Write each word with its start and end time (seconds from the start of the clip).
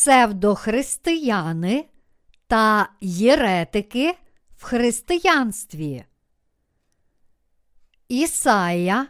псевдохристияни 0.00 1.84
та 2.46 2.88
єретики 3.00 4.14
в 4.56 4.64
християнстві. 4.64 6.04
Ісая, 8.08 9.06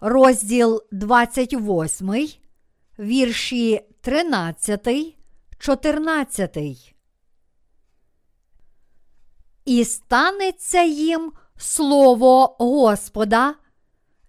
розділ 0.00 0.82
28, 0.92 2.28
вірші 2.98 3.80
13, 4.00 4.88
14. 5.58 6.56
І 9.64 9.84
станеться 9.84 10.82
їм 10.82 11.32
слово 11.56 12.56
Господа, 12.58 13.54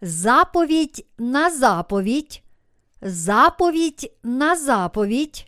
заповідь 0.02 1.06
на 1.18 1.52
заповідь, 1.52 2.44
заповідь 3.02 4.14
на 4.23 4.56
заповідь, 4.56 5.47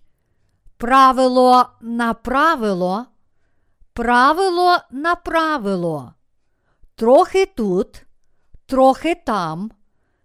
правило 0.80 1.66
на 1.82 2.14
правило, 2.14 3.08
правило 3.94 4.78
на 4.92 5.16
правило, 5.16 6.14
трохи 6.96 7.46
тут, 7.46 8.06
трохи 8.66 9.16
там, 9.16 9.72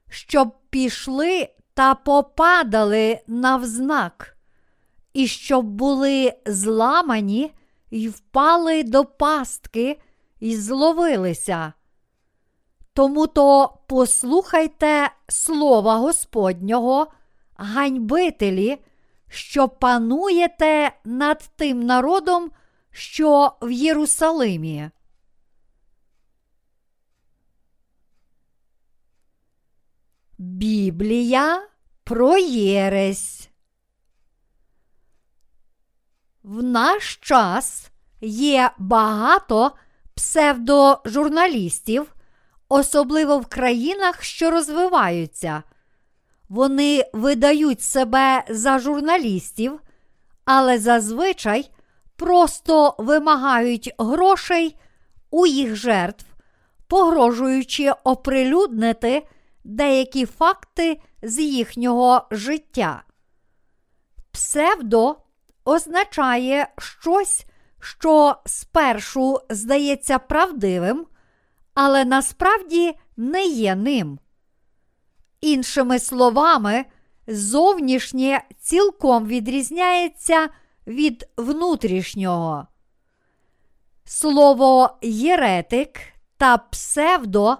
щоб 0.08 0.54
пішли 0.70 1.48
та 1.74 1.94
попадали 1.94 3.20
навзнак, 3.26 4.36
і 5.12 5.26
щоб 5.26 5.64
були 5.64 6.32
зламані 6.46 7.52
й 7.90 8.08
впали 8.08 8.82
до 8.82 9.04
пастки 9.04 10.00
і 10.40 10.56
зловилися. 10.56 11.72
Тому 12.92 13.26
то 13.26 13.78
послухайте 13.86 15.10
слова 15.28 15.96
Господнього, 15.96 17.06
ганьбителі, 17.56 18.78
що 19.34 19.68
пануєте 19.68 20.92
над 21.04 21.50
тим 21.56 21.86
народом, 21.86 22.50
що 22.90 23.52
в 23.62 23.70
Єрусалимі. 23.70 24.90
Біблія 30.38 31.68
про 32.04 32.38
Єресь. 32.38 33.48
В 36.42 36.62
наш 36.62 37.16
час 37.16 37.90
є 38.20 38.70
багато 38.78 39.72
псевдожурналістів, 40.14 42.14
особливо 42.68 43.38
в 43.38 43.46
країнах, 43.46 44.22
що 44.22 44.50
розвиваються. 44.50 45.62
Вони 46.48 47.04
видають 47.12 47.82
себе 47.82 48.44
за 48.48 48.78
журналістів, 48.78 49.80
але 50.44 50.78
зазвичай 50.78 51.70
просто 52.16 52.94
вимагають 52.98 53.94
грошей 53.98 54.76
у 55.30 55.46
їх 55.46 55.76
жертв, 55.76 56.26
погрожуючи 56.88 57.92
оприлюднити 58.04 59.26
деякі 59.64 60.26
факти 60.26 61.00
з 61.22 61.38
їхнього 61.40 62.26
життя. 62.30 63.02
Псевдо 64.30 65.16
означає 65.64 66.68
щось, 66.78 67.46
що 67.80 68.36
спершу 68.46 69.40
здається 69.50 70.18
правдивим, 70.18 71.06
але 71.74 72.04
насправді 72.04 72.94
не 73.16 73.46
є 73.46 73.74
ним. 73.74 74.18
Іншими 75.44 75.98
словами, 75.98 76.84
зовнішнє 77.26 78.44
цілком 78.60 79.26
відрізняється 79.26 80.48
від 80.86 81.28
внутрішнього. 81.36 82.66
Слово 84.04 84.98
єретик 85.02 86.00
та 86.36 86.58
псевдо 86.58 87.56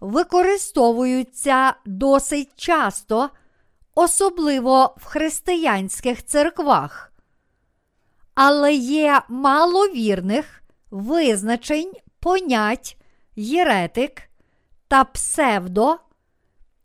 використовуються 0.00 1.74
досить 1.86 2.50
часто, 2.56 3.30
особливо 3.94 4.94
в 4.98 5.04
християнських 5.04 6.26
церквах. 6.26 7.12
Але 8.34 8.74
є 8.74 9.22
маловірних 9.28 10.62
визначень 10.90 11.92
понять 12.20 12.96
єретик 13.36 14.22
та 14.88 15.04
псевдо, 15.04 15.96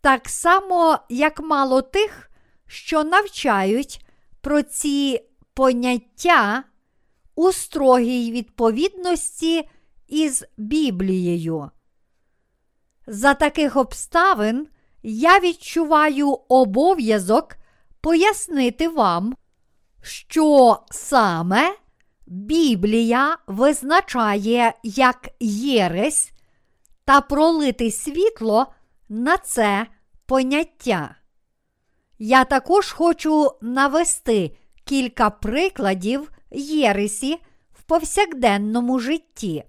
так 0.04 0.28
само, 0.28 0.98
як 1.08 1.40
мало 1.40 1.82
тих, 1.82 2.30
що 2.66 3.04
навчають 3.04 4.06
про 4.40 4.62
ці 4.62 5.20
поняття 5.54 6.64
у 7.34 7.52
строгій 7.52 8.32
відповідності 8.32 9.68
із 10.08 10.44
Біблією. 10.56 11.70
За 13.06 13.34
таких 13.34 13.76
обставин 13.76 14.66
я 15.02 15.40
відчуваю 15.40 16.38
обов'язок 16.48 17.56
пояснити 18.00 18.88
вам, 18.88 19.34
що 20.02 20.78
саме 20.90 21.76
Біблія 22.26 23.38
визначає 23.46 24.74
як 24.82 25.28
єресь 25.40 26.32
та 27.04 27.20
пролити 27.20 27.90
світло 27.90 28.66
на 29.08 29.36
це 29.36 29.86
поняття. 30.26 31.16
Я 32.18 32.44
також 32.44 32.92
хочу 32.92 33.50
навести 33.60 34.56
кілька 34.84 35.30
прикладів 35.30 36.32
єресі 36.50 37.38
в 37.72 37.82
повсякденному 37.82 38.98
житті. 38.98 39.64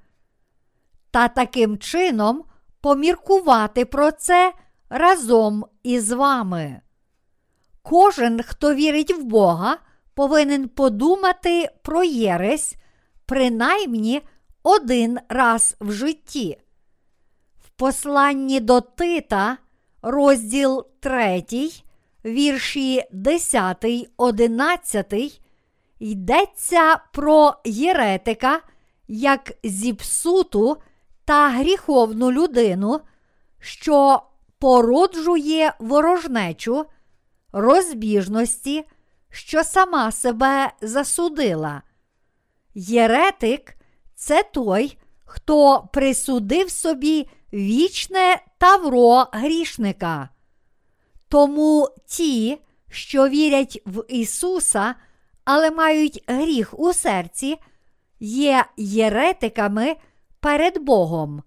Та 1.12 1.28
таким 1.28 1.78
чином 1.78 2.44
поміркувати 2.82 3.86
про 3.86 4.12
це 4.12 4.54
разом 4.90 5.66
із 5.84 6.12
вами. 6.12 6.82
Кожен, 7.82 8.42
хто 8.44 8.74
вірить 8.74 9.18
в 9.18 9.24
Бога, 9.24 9.78
повинен 10.14 10.70
подумати 10.70 11.70
про 11.82 12.04
єресь 12.04 12.76
принаймні 13.26 14.22
один 14.64 15.20
раз 15.30 15.76
в 15.80 15.92
житті. 15.92 16.58
Посланні 17.78 18.60
до 18.60 18.82
Тита, 18.82 19.58
розділ 20.02 20.86
3, 21.00 21.44
вірші 22.26 23.04
10, 23.12 23.86
11, 24.18 25.42
йдеться 26.00 26.98
про 27.14 27.54
єретика 27.66 28.62
як 29.08 29.52
зіпсуту 29.64 30.78
та 31.26 31.50
гріховну 31.50 32.32
людину, 32.32 33.00
що 33.60 34.22
породжує 34.60 35.74
ворожнечу, 35.80 36.86
розбіжності, 37.52 38.84
що 39.30 39.64
сама 39.64 40.12
себе 40.12 40.72
засудила. 40.82 41.82
Єретик 42.74 43.76
це 44.16 44.44
той, 44.44 44.98
хто 45.26 45.90
присудив 45.94 46.72
собі 46.72 47.28
вічне 47.54 48.42
тавро 48.58 49.28
грішника. 49.32 50.30
Тому 51.30 51.90
ті, 52.08 52.58
що 52.90 53.28
вірять 53.28 53.82
в 53.86 54.04
Ісуса, 54.08 54.96
але 55.46 55.72
мають 55.72 56.24
гріх 56.28 56.80
у 56.80 56.94
серці, 56.94 57.58
є 58.20 58.66
єретиками 58.78 59.96
перед 60.40 60.78
Богом. 60.78 61.44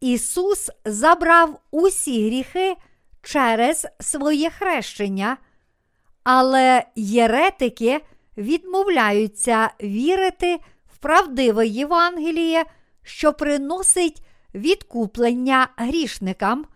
Ісус 0.00 0.70
забрав 0.84 1.60
усі 1.70 2.26
гріхи 2.26 2.76
через 3.22 3.86
своє 4.00 4.50
хрещення, 4.50 5.36
але 6.24 6.84
єретики 6.96 8.00
відмовляються 8.36 9.70
вірити 9.82 10.58
правдиве 11.06 11.66
Євангеліє, 11.66 12.64
що 13.02 13.32
приносить 13.32 14.22
відкуплення 14.54 15.68
грішникам, 15.76 16.66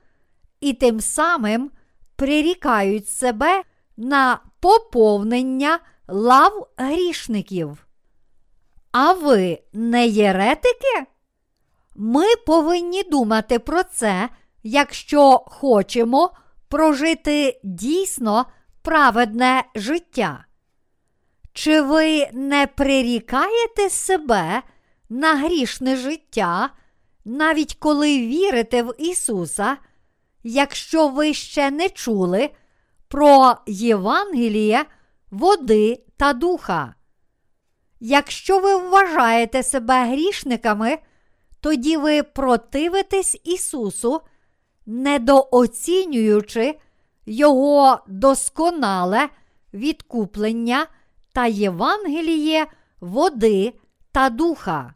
і 0.61 0.73
тим 0.73 1.01
самим 1.01 1.71
прирікають 2.17 3.09
себе 3.09 3.63
на 3.97 4.39
поповнення 4.61 5.79
лав 6.09 6.69
грішників. 6.77 7.87
А 8.93 9.13
ви 9.13 9.59
не 9.73 10.07
єретики? 10.07 11.07
Ми 11.97 12.25
повинні 12.47 13.03
думати 13.03 13.59
про 13.59 13.83
це, 13.83 14.29
якщо 14.63 15.39
хочемо 15.47 16.31
прожити 16.69 17.61
дійсно 17.65 18.47
праведне 18.83 19.65
життя. 19.75 20.45
Чи 21.63 21.81
ви 21.81 22.29
не 22.33 22.67
прирікаєте 22.67 23.91
себе 23.91 24.63
на 25.09 25.35
грішне 25.35 25.97
життя, 25.97 26.71
навіть 27.25 27.75
коли 27.75 28.19
вірите 28.19 28.83
в 28.83 28.95
Ісуса, 28.99 29.77
якщо 30.43 31.09
ви 31.09 31.35
ще 31.35 31.71
не 31.71 31.89
чули 31.89 32.51
про 33.09 33.55
Євангеліє 33.67 34.85
води 35.31 36.03
та 36.17 36.33
духа. 36.33 36.95
Якщо 38.01 38.59
ви 38.59 38.77
вважаєте 38.77 39.63
себе 39.63 40.05
грішниками, 40.05 40.99
тоді 41.61 41.97
ви 41.97 42.23
противитесь 42.23 43.41
Ісусу, 43.45 44.21
недооцінюючи 44.87 46.79
Його 47.27 47.99
досконале 48.07 49.29
відкуплення 49.75 50.87
та 51.33 51.47
Євангеліє 51.47 52.67
води 53.01 53.73
та 54.13 54.31
духа. 54.31 54.95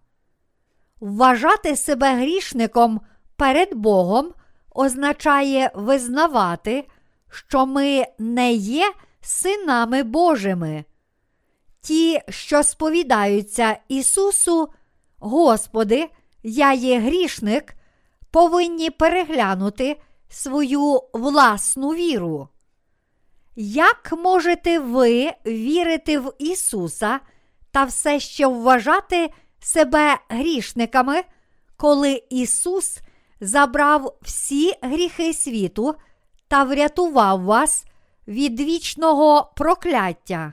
Вважати 1.00 1.76
себе 1.76 2.14
грішником 2.14 3.00
перед 3.36 3.74
Богом 3.74 4.32
означає 4.74 5.70
визнавати, 5.74 6.88
що 7.30 7.66
ми 7.66 8.06
не 8.18 8.52
є 8.52 8.92
синами 9.20 10.02
Божими. 10.02 10.84
Ті, 11.80 12.20
що 12.28 12.62
сповідаються 12.62 13.76
Ісусу, 13.88 14.68
Господи, 15.18 16.08
я 16.42 16.72
є 16.72 17.00
грішник, 17.00 17.74
повинні 18.30 18.90
переглянути 18.90 20.00
свою 20.28 21.00
власну 21.12 21.88
віру. 21.88 22.48
Як 23.56 24.12
можете 24.12 24.78
ви 24.78 25.32
вірити 25.46 26.18
в 26.18 26.32
Ісуса 26.38 27.20
та 27.70 27.84
все 27.84 28.20
ще 28.20 28.46
вважати 28.46 29.30
себе 29.60 30.18
грішниками, 30.28 31.22
коли 31.76 32.22
Ісус 32.30 32.98
забрав 33.40 34.18
всі 34.22 34.72
гріхи 34.82 35.32
світу 35.32 35.94
та 36.48 36.64
врятував 36.64 37.42
вас 37.42 37.84
від 38.28 38.60
вічного 38.60 39.52
прокляття? 39.56 40.52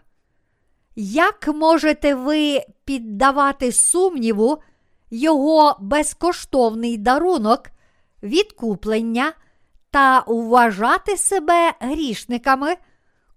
Як 0.95 1.47
можете 1.47 2.15
ви 2.15 2.63
піддавати 2.85 3.71
сумніву 3.71 4.57
Його 5.11 5.77
безкоштовний 5.79 6.97
дарунок, 6.97 7.69
відкуплення 8.23 9.33
та 9.91 10.23
вважати 10.27 11.17
себе 11.17 11.73
грішниками, 11.79 12.75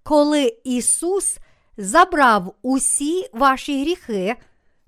коли 0.05 0.57
Ісус 0.65 1.39
забрав 1.77 2.55
усі 2.63 3.29
ваші 3.33 3.81
гріхи 3.81 4.37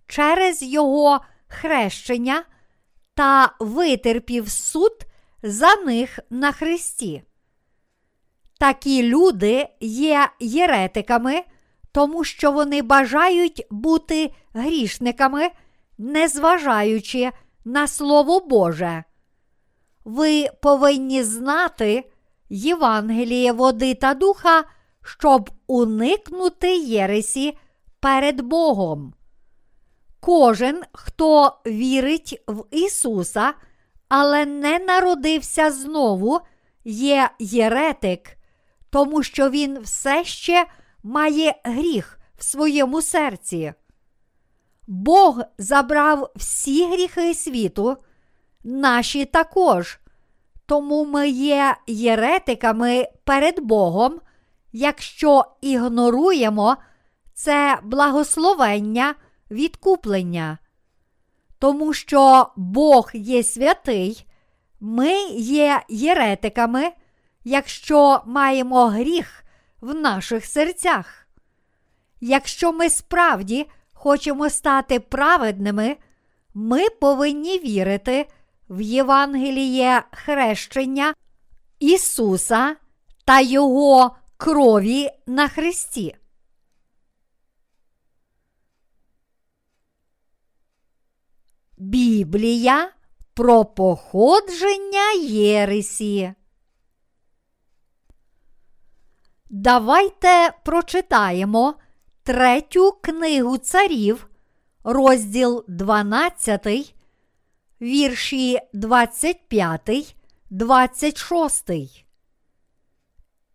через 0.07 0.63
Його 0.63 1.21
хрещення 1.49 2.45
та 3.15 3.55
витерпів 3.61 4.49
суд 4.49 4.93
за 5.43 5.77
них 5.77 6.19
на 6.31 6.53
Христі? 6.53 7.23
Такі 8.59 9.03
люди 9.03 9.69
є 9.81 10.29
єретиками 10.41 11.43
тому 11.97 12.25
що 12.25 12.53
вони 12.53 12.83
бажають 12.83 13.67
бути 13.71 14.33
грішниками, 14.55 15.49
незважаючи 15.99 17.31
на 17.65 17.87
Слово 17.87 18.41
Боже. 18.41 19.05
Ви 20.05 20.49
повинні 20.63 21.23
знати 21.23 22.11
Євангеліє 22.51 23.53
води 23.53 23.95
та 23.95 24.15
духа, 24.15 24.65
щоб 25.07 25.51
уникнути 25.67 26.77
Єресі 26.77 27.59
перед 28.01 28.41
Богом. 28.41 29.15
Кожен, 30.21 30.83
хто 30.93 31.59
вірить 31.67 32.43
в 32.49 32.65
Ісуса, 32.71 33.55
але 34.09 34.47
не 34.47 34.79
народився 34.79 35.71
знову, 35.71 36.41
є 36.85 37.31
єретик, 37.39 38.37
тому 38.91 39.23
що 39.23 39.51
він 39.51 39.79
все 39.81 40.25
ще 40.25 40.67
має 41.03 41.55
гріх 41.65 42.19
в 42.39 42.45
своєму 42.45 43.03
серці. 43.03 43.73
Бог 44.87 45.41
забрав 45.59 46.31
всі 46.37 46.87
гріхи 46.87 47.35
світу, 47.35 47.97
наші 48.65 49.25
також. 49.25 49.99
Тому 50.67 51.05
ми 51.05 51.29
є 51.29 51.77
єретиками 51.87 53.09
перед 53.25 53.61
Богом, 53.61 54.21
якщо 54.77 55.45
ігноруємо 55.61 56.77
це 57.35 57.79
благословення 57.83 59.15
відкуплення. 59.51 60.59
Тому 61.59 61.93
що 61.93 62.51
Бог 62.57 63.11
є 63.15 63.43
святий, 63.43 64.27
ми 64.81 65.13
є 65.39 65.83
єретиками, 65.89 66.91
якщо 67.45 68.23
маємо 68.27 68.87
гріх 68.87 69.45
в 69.81 69.95
наших 69.95 70.47
серцях. 70.47 71.27
Якщо 72.21 72.73
ми 72.73 72.91
справді 72.91 73.67
хочемо 73.93 74.51
стати 74.51 75.01
праведними, 75.01 75.97
ми 76.55 76.89
повинні 76.89 77.59
вірити 77.59 78.27
в 78.71 78.81
Євангеліє 78.81 80.03
хрещення 80.13 81.15
Ісуса 81.79 82.77
та 83.25 83.41
Його 83.41 84.17
крові 84.37 85.11
на 85.27 85.49
Христі. 85.49 86.17
Біблія 91.79 92.93
про 93.35 93.65
походження 93.65 95.13
Єресі. 95.29 96.35
Давайте 99.51 100.53
прочитаємо 100.65 101.75
третю 102.23 102.93
книгу 103.03 103.59
царів, 103.59 104.29
розділ 104.85 105.65
12, 105.69 106.95
вірші 107.81 108.59
25, 108.73 110.17
26. 110.51 112.06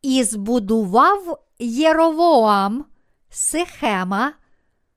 І 0.02 0.24
збудував 0.24 1.40
Єровоам 1.60 2.86
Сихема 3.30 4.34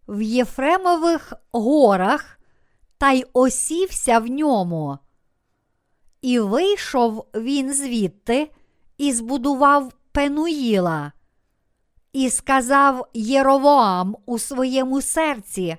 в 0.09 0.23
Єфремових 0.23 1.33
горах 1.53 2.39
та 2.99 3.13
й 3.13 3.27
осівся 3.33 4.19
в 4.19 4.27
ньому. 4.27 4.99
І 6.23 6.39
вийшов 6.41 7.27
він 7.35 7.73
звідти 7.73 8.51
і 8.99 9.13
збудував 9.13 9.93
Пенуїла. 10.13 11.13
І 12.13 12.31
сказав 12.31 13.09
Єровоам 13.15 14.17
у 14.27 14.39
своєму 14.39 15.03
серці: 15.03 15.77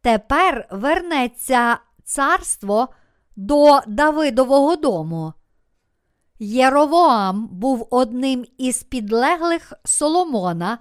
Тепер 0.00 0.68
вернеться 0.70 1.78
царство 2.04 2.88
до 3.36 3.80
Давидового 3.86 4.76
дому. 4.76 5.32
Єровоам 6.38 7.46
був 7.46 7.88
одним 7.90 8.46
із 8.58 8.82
підлеглих 8.82 9.72
Соломона, 9.84 10.78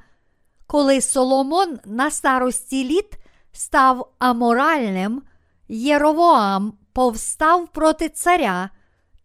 коли 0.67 1.01
Соломон 1.01 1.79
на 1.85 2.11
старості 2.11 2.83
літ 2.83 3.11
став 3.51 4.11
аморальним, 4.19 5.21
Єровоам 5.67 6.73
повстав 6.93 7.67
проти 7.67 8.09
царя 8.09 8.69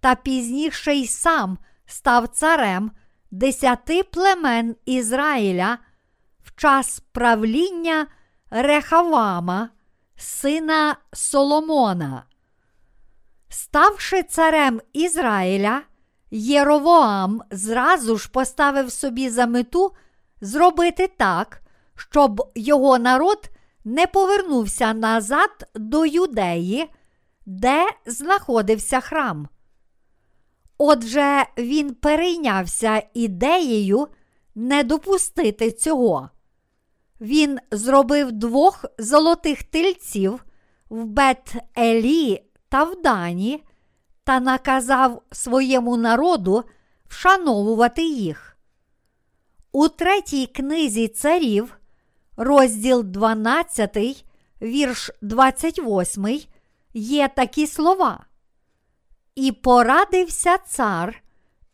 та 0.01 0.15
пізніше 0.15 0.95
й 0.95 1.07
сам 1.07 1.59
став 1.87 2.29
царем 2.29 2.91
десяти 3.31 4.03
племен 4.03 4.77
Ізраїля 4.85 5.79
в 6.45 6.61
час 6.61 7.03
правління 7.13 8.07
Рехавама, 8.51 9.69
сина 10.17 10.97
Соломона. 11.13 12.25
Ставши 13.49 14.23
царем 14.23 14.81
Ізраїля, 14.93 15.83
Єровоам 16.31 17.43
зразу 17.51 18.19
ж 18.19 18.31
поставив 18.31 18.93
собі 18.93 19.31
за 19.31 19.47
мету 19.47 19.93
зробити 20.41 21.11
так, 21.17 21.61
щоб 21.97 22.51
його 22.55 22.99
народ 22.99 23.51
не 23.85 24.07
повернувся 24.07 24.95
назад 24.95 25.51
до 25.75 26.07
Юдеї, 26.07 26.91
де 27.47 27.87
знаходився 28.07 29.01
храм. 29.01 29.49
Отже, 30.79 31.45
він 31.59 31.95
перейнявся 31.95 33.03
ідеєю 33.15 34.09
не 34.55 34.85
допустити 34.85 35.71
цього. 35.71 36.31
Він 37.21 37.59
зробив 37.71 38.33
двох 38.33 38.85
золотих 38.99 39.63
тельців 39.63 40.45
в 40.89 41.05
Бет-Елі 41.05 42.43
та 42.69 42.85
в 42.85 43.03
Дані 43.03 43.65
та 44.31 44.41
наказав 44.41 45.23
своєму 45.33 45.97
народу 45.97 46.65
вшановувати 47.09 48.03
їх. 48.03 48.57
У 49.73 49.89
третій 49.89 50.47
книзі 50.47 51.09
царів, 51.09 51.77
розділ 52.37 53.05
12, 53.05 54.25
вірш 54.63 55.11
28, 55.23 56.41
є 56.95 57.29
такі 57.29 57.67
слова. 57.67 58.25
І 59.35 59.53
порадився 59.53 60.59
цар 60.59 61.23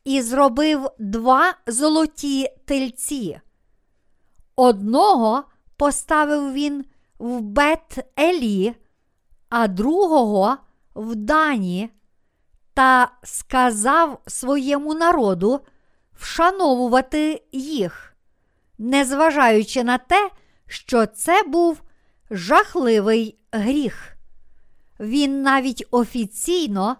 і 0.05 0.23
зробив 0.23 0.91
два 0.99 1.55
золоті 1.67 2.49
тельці. 2.65 3.41
Одного 4.57 5.45
поставив 5.77 6.53
він 6.53 6.85
в 7.19 7.41
Бет 7.41 7.99
Елі, 8.19 8.75
а 9.49 9.69
другого 9.69 10.57
в 10.95 11.15
Дані, 11.15 11.91
та 12.77 13.13
сказав 13.23 14.23
своєму 14.27 14.95
народу 14.95 15.61
вшановувати 16.19 17.43
їх, 17.53 18.17
незважаючи 18.79 19.85
на 19.85 19.99
те, 19.99 20.31
що 20.67 21.07
це 21.07 21.43
був 21.43 21.83
жахливий 22.31 23.39
гріх. 23.53 24.17
Він 25.01 25.43
навіть 25.43 25.85
офіційно 25.91 26.97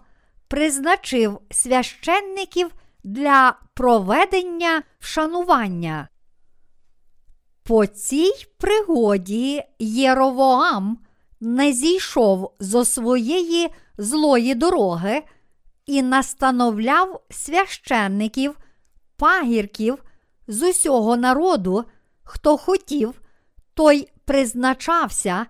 призначив 0.49 1.39
священників 1.51 2.71
для 3.05 3.59
проведення 3.75 4.83
вшанування. 4.99 6.09
По 7.63 7.87
цій 7.87 8.33
пригоді 8.59 9.63
Єровоам 9.79 10.99
не 11.41 11.73
зійшов 11.73 12.55
зо 12.61 12.85
своєї 12.85 13.69
злої 13.99 14.55
дороги 14.55 15.23
і 15.87 16.03
настановляв 16.03 17.21
священників, 17.31 18.59
пагірків 19.17 20.05
з 20.49 20.63
усього 20.63 21.17
народу, 21.17 21.85
хто 22.23 22.57
хотів, 22.57 23.23
той 23.75 24.13
призначався 24.25 25.47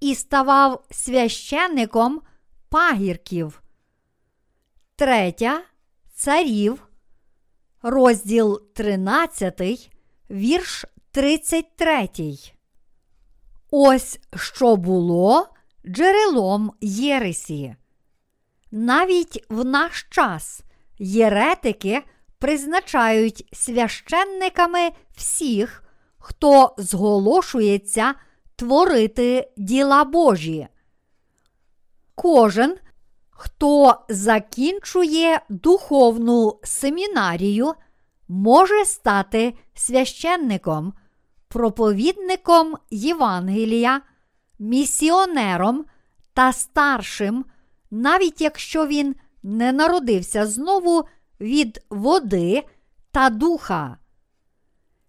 і 0.00 0.14
ставав 0.14 0.84
священником 0.90 2.20
пагірків. 2.68 3.62
Третя 4.96 5.62
царів, 6.14 6.86
розділ 7.82 8.62
13, 8.74 9.90
вірш 10.30 10.84
33. 11.10 12.08
Ось 13.70 14.18
що 14.36 14.76
було 14.76 15.48
джерелом 15.86 16.72
Єресі. 16.80 17.76
Навіть 18.74 19.44
в 19.48 19.64
наш 19.64 20.06
час 20.10 20.60
єретики 20.98 22.02
призначають 22.38 23.48
священниками 23.52 24.90
всіх, 25.16 25.84
хто 26.18 26.74
зголошується 26.78 28.14
творити 28.56 29.50
діла 29.56 30.04
Божі. 30.04 30.68
Кожен, 32.14 32.76
хто 33.30 34.04
закінчує 34.08 35.40
духовну 35.48 36.58
семінарію, 36.62 37.74
може 38.28 38.84
стати 38.84 39.54
священником, 39.74 40.92
проповідником 41.48 42.76
Євангелія, 42.90 44.00
місіонером 44.58 45.84
та 46.34 46.52
старшим, 46.52 47.44
навіть 47.92 48.40
якщо 48.40 48.86
він 48.86 49.16
не 49.42 49.72
народився 49.72 50.46
знову 50.46 51.04
від 51.40 51.84
води 51.90 52.62
та 53.10 53.30
духа. 53.30 53.96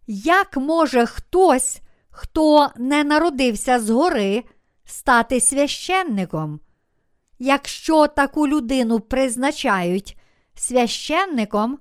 Як 0.08 0.58
може 0.58 1.06
хтось, 1.06 1.82
хто 2.10 2.70
не 2.78 3.04
народився 3.04 3.80
згори, 3.80 4.44
стати 4.86 5.42
священником? 5.42 6.60
Якщо 7.40 8.08
таку 8.08 8.48
людину 8.48 9.00
призначають 9.00 10.18
священником, 10.56 11.80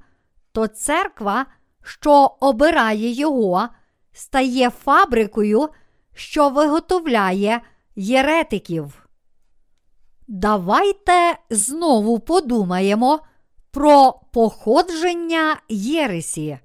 то 0.53 0.67
церква, 0.67 1.47
що 1.83 2.37
обирає 2.41 3.11
його, 3.11 3.69
стає 4.13 4.71
фабрикою, 4.71 5.69
що 6.15 6.49
виготовляє 6.49 7.61
єретиків. 7.97 9.02
Давайте 10.29 11.39
знову 11.51 12.19
подумаємо 12.19 13.21
про 13.71 14.21
походження 14.33 15.61
Єресі. 15.69 16.59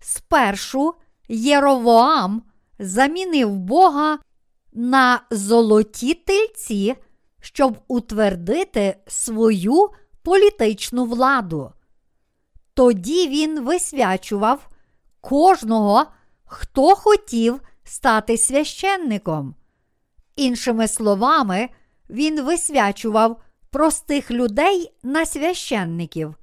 Спершу 0.00 0.94
Єровоам 1.28 2.42
замінив 2.78 3.56
Бога 3.56 4.18
на 4.72 5.20
золоті 5.30 6.14
тельці, 6.14 6.94
щоб 7.40 7.78
утвердити 7.88 8.96
свою 9.06 9.90
політичну 10.22 11.04
владу. 11.04 11.72
Тоді 12.74 13.28
він 13.28 13.60
висвячував 13.64 14.68
кожного, 15.20 16.04
хто 16.44 16.94
хотів 16.94 17.60
стати 17.84 18.38
священником. 18.38 19.54
Іншими 20.36 20.88
словами, 20.88 21.68
він 22.12 22.42
висвячував 22.42 23.40
простих 23.70 24.30
людей 24.30 24.92
на 25.02 25.26
священників. 25.26 26.34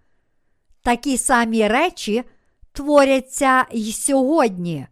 Такі 0.81 1.17
самі 1.17 1.67
речі 1.67 2.23
творяться 2.71 3.65
й 3.71 3.93
сьогодні. 3.93 4.87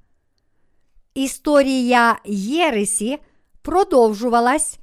Історія 1.13 2.19
Єресі 2.25 3.17
продовжувалась 3.61 4.79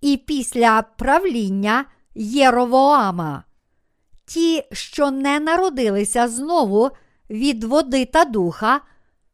і 0.00 0.16
після 0.16 0.82
правління 0.82 1.84
Єровоама. 2.14 3.44
Ті, 4.24 4.64
що 4.72 5.10
не 5.10 5.40
народилися 5.40 6.28
знову 6.28 6.90
від 7.30 7.64
води 7.64 8.04
та 8.04 8.24
духа, 8.24 8.80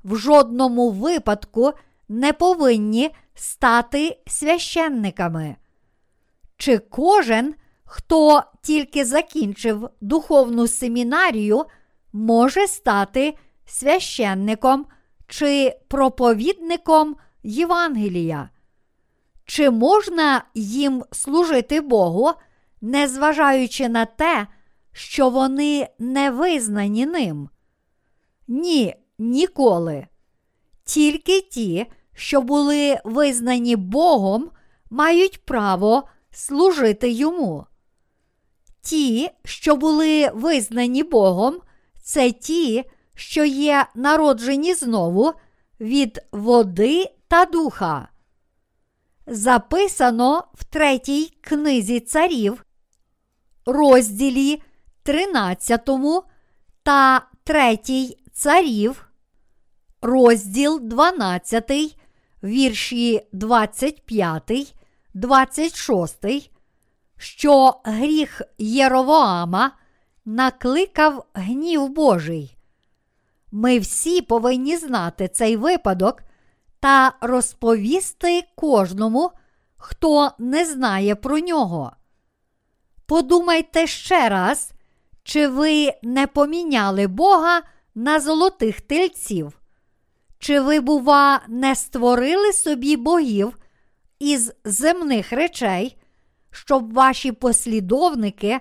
в 0.05 0.17
жодному 0.17 0.91
випадку 0.91 1.73
не 2.09 2.33
повинні 2.33 3.11
стати 3.35 4.19
священниками. 4.27 5.57
Чи 6.63 6.79
кожен, 6.79 7.55
хто 7.85 8.43
тільки 8.63 9.05
закінчив 9.05 9.89
духовну 10.01 10.69
семінарію, 10.69 11.65
може 12.13 12.67
стати 12.67 13.35
священником 13.67 14.87
чи 15.29 15.77
проповідником 15.89 17.17
Євангелія? 17.43 18.51
Чи 19.45 19.71
можна 19.71 20.45
їм 20.55 21.05
служити 21.13 21.81
Богу, 21.81 22.31
незважаючи 22.81 23.89
на 23.89 24.05
те, 24.05 24.47
що 24.93 25.31
вони 25.31 25.89
не 25.99 26.31
визнані 26.31 27.07
ним? 27.07 27.49
Ні, 28.49 28.95
ніколи. 29.19 30.07
Тільки 30.85 31.41
ті, 31.41 31.87
що 32.15 32.43
були 32.43 32.99
визнані 33.05 33.77
Богом, 33.77 34.51
мають 34.91 35.45
право 35.45 36.05
служити 36.33 37.11
йому. 37.11 37.67
Ті, 38.81 39.31
що 39.45 39.77
були 39.77 40.31
визнані 40.35 41.03
Богом, 41.03 41.61
це 42.03 42.33
ті, 42.33 42.85
що 43.15 43.45
є 43.45 43.87
народжені 43.95 44.75
знову 44.75 45.33
від 45.81 46.23
води 46.33 47.07
та 47.29 47.45
духа. 47.45 48.09
Записано 49.27 50.45
в 50.55 50.65
третій 50.65 51.37
книзі 51.41 52.01
царів, 52.01 52.65
розділі 53.67 54.63
13 55.03 55.89
та 56.83 57.27
3 57.45 57.79
царів, 58.33 59.09
розділ 60.03 60.81
12, 60.83 61.97
вірші 62.43 63.21
25, 63.33 64.75
26, 65.15 66.25
що 67.17 67.81
гріх 67.85 68.43
Єровоама 68.59 69.73
накликав 70.25 71.25
гнів 71.35 71.89
Божий. 71.89 72.57
Ми 73.53 73.79
всі 73.79 74.23
повинні 74.23 74.77
знати 74.77 75.29
цей 75.29 75.57
випадок 75.57 76.23
та 76.81 77.13
розповісти 77.21 78.43
кожному, 78.55 79.31
хто 79.77 80.31
не 80.39 80.65
знає 80.65 81.15
про 81.15 81.39
нього. 81.39 81.93
Подумайте 83.07 83.87
ще 83.87 84.29
раз, 84.29 84.73
чи 85.23 85.49
ви 85.49 85.93
не 86.03 86.27
поміняли 86.27 87.07
Бога 87.07 87.63
на 87.95 88.21
золотих 88.21 88.81
тельців? 88.81 89.59
Чи 90.39 90.61
ви, 90.61 90.81
бува, 90.81 91.41
не 91.49 91.75
створили 91.75 92.53
собі 92.53 92.97
богів 92.97 93.59
із 94.23 94.53
земних 94.65 95.33
речей, 95.33 95.97
щоб 96.51 96.93
ваші 96.93 97.33
послідовники 97.33 98.61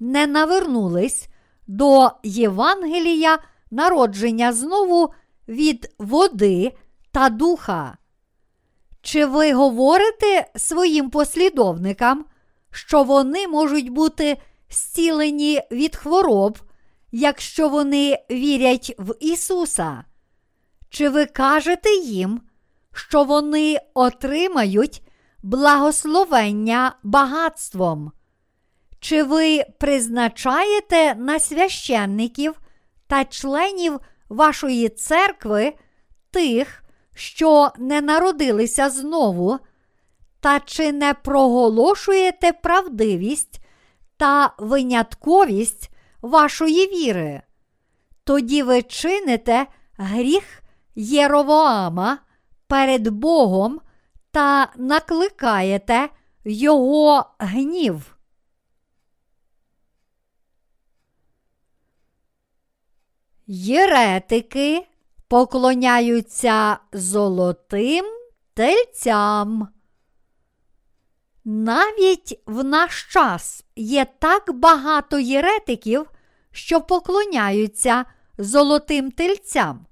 не 0.00 0.26
навернулись 0.26 1.28
до 1.66 2.10
Євангелія 2.22 3.38
народження 3.70 4.52
знову 4.52 5.12
від 5.48 5.94
води 5.98 6.72
та 7.12 7.28
духа? 7.28 7.98
Чи 9.02 9.26
ви 9.26 9.52
говорите 9.52 10.46
своїм 10.56 11.10
послідовникам, 11.10 12.24
що 12.70 13.02
вони 13.02 13.48
можуть 13.48 13.88
бути 13.88 14.36
зцілені 14.70 15.60
від 15.70 15.96
хвороб, 15.96 16.58
якщо 17.12 17.68
вони 17.68 18.18
вірять 18.30 18.94
в 18.98 19.14
Ісуса? 19.20 20.04
Чи 20.90 21.08
ви 21.08 21.26
кажете 21.26 21.90
їм, 21.90 22.40
що 22.98 23.24
вони 23.24 23.78
отримають 23.94 25.02
благословення 25.42 26.96
багатством? 27.02 28.12
Чи 29.00 29.22
ви 29.22 29.64
призначаєте 29.78 31.14
на 31.14 31.38
священників 31.38 32.60
та 33.06 33.24
членів 33.24 34.00
вашої 34.28 34.88
церкви 34.88 35.74
тих, 36.30 36.82
що 37.14 37.70
не 37.78 38.00
народилися 38.00 38.90
знову, 38.90 39.58
та 40.40 40.60
чи 40.60 40.92
не 40.92 41.14
проголошуєте 41.14 42.52
правдивість 42.52 43.60
та 44.16 44.54
винятковість 44.58 45.90
вашої 46.22 46.86
віри? 46.86 47.42
Тоді 48.24 48.62
ви 48.62 48.82
чините 48.82 49.66
гріх 49.96 50.62
Єровоама 50.94 52.18
перед 52.68 53.08
Богом 53.08 53.80
та 54.30 54.72
накликаєте 54.76 56.08
Його 56.44 57.26
гнів. 57.38 58.18
Єретики 63.46 64.86
поклоняються 65.28 66.78
золотим 66.92 68.04
тельцям. 68.54 69.68
Навіть 71.44 72.40
в 72.46 72.64
наш 72.64 73.04
час 73.12 73.64
є 73.76 74.06
так 74.18 74.52
багато 74.52 75.18
єретиків, 75.18 76.10
що 76.50 76.80
поклоняються 76.80 78.04
золотим 78.38 79.10
тельцям. 79.10 79.86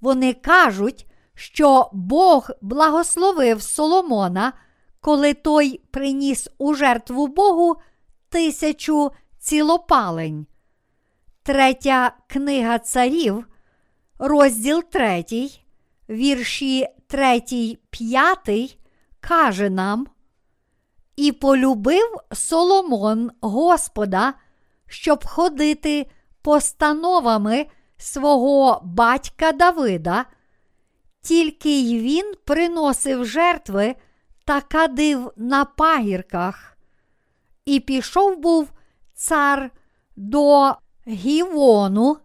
Вони 0.00 0.32
кажуть, 0.34 1.06
що 1.34 1.90
Бог 1.92 2.50
благословив 2.60 3.62
Соломона, 3.62 4.52
коли 5.00 5.34
той 5.34 5.80
приніс 5.90 6.48
у 6.58 6.74
жертву 6.74 7.26
Богу 7.26 7.76
тисячу 8.28 9.10
цілопалень. 9.38 10.46
Третя 11.42 12.12
книга 12.26 12.78
царів, 12.78 13.46
розділ 14.18 14.82
3, 14.82 15.24
вірші 16.08 16.86
3, 17.06 17.42
5, 17.90 18.78
каже 19.20 19.70
нам: 19.70 20.06
І 21.16 21.32
полюбив 21.32 22.16
Соломон 22.32 23.30
Господа, 23.40 24.34
щоб 24.86 25.26
ходити 25.26 26.06
постановами 26.42 27.66
свого 27.96 28.80
батька 28.84 29.52
Давида, 29.52 30.24
тільки 31.24 31.80
й 31.80 32.00
він 32.00 32.34
приносив 32.44 33.24
жертви 33.24 33.94
та 34.44 34.60
кадив 34.60 35.32
на 35.36 35.64
пагірках. 35.64 36.78
І 37.64 37.80
пішов 37.80 38.38
був 38.38 38.72
цар 39.14 39.70
до 40.16 40.74
Гівону, 41.08 42.16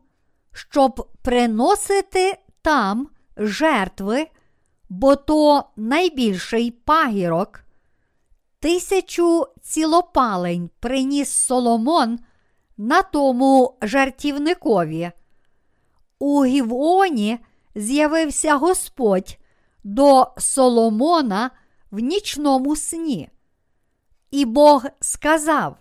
щоб 0.51 1.09
приносити 1.21 2.37
там 2.61 3.09
жертви, 3.37 4.27
бо 4.89 5.15
то 5.15 5.63
найбільший 5.75 6.71
пагірок. 6.71 7.59
Тисячу 8.59 9.47
цілопалень 9.61 10.69
приніс 10.79 11.29
Соломон 11.29 12.19
на 12.77 13.01
тому 13.01 13.77
жартівникові. 13.81 15.11
У 16.19 16.45
Гівоні 16.45 17.39
з'явився 17.79 18.55
Господь 18.55 19.37
до 19.83 20.27
Соломона 20.37 21.51
в 21.91 21.99
нічному 21.99 22.75
сні. 22.75 23.29
І 24.31 24.45
Бог 24.45 24.85
сказав: 24.99 25.77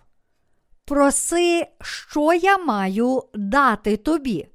Проси, 0.85 1.67
що 1.81 2.33
я 2.33 2.59
маю 2.59 3.23
дати 3.35 3.97
тобі. 3.97 4.49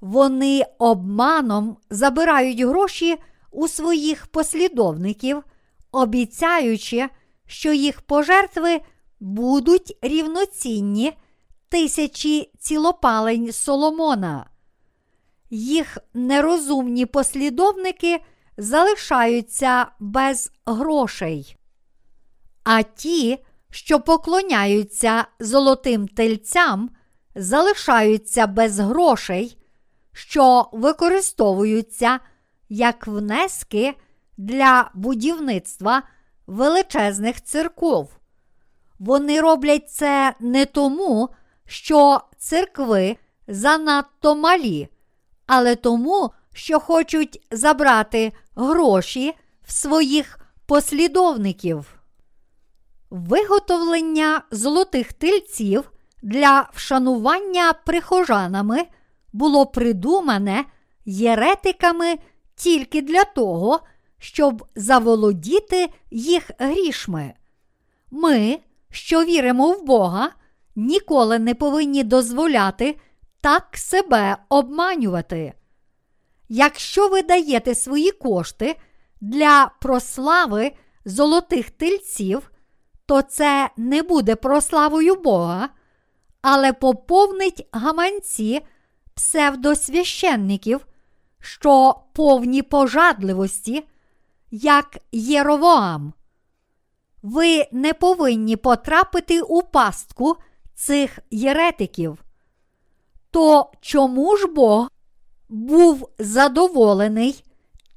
Вони 0.00 0.64
обманом 0.78 1.76
забирають 1.90 2.60
гроші 2.60 3.16
у 3.50 3.68
своїх 3.68 4.26
послідовників, 4.26 5.44
обіцяючи, 5.92 7.08
що 7.46 7.72
їх 7.72 8.00
пожертви 8.00 8.80
будуть 9.20 9.98
рівноцінні 10.02 11.12
тисячі 11.68 12.50
цілопалень 12.58 13.52
Соломона. 13.52 14.50
Їх 15.50 15.98
нерозумні 16.14 17.06
послідовники 17.06 18.20
залишаються 18.56 19.86
без 20.00 20.52
грошей. 20.66 21.56
А 22.64 22.82
ті, 22.82 23.38
що 23.70 24.00
поклоняються 24.00 25.24
золотим 25.40 26.08
тельцям, 26.08 26.90
залишаються 27.34 28.46
без 28.46 28.78
грошей, 28.78 29.58
що 30.12 30.68
використовуються 30.72 32.20
як 32.68 33.06
внески 33.06 33.94
для 34.36 34.90
будівництва 34.94 36.02
величезних 36.46 37.42
церков. 37.42 38.10
Вони 38.98 39.40
роблять 39.40 39.90
це 39.90 40.34
не 40.40 40.66
тому, 40.66 41.28
що 41.66 42.20
церкви 42.38 43.16
занадто 43.48 44.36
малі, 44.36 44.88
але 45.52 45.76
тому, 45.76 46.30
що 46.52 46.80
хочуть 46.80 47.46
забрати 47.50 48.32
гроші 48.56 49.34
в 49.62 49.72
своїх 49.72 50.38
послідовників. 50.66 52.00
Виготовлення 53.10 54.42
золотих 54.50 55.12
тильців 55.12 55.92
для 56.22 56.70
вшанування 56.74 57.72
прихожанами 57.72 58.84
було 59.32 59.66
придумане 59.66 60.64
єретиками 61.04 62.18
тільки 62.54 63.02
для 63.02 63.24
того, 63.24 63.80
щоб 64.18 64.64
заволодіти 64.74 65.88
їх 66.10 66.50
грішми. 66.58 67.34
Ми, 68.10 68.58
що 68.90 69.24
віримо 69.24 69.72
в 69.72 69.84
Бога, 69.84 70.30
ніколи 70.76 71.38
не 71.38 71.54
повинні 71.54 72.04
дозволяти 72.04 72.96
так 73.40 73.76
себе 73.76 74.36
обманювати. 74.48 75.52
Якщо 76.48 77.08
ви 77.08 77.22
даєте 77.22 77.74
свої 77.74 78.10
кошти 78.10 78.76
для 79.20 79.70
прослави 79.80 80.72
золотих 81.04 81.70
тильців, 81.70 82.50
то 83.06 83.22
це 83.22 83.70
не 83.76 84.02
буде 84.02 84.36
прославою 84.36 85.14
Бога, 85.14 85.68
але 86.42 86.72
поповнить 86.72 87.68
гаманці 87.72 88.60
псевдосвященників, 89.14 90.86
що 91.40 91.94
повні 92.12 92.62
пожадливості, 92.62 93.86
як 94.50 94.98
Єровоам. 95.12 96.12
Ви 97.22 97.66
не 97.72 97.94
повинні 97.94 98.56
потрапити 98.56 99.42
у 99.42 99.62
пастку 99.62 100.36
цих 100.74 101.18
єретиків. 101.30 102.18
То 103.30 103.72
чому 103.80 104.36
ж 104.36 104.46
Бог 104.46 104.90
був 105.48 106.08
задоволений 106.18 107.44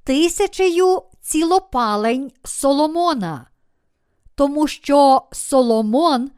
тисячею 0.03 1.01
цілопалень 1.21 2.31
Соломона? 2.43 3.47
Тому 4.35 4.67
що 4.67 5.21
Соломон 5.31 6.31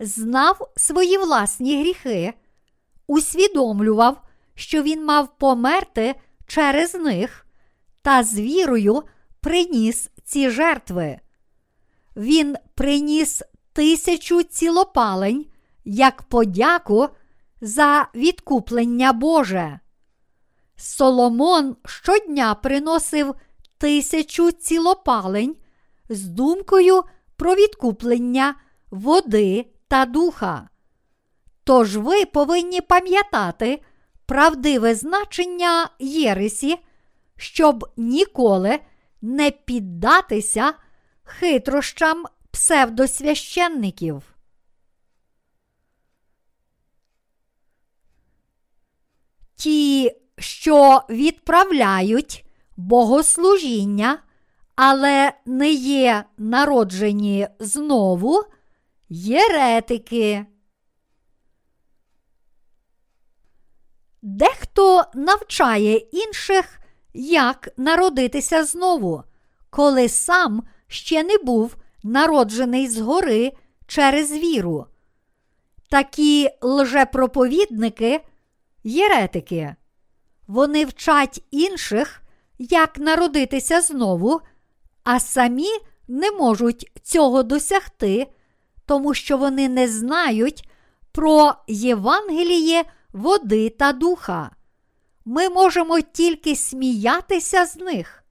знав 0.00 0.70
свої 0.76 1.18
власні 1.18 1.80
гріхи, 1.80 2.32
усвідомлював, 3.06 4.22
що 4.54 4.82
він 4.82 5.04
мав 5.04 5.38
померти 5.38 6.14
через 6.46 6.94
них, 6.94 7.46
та 8.02 8.22
з 8.22 8.34
вірою 8.40 9.02
приніс 9.40 10.10
ці 10.24 10.50
жертви. 10.50 11.20
Він 12.16 12.56
приніс 12.74 13.42
тисячу 13.72 14.42
цілопалень 14.42 15.46
як 15.84 16.22
подяку 16.22 17.08
за 17.62 18.08
відкуплення 18.14 19.12
Боже. 19.12 19.80
Соломон 20.76 21.76
щодня 21.84 22.54
приносив 22.54 23.34
тисячу 23.78 24.52
цілопалень 24.52 25.56
з 26.08 26.24
думкою 26.24 27.02
про 27.36 27.54
відкуплення 27.54 28.54
води 28.90 29.66
та 29.88 30.04
духа. 30.04 30.68
Тож 31.64 31.96
ви 31.96 32.24
повинні 32.24 32.80
пам'ятати 32.80 33.82
правдиве 34.26 34.94
значення 34.94 35.88
Єресі, 35.98 36.78
щоб 37.36 37.90
ніколи 37.96 38.78
не 39.22 39.50
піддатися 39.50 40.72
хитрощам 41.24 42.24
псевдосвященників. 42.50 44.31
Ті 49.62 50.16
що 50.38 51.02
відправляють 51.10 52.44
богослужіння, 52.76 54.18
але 54.76 55.32
не 55.46 55.72
є 55.72 56.24
народжені 56.36 57.48
знову, 57.58 58.42
єретики. 59.08 60.46
Дехто 64.22 65.04
навчає 65.14 65.96
інших, 65.96 66.80
як 67.14 67.68
народитися 67.76 68.64
знову, 68.64 69.22
коли 69.70 70.08
сам 70.08 70.62
ще 70.86 71.22
не 71.22 71.38
був 71.38 71.76
народжений 72.02 72.88
згори 72.88 73.52
через 73.86 74.32
віру. 74.32 74.86
Такі 75.88 76.50
лжепроповідники 76.62 78.20
єретики. 78.84 79.74
Вони 80.46 80.84
вчать 80.84 81.42
інших, 81.50 82.22
як 82.58 82.98
народитися 82.98 83.80
знову, 83.80 84.40
а 85.04 85.20
самі 85.20 85.68
не 86.08 86.30
можуть 86.30 86.90
цього 87.02 87.42
досягти, 87.42 88.26
тому 88.86 89.14
що 89.14 89.36
вони 89.36 89.68
не 89.68 89.88
знають 89.88 90.68
про 91.12 91.54
Євангеліє 91.68 92.84
води 93.12 93.68
та 93.68 93.92
духа. 93.92 94.50
Ми 95.24 95.48
можемо 95.48 96.00
тільки 96.00 96.56
сміятися 96.56 97.66
з 97.66 97.76
них. 97.76 98.24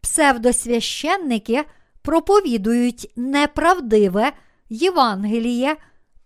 Псевдосвященники 0.00 1.64
проповідують 2.02 3.12
неправдиве 3.16 4.32
Євангеліє, 4.68 5.76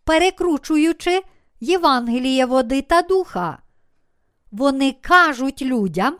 перекручуючи 0.04 1.22
Євангеліє 1.64 2.46
води 2.46 2.82
та 2.82 3.02
духа. 3.02 3.58
Вони 4.50 4.92
кажуть 4.92 5.62
людям, 5.62 6.16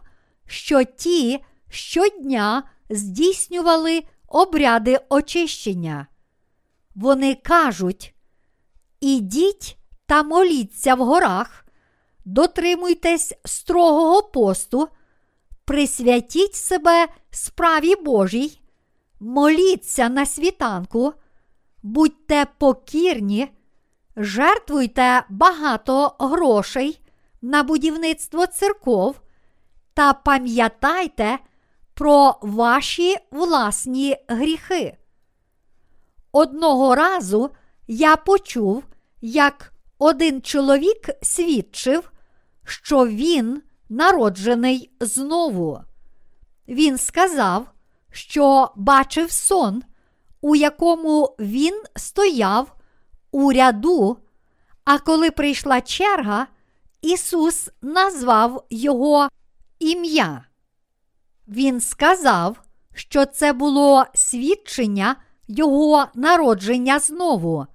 що 0.46 0.84
ті 0.84 1.44
щодня 1.70 2.62
здійснювали 2.90 4.02
обряди 4.28 5.00
очищення. 5.08 6.06
Вони 6.94 7.34
кажуть: 7.34 8.14
ідіть 9.00 9.76
та 10.06 10.22
моліться 10.22 10.94
в 10.94 10.98
горах, 10.98 11.66
дотримуйтесь 12.24 13.34
строгого 13.44 14.22
посту, 14.22 14.88
присвятіть 15.64 16.54
себе 16.54 17.08
справі 17.30 17.96
Божій, 17.96 18.60
моліться 19.20 20.08
на 20.08 20.26
світанку, 20.26 21.12
будьте 21.82 22.46
покірні, 22.58 23.48
жертвуйте 24.16 25.22
багато 25.28 26.16
грошей 26.18 27.00
на 27.42 27.62
будівництво 27.62 28.46
церков 28.46 29.20
та 29.94 30.12
пам'ятайте 30.12 31.38
про 31.94 32.34
ваші 32.42 33.16
власні 33.30 34.16
гріхи. 34.28 34.96
Одного 36.32 36.94
разу 36.94 37.50
я 37.86 38.16
почув, 38.16 38.84
як 39.20 39.72
один 39.98 40.42
чоловік 40.42 41.10
свідчив, 41.22 42.12
що 42.64 43.06
він 43.06 43.62
народжений 43.88 44.90
знову. 45.00 45.80
Він 46.68 46.98
сказав, 46.98 47.66
що 48.10 48.70
бачив 48.76 49.30
сон, 49.30 49.82
у 50.40 50.56
якому 50.56 51.36
він 51.38 51.82
стояв 51.96 52.74
у 53.34 53.52
ряду, 53.52 54.18
а 54.84 54.98
коли 54.98 55.30
прийшла 55.30 55.80
черга, 55.80 56.46
Ісус 57.02 57.70
назвав 57.82 58.66
його 58.70 59.28
ім'я. 59.78 60.44
Він 61.48 61.80
сказав, 61.80 62.56
що 62.94 63.26
це 63.26 63.52
було 63.52 64.04
свідчення 64.14 65.16
Його 65.48 66.06
народження 66.14 66.98
знову. 66.98 67.66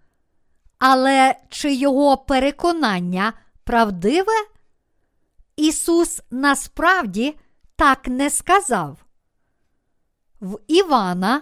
Але 0.78 1.36
чи 1.50 1.74
його 1.74 2.18
переконання 2.18 3.34
правдиве? 3.64 4.46
Ісус 5.56 6.22
насправді 6.32 7.38
так 7.76 8.08
не 8.08 8.30
сказав. 8.30 8.98
В 10.42 10.60
Івана, 10.68 11.42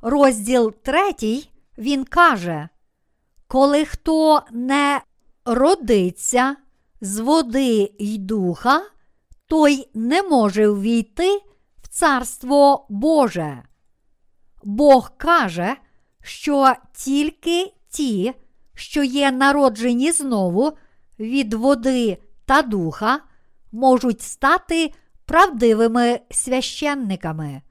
розділ 0.00 0.72
3, 0.72 1.12
він 1.78 2.04
каже: 2.04 2.68
Коли 3.52 3.84
хто 3.84 4.42
не 4.50 5.00
родиться 5.44 6.56
з 7.00 7.18
води 7.18 7.94
й 7.98 8.18
духа, 8.18 8.82
той 9.46 9.88
не 9.94 10.22
може 10.22 10.68
ввійти 10.68 11.42
в 11.82 11.88
Царство 11.88 12.86
Боже. 12.88 13.62
Бог 14.64 15.16
каже, 15.16 15.76
що 16.22 16.74
тільки 16.92 17.72
ті, 17.88 18.34
що 18.74 19.02
є 19.02 19.30
народжені 19.30 20.12
знову 20.12 20.72
від 21.18 21.54
води 21.54 22.18
та 22.44 22.62
духа, 22.62 23.20
можуть 23.72 24.22
стати 24.22 24.92
правдивими 25.24 26.20
священниками. 26.30 27.62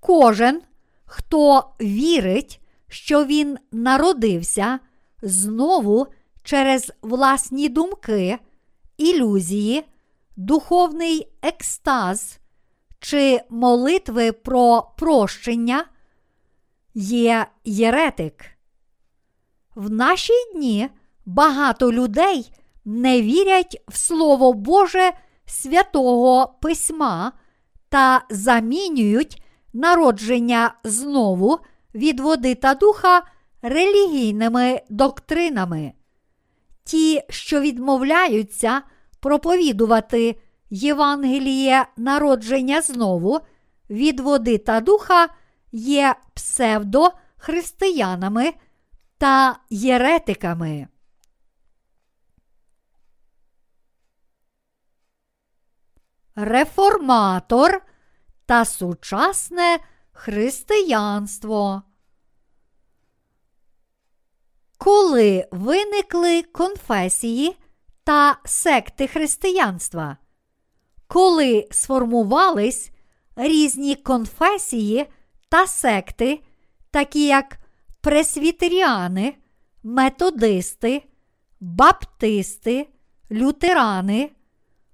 Кожен, 0.00 0.62
хто 1.04 1.70
вірить, 1.80 2.61
що 2.92 3.24
він 3.24 3.58
народився 3.72 4.78
знову 5.22 6.06
через 6.42 6.92
власні 7.02 7.68
думки, 7.68 8.38
ілюзії, 8.96 9.84
духовний 10.36 11.28
екстаз 11.42 12.38
чи 13.00 13.40
молитви 13.50 14.32
про 14.32 14.92
прощення, 14.98 15.84
є 16.94 17.46
єретик. 17.64 18.44
В 19.74 19.90
наші 19.90 20.32
дні 20.54 20.88
багато 21.26 21.92
людей 21.92 22.52
не 22.84 23.22
вірять 23.22 23.82
в 23.88 23.96
Слово 23.96 24.52
Боже 24.52 25.12
святого 25.46 26.54
Письма 26.60 27.32
та 27.88 28.24
замінюють 28.30 29.42
народження 29.72 30.74
знову 30.84 31.58
від 31.94 32.20
води 32.20 32.54
та 32.54 32.74
духа 32.74 33.22
релігійними 33.62 34.80
доктринами. 34.88 35.92
Ті, 36.84 37.22
що 37.28 37.60
відмовляються 37.60 38.82
проповідувати 39.20 40.40
Євангеліє 40.70 41.86
народження 41.96 42.82
знову 42.82 43.40
від 43.90 44.20
води 44.20 44.58
та 44.58 44.80
духа, 44.80 45.28
є 45.72 46.14
псевдохристиянами 46.34 48.52
та 49.18 49.58
єретиками. 49.70 50.88
Реформатор 56.34 57.82
та 58.46 58.64
сучасне 58.64 59.78
християнство. 60.12 61.82
Коли 64.78 65.48
виникли 65.50 66.42
конфесії 66.42 67.56
та 68.04 68.38
секти 68.44 69.06
християнства? 69.06 70.16
Коли 71.06 71.68
сформувались 71.70 72.90
різні 73.36 73.94
конфесії 73.94 75.06
та 75.48 75.66
секти, 75.66 76.40
такі 76.90 77.26
як 77.26 77.58
пресвітеріани, 78.00 79.34
методисти, 79.82 81.02
баптисти, 81.60 82.88
лютерани, 83.30 84.30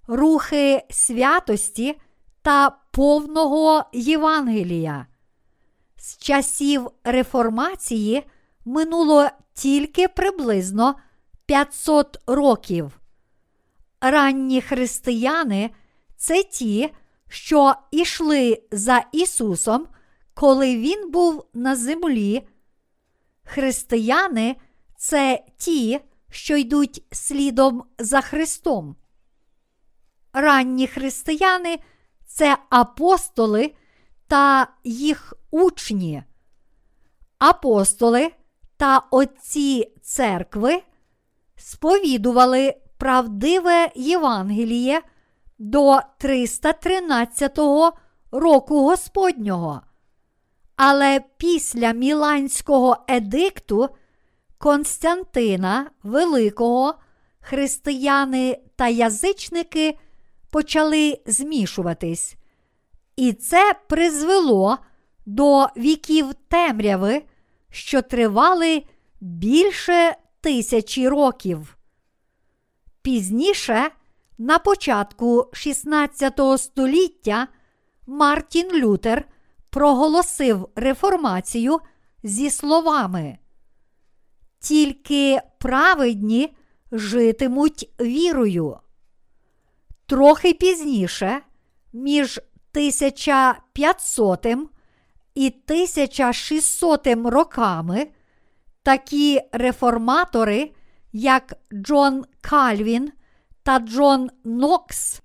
рухи 0.07 0.83
святості 0.91 2.01
та 2.49 2.71
повного 2.71 3.85
Євангелія. 3.93 5.07
З 5.97 6.17
часів 6.17 6.91
реформації 7.05 8.25
минуло 8.65 9.29
тільки 9.55 10.09
приблизно 10.09 10.95
500 11.47 12.19
років. 12.27 13.01
Ранні 14.01 14.61
християни 14.61 15.71
це 16.17 16.43
ті, 16.43 16.95
що 17.29 17.75
ішли 17.91 18.63
за 18.71 19.05
Ісусом, 19.13 19.87
коли 20.35 20.77
Він 20.77 21.11
був 21.11 21.45
на 21.55 21.77
землі. 21.77 22.49
Християни 23.45 24.57
це 24.97 25.45
ті, 25.57 26.01
що 26.31 26.57
йдуть 26.57 27.03
слідом 27.13 27.85
за 27.99 28.21
Христом. 28.21 28.97
Ранні 30.33 30.87
християни 30.87 31.79
це 32.39 32.57
апостоли 32.71 33.75
та 34.29 34.67
їх 34.85 35.35
учні. 35.51 36.23
Апостоли 37.39 38.31
та 38.77 38.99
отці 39.11 39.93
церкви 40.03 40.83
сповідували 41.57 42.75
правдиве 42.99 43.91
Євангеліє 43.95 45.01
до 45.59 46.01
313 46.19 47.59
року 48.33 48.83
Господнього. 48.85 49.81
Але 50.77 51.21
після 51.37 51.93
Міланського 51.93 52.97
едикту 53.09 53.89
Константина 54.59 55.91
Великого 56.03 56.95
християни 57.41 58.59
та 58.77 58.89
язичники 58.89 59.99
почали 60.51 61.21
змішуватись. 61.27 62.37
І 63.17 63.33
це 63.33 63.75
призвело 63.89 64.79
до 65.27 65.67
віків 65.77 66.35
темряви, 66.49 67.23
що 67.71 68.03
тривали 68.03 68.83
більше 69.21 70.17
тисячі 70.41 71.09
років. 71.09 71.77
Пізніше, 73.03 73.91
на 74.39 74.59
початку 74.59 75.51
16 75.53 76.41
століття, 76.59 77.49
Мартін 78.07 78.73
Лютер 78.73 79.29
проголосив 79.71 80.69
реформацію 80.75 81.79
зі 82.23 82.51
словами. 82.51 83.39
Тільки 84.61 85.41
праведні 85.59 86.57
житимуть 86.93 87.91
вірою. 88.01 88.79
Трохи 90.09 90.53
пізніше, 90.53 91.41
між 91.93 92.41
1500 92.73 94.47
і 95.35 95.47
1600 95.47 97.07
роками, 97.25 98.07
такі 98.83 99.41
реформатори, 99.53 100.71
як 101.13 101.55
Джон 101.73 102.25
Кальвін 102.41 103.13
та 103.63 103.79
Джон 103.79 104.31
Нокс, 104.45 105.23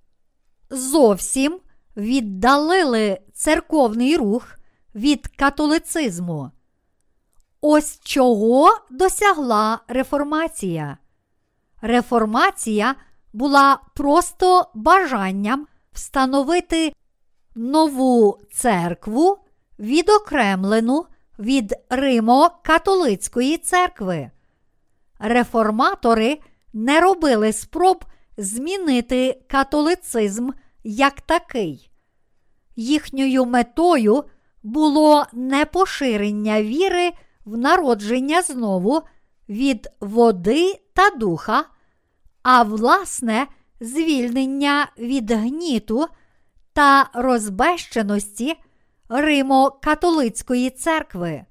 зовсім 0.69 1.59
віддалили 1.97 3.19
церковний 3.33 4.17
рух 4.17 4.55
від 4.95 5.27
католицизму. 5.27 6.51
Ось 7.61 7.99
чого 8.03 8.77
досягла 8.91 9.79
реформація. 9.87 10.97
Реформація 11.81 12.95
була 13.33 13.79
просто 13.95 14.67
бажанням 14.73 15.67
встановити 15.91 16.93
нову 17.55 18.39
церкву, 18.51 19.37
відокремлену 19.79 21.05
від 21.39 21.73
Римо-католицької 21.89 23.57
церкви. 23.57 24.31
Реформатори 25.19 26.39
не 26.73 27.01
робили 27.01 27.53
спроб 27.53 28.05
змінити 28.37 29.41
католицизм 29.47 30.49
як 30.83 31.21
такий. 31.21 31.89
Їхньою 32.75 33.45
метою 33.45 34.23
було 34.63 35.25
не 35.33 35.65
поширення 35.65 36.61
віри 36.61 37.11
в 37.45 37.57
народження 37.57 38.41
знову 38.41 39.01
від 39.49 39.89
води 39.99 40.79
та 40.93 41.09
духа, 41.09 41.65
а 42.43 42.63
власне 42.63 43.47
звільнення 43.79 44.87
від 44.97 45.31
гніту 45.31 46.07
та 46.73 47.09
розбещеності 47.13 48.55
Римо-католицької 49.09 50.69
церкви. 50.69 51.45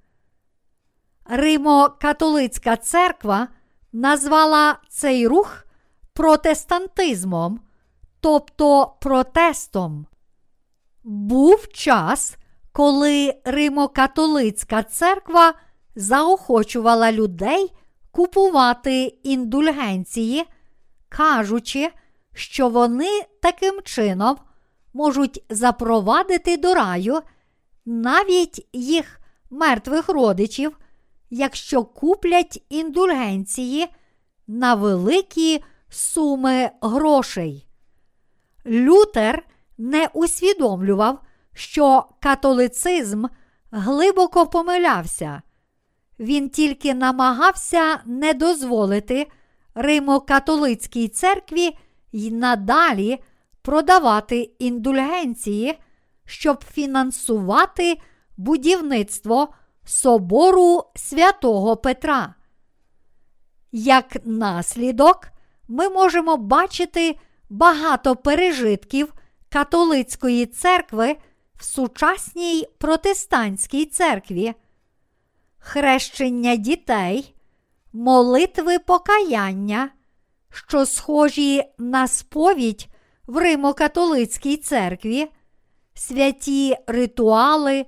Римо-католицька 1.26 2.76
церква 2.76 3.48
назвала 3.92 4.78
цей 4.88 5.26
рух 5.26 5.64
протестантизмом, 6.12 7.60
тобто 8.20 8.94
протестом. 9.00 10.06
Був 11.04 11.68
час, 11.68 12.36
коли 12.72 13.34
Римо-католицька 13.44 14.82
церква 14.82 15.54
заохочувала 15.96 17.12
людей 17.12 17.72
купувати 18.10 19.04
індульгенції, 19.04 20.44
кажучи, 21.16 21.90
що 22.34 22.68
вони 22.68 23.22
таким 23.42 23.80
чином 23.84 24.36
можуть 24.94 25.44
запровадити 25.50 26.56
до 26.56 26.74
раю 26.74 27.20
навіть 27.86 28.68
їх 28.72 29.20
мертвих 29.50 30.08
родичів, 30.08 30.78
якщо 31.30 31.84
куплять 31.84 32.62
індульгенції 32.68 33.88
на 34.46 34.74
великі 34.74 35.64
суми 35.88 36.70
грошей. 36.82 37.66
Лютер 38.66 39.46
не 39.78 40.08
усвідомлював, 40.12 41.18
що 41.54 42.04
католицизм 42.20 43.24
глибоко 43.70 44.46
помилявся. 44.46 45.42
Він 46.18 46.48
тільки 46.48 46.94
намагався 46.94 48.00
не 48.04 48.34
дозволити 48.34 49.26
Римо-католицькій 49.74 51.08
церкві 51.08 51.76
й 52.12 52.30
надалі 52.30 53.18
продавати 53.62 54.50
індульгенції, 54.58 55.78
щоб 56.24 56.64
фінансувати 56.64 57.98
будівництво 58.36 59.48
собору 59.84 60.84
святого 60.94 61.76
Петра. 61.76 62.34
Як 63.72 64.16
наслідок, 64.24 65.28
ми 65.68 65.88
можемо 65.88 66.36
бачити 66.36 67.18
багато 67.50 68.16
пережитків 68.16 69.14
католицької 69.48 70.46
церкви 70.46 71.16
в 71.54 71.64
сучасній 71.64 72.68
протестантській 72.78 73.86
церкві, 73.86 74.54
хрещення 75.58 76.56
дітей, 76.56 77.31
молитви 77.92 78.78
покаяння, 78.78 79.90
що 80.50 80.86
схожі 80.86 81.64
на 81.78 82.08
сповідь 82.08 82.88
в 83.26 83.36
Римо-католицькій 83.36 84.56
церкві, 84.56 85.28
святі 85.94 86.76
ритуали, 86.86 87.86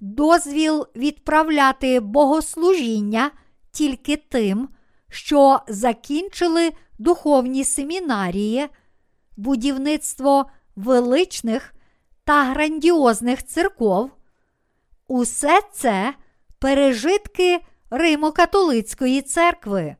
дозвіл 0.00 0.86
відправляти 0.96 2.00
богослужіння 2.00 3.30
тільки 3.70 4.16
тим, 4.16 4.68
що 5.10 5.60
закінчили 5.68 6.72
духовні 6.98 7.64
семінарії, 7.64 8.68
будівництво 9.36 10.46
величних 10.76 11.74
та 12.24 12.44
грандіозних 12.44 13.46
церков, 13.46 14.10
усе 15.08 15.60
це 15.72 16.14
пережитки 16.58 17.60
Римо-католицької 17.90 19.22
церкви. 19.22 19.96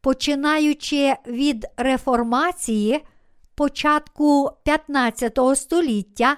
Починаючи 0.00 1.14
від 1.26 1.66
реформації 1.76 3.04
початку 3.54 4.50
15 4.64 5.38
століття, 5.54 6.36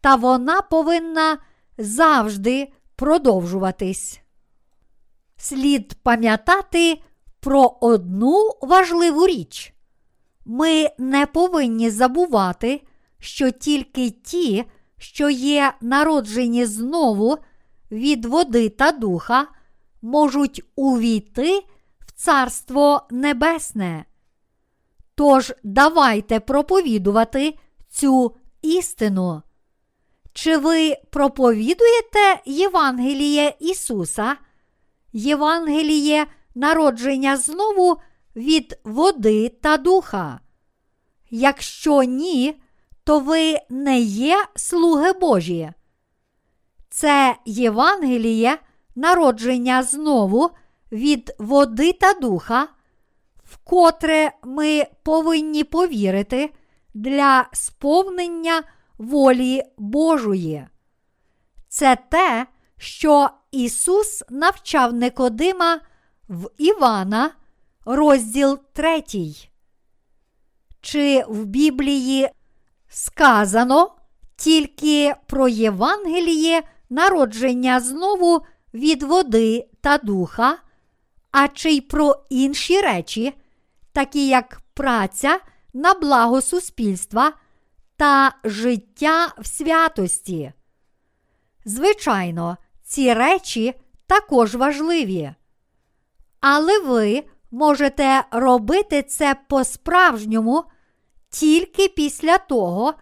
та 0.00 0.14
вона 0.14 0.62
повинна 0.62 1.38
завжди 1.78 2.72
продовжуватись. 2.96 4.20
Слід 5.36 5.94
пам'ятати 6.02 7.02
про 7.40 7.76
одну 7.80 8.50
важливу 8.62 9.26
річ. 9.26 9.74
Ми 10.44 10.90
не 10.98 11.26
повинні 11.26 11.90
забувати, 11.90 12.82
що 13.18 13.50
тільки 13.50 14.10
ті, 14.10 14.64
що 14.98 15.30
є 15.30 15.72
народжені 15.80 16.66
знову 16.66 17.38
від 17.90 18.24
води 18.24 18.68
та 18.68 18.92
духа 18.92 19.46
можуть 20.02 20.62
увійти 20.76 21.64
в 22.00 22.12
Царство 22.12 23.02
Небесне. 23.10 24.04
Тож 25.20 25.52
давайте 25.62 26.40
проповідувати 26.40 27.58
цю 27.88 28.36
істину. 28.62 29.42
Чи 30.32 30.56
ви 30.56 30.96
проповідуєте 31.10 32.40
Євангеліє 32.44 33.54
Ісуса, 33.60 34.36
Євангеліє 35.12 36.26
народження 36.54 37.36
знову 37.36 37.96
від 38.36 38.78
води 38.84 39.48
та 39.48 39.76
духа? 39.76 40.40
Якщо 41.30 42.02
ні, 42.02 42.60
то 43.04 43.18
ви 43.18 43.58
не 43.70 44.00
є 44.00 44.44
слуги 44.56 45.12
Божі. 45.12 45.72
Це 46.90 47.36
Євангеліє 47.44 48.58
народження 48.94 49.82
знову 49.82 50.50
від 50.92 51.34
води 51.38 51.92
та 51.92 52.12
духа, 52.12 52.68
вкотре 53.52 54.32
ми 54.44 54.86
повинні 55.02 55.64
повірити 55.64 56.50
для 56.94 57.48
сповнення 57.52 58.62
волі 58.98 59.62
Божої. 59.78 60.66
Це 61.68 61.96
те, 62.10 62.46
що 62.78 63.30
Ісус 63.50 64.22
навчав 64.30 64.92
Никодима 64.92 65.80
в 66.28 66.50
Івана, 66.58 67.30
розділ 67.84 68.58
3. 68.72 69.02
Чи 70.80 71.24
в 71.28 71.44
Біблії 71.44 72.28
сказано 72.88 73.94
тільки 74.36 75.14
про 75.26 75.48
Євангеліє 75.48 76.62
народження 76.90 77.80
знову 77.80 78.40
від 78.74 79.02
води 79.02 79.66
та 79.80 79.98
духа, 79.98 80.58
а 81.30 81.48
чи 81.48 81.70
й 81.70 81.80
про 81.80 82.24
інші 82.30 82.80
речі, 82.80 83.34
такі 83.92 84.28
як 84.28 84.60
праця 84.74 85.40
на 85.72 85.94
благо 85.94 86.40
суспільства 86.40 87.32
та 87.96 88.32
життя 88.44 89.34
в 89.38 89.46
святості. 89.46 90.52
Звичайно, 91.64 92.56
ці 92.82 93.14
речі 93.14 93.74
також 94.06 94.54
важливі. 94.54 95.34
Але 96.40 96.78
ви 96.78 97.24
можете 97.50 98.24
робити 98.30 99.02
це 99.02 99.36
по-справжньому 99.48 100.64
тільки 101.30 101.88
після 101.88 102.38
того, 102.38 102.94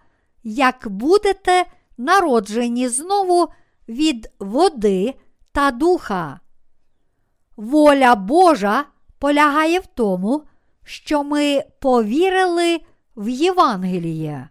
як 0.43 0.87
будете 0.87 1.65
народжені 1.97 2.87
знову 2.87 3.47
від 3.89 4.31
води 4.39 5.13
та 5.51 5.71
духа. 5.71 6.39
Воля 7.57 8.15
Божа 8.15 8.85
полягає 9.19 9.79
в 9.79 9.85
тому, 9.85 10.43
що 10.89 11.23
ми 11.23 11.63
повірили 11.79 12.79
в 13.15 13.29
Євангеліє. 13.29 14.49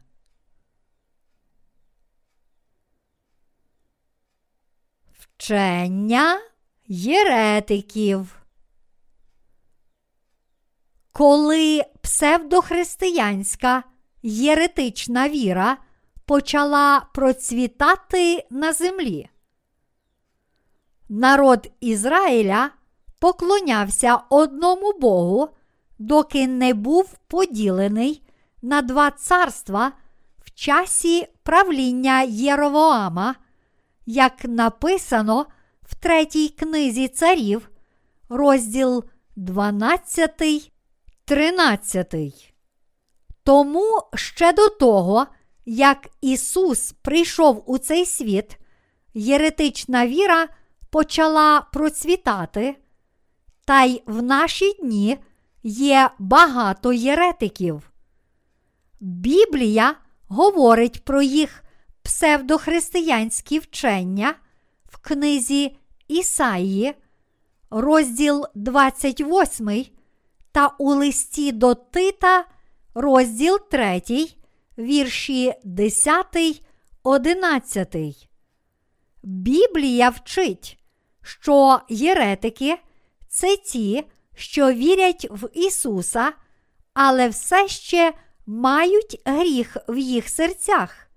Вчення 5.18 6.40
єретиків. 6.87 8.42
Коли 11.12 11.85
псевдохристиянська 12.01 13.83
єретична 14.22 15.29
віра 15.29 15.77
почала 16.24 17.01
процвітати 17.14 18.46
на 18.51 18.72
землі, 18.72 19.29
народ 21.09 21.70
Ізраїля 21.81 22.70
поклонявся 23.18 24.20
одному 24.31 24.92
Богу, 25.01 25.57
доки 25.98 26.46
не 26.46 26.74
був 26.74 27.18
поділений 27.28 28.22
на 28.62 28.82
два 28.82 29.11
царства 29.11 29.92
в 30.38 30.50
часі 30.54 31.26
правління 31.42 32.22
Єровоама, 32.22 33.34
як 34.06 34.44
написано 34.44 35.46
в 35.82 35.94
третій 35.94 36.48
книзі 36.48 37.08
царів, 37.08 37.70
розділ 38.28 39.04
12, 39.37 40.72
13. 41.24 42.14
Тому 43.44 44.02
ще 44.14 44.52
до 44.52 44.68
того, 44.68 45.26
як 45.66 46.08
Ісус 46.20 46.92
прийшов 46.92 47.62
у 47.66 47.78
цей 47.78 48.06
світ, 48.06 48.58
єретична 49.14 50.06
віра 50.06 50.48
почала 50.90 51.61
процвітати, 51.61 52.76
та 53.64 53.84
й 53.84 54.02
в 54.06 54.22
наші 54.22 54.72
дні 54.72 55.18
є 55.62 56.10
багато 56.18 56.92
єретиків. 56.92 57.90
Біблія 59.00 59.94
говорить 60.28 61.04
про 61.04 61.22
їх 61.22 61.64
псевдохристиянські 62.02 63.58
вчення 63.58 64.34
в 64.86 64.98
книзі 64.98 65.76
Ісаї, 66.08 66.94
розділ 67.70 68.44
28 68.54 69.86
та 70.52 70.66
у 70.78 70.94
листі 70.94 71.52
до 71.52 71.74
Тита, 71.74 72.44
розділ 72.94 73.58
3, 73.70 74.02
вірші 74.78 75.54
10, 75.64 76.26
11. 77.02 77.96
Біблія 79.22 80.08
вчить, 80.08 80.78
що 81.22 81.80
єретики 81.88 82.78
це 83.28 83.56
ті, 83.56 84.04
що 84.38 84.72
вірять 84.72 85.27
в 85.31 85.48
Ісуса, 85.55 86.33
але 86.94 87.29
все 87.29 87.68
ще 87.68 88.12
мають 88.46 89.22
гріх 89.24 89.77
в 89.88 89.98
їх 89.98 90.29
серцях. 90.29 91.09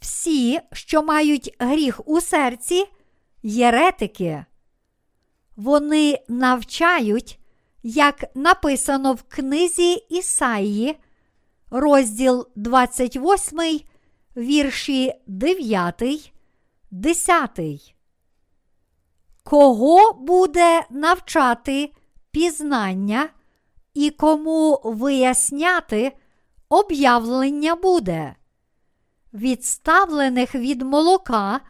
Всі, 0.00 0.60
що 0.72 1.02
мають 1.02 1.56
гріх 1.58 2.08
у 2.08 2.20
серці, 2.20 2.84
єретики. 3.42 4.44
Вони 5.56 6.18
навчають, 6.28 7.38
як 7.82 8.24
написано 8.34 9.12
в 9.12 9.22
книзі 9.22 9.92
Ісаї, 9.92 10.98
розділ 11.70 12.48
28, 12.56 13.80
вірші 14.36 15.12
9, 15.26 16.32
10. 16.90 17.60
Кого 19.44 20.12
буде 20.12 20.82
навчати 20.90 21.90
пізнання 22.32 23.28
і 23.94 24.10
кому 24.10 24.80
виясняти 24.84 26.12
об'явлення 26.68 27.74
буде? 27.74 28.34
Відставлених 29.34 30.54
від 30.54 30.82
молока 30.82 31.60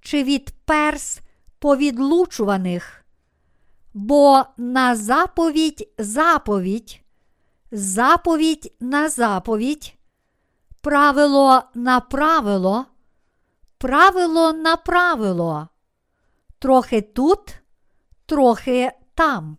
чи 0.00 0.22
від 0.24 0.54
перс 0.64 1.20
повідлучуваних, 1.58 3.04
бо 3.94 4.44
на 4.56 4.96
заповідь 4.96 5.88
заповідь, 5.98 7.00
заповідь 7.70 8.74
на 8.80 9.08
заповідь, 9.08 9.94
правило 10.80 11.62
на 11.74 12.00
правило, 12.00 12.86
правило 13.78 14.52
на 14.52 14.76
правило, 14.76 15.68
трохи 16.58 17.00
тут, 17.00 17.54
трохи 18.26 18.92
там. 19.14 19.56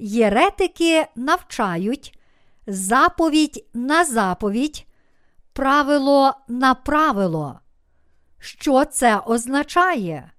Єретики 0.00 1.06
навчають 1.16 2.18
заповідь 2.66 3.66
на 3.74 4.04
заповідь, 4.04 4.86
правило 5.52 6.34
на 6.48 6.74
правило. 6.74 7.60
Що 8.38 8.84
це 8.84 9.16
означає? 9.18 10.32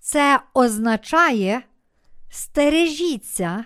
Це 0.00 0.40
означає 0.54 1.62
стережіться, 2.30 3.64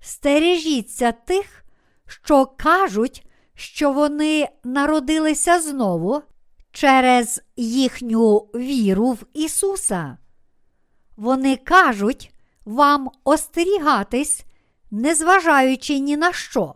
стережіться 0.00 1.12
тих, 1.12 1.64
що 2.06 2.46
кажуть, 2.46 3.26
що 3.54 3.92
вони 3.92 4.48
народилися 4.64 5.60
знову 5.60 6.22
через 6.70 7.42
їхню 7.56 8.36
віру 8.54 9.10
в 9.10 9.24
Ісуса. 9.34 10.18
Вони 11.16 11.56
кажуть 11.56 12.32
вам 12.64 13.10
остерігатись, 13.24 14.44
незважаючи 14.92 15.98
ні 15.98 16.16
на 16.16 16.32
що. 16.32 16.74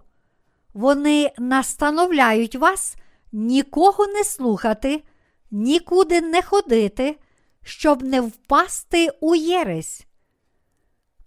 Вони 0.75 1.33
настановляють 1.39 2.57
вас 2.57 2.97
нікого 3.33 4.07
не 4.07 4.25
слухати, 4.25 5.03
нікуди 5.51 6.21
не 6.21 6.43
ходити, 6.43 7.19
щоб 7.65 8.03
не 8.03 8.21
впасти 8.21 9.09
у 9.21 9.35
єресь. 9.35 10.07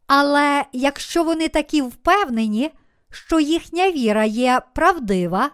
Але 0.07 0.65
якщо 0.73 1.23
вони 1.23 1.47
такі 1.47 1.81
впевнені, 1.81 2.71
що 3.11 3.39
їхня 3.39 3.91
віра 3.91 4.25
є 4.25 4.61
правдива, 4.75 5.51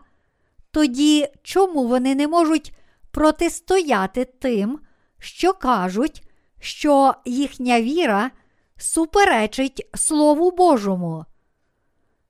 тоді 0.71 1.27
чому 1.43 1.87
вони 1.87 2.15
не 2.15 2.27
можуть 2.27 2.73
протистояти 3.11 4.25
тим, 4.25 4.79
що 5.19 5.53
кажуть, 5.53 6.23
що 6.59 7.13
їхня 7.25 7.81
віра 7.81 8.31
суперечить 8.77 9.89
Слову 9.93 10.51
Божому. 10.51 11.25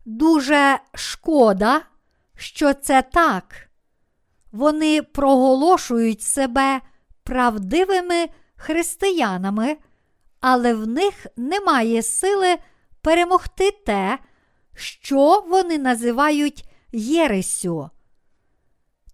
Дуже 0.06 0.80
шкода, 0.94 1.82
що 2.36 2.74
це 2.74 3.02
так. 3.02 3.70
Вони 4.52 5.02
проголошують 5.02 6.22
себе 6.22 6.82
правдивими 7.24 8.30
християнами, 8.56 9.78
але 10.40 10.74
в 10.74 10.88
них 10.88 11.28
немає 11.38 12.04
сили 12.04 12.58
перемогти 13.02 13.72
те, 13.72 14.20
що 14.76 15.44
вони 15.48 15.78
називають 15.78 16.70
Єресю. 16.92 17.90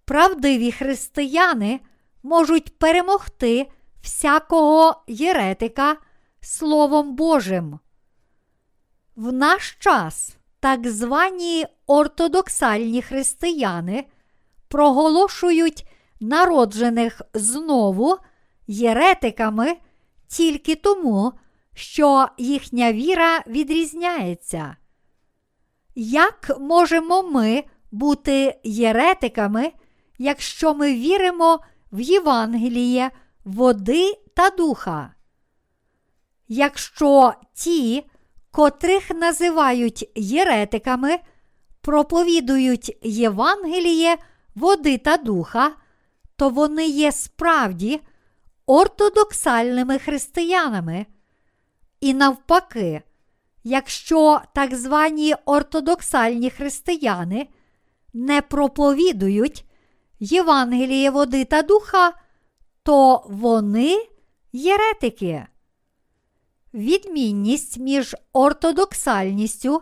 Правдиві 0.05 0.71
християни 0.71 1.79
можуть 2.23 2.79
перемогти 2.79 3.71
всякого 4.01 5.03
єретика 5.07 5.97
Словом 6.43 7.15
Божим. 7.15 7.79
В 9.15 9.33
наш 9.33 9.77
час 9.79 10.37
так 10.59 10.87
звані 10.87 11.65
ортодоксальні 11.87 13.01
християни 13.01 14.05
проголошують 14.67 15.87
народжених 16.19 17.21
знову 17.33 18.17
єретиками 18.67 19.77
тільки 20.27 20.75
тому, 20.75 21.33
що 21.73 22.27
їхня 22.37 22.93
віра 22.93 23.43
відрізняється. 23.47 24.75
Як 25.95 26.51
можемо 26.59 27.23
ми 27.23 27.63
бути 27.91 28.59
єретиками, 28.63 29.71
якщо 30.17 30.73
ми 30.73 30.93
віримо 30.93 31.59
в 31.91 31.99
Євангеліє 31.99 33.11
води 33.45 34.13
та 34.35 34.49
духа? 34.49 35.13
Якщо 36.53 37.33
ті, 37.53 38.03
котрих 38.51 39.09
називають 39.09 40.11
єретиками, 40.15 41.19
проповідують 41.81 42.97
Євангеліє 43.03 44.17
води 44.55 44.97
та 44.97 45.17
духа, 45.17 45.71
то 46.35 46.49
вони 46.49 46.87
є 46.87 47.11
справді 47.11 48.01
ортодоксальними 48.65 49.99
християнами. 49.99 51.05
І 52.01 52.13
навпаки, 52.13 53.01
якщо 53.63 54.41
так 54.55 54.75
звані 54.75 55.35
ортодоксальні 55.45 56.49
християни 56.49 57.47
не 58.13 58.41
проповідують 58.41 59.65
Євангеліє 60.19 61.09
води 61.09 61.45
та 61.45 61.61
духа, 61.61 62.13
то 62.83 63.23
вони 63.29 64.07
єретики. 64.53 65.47
Відмінність 66.73 67.77
між 67.77 68.15
ортодоксальністю 68.33 69.81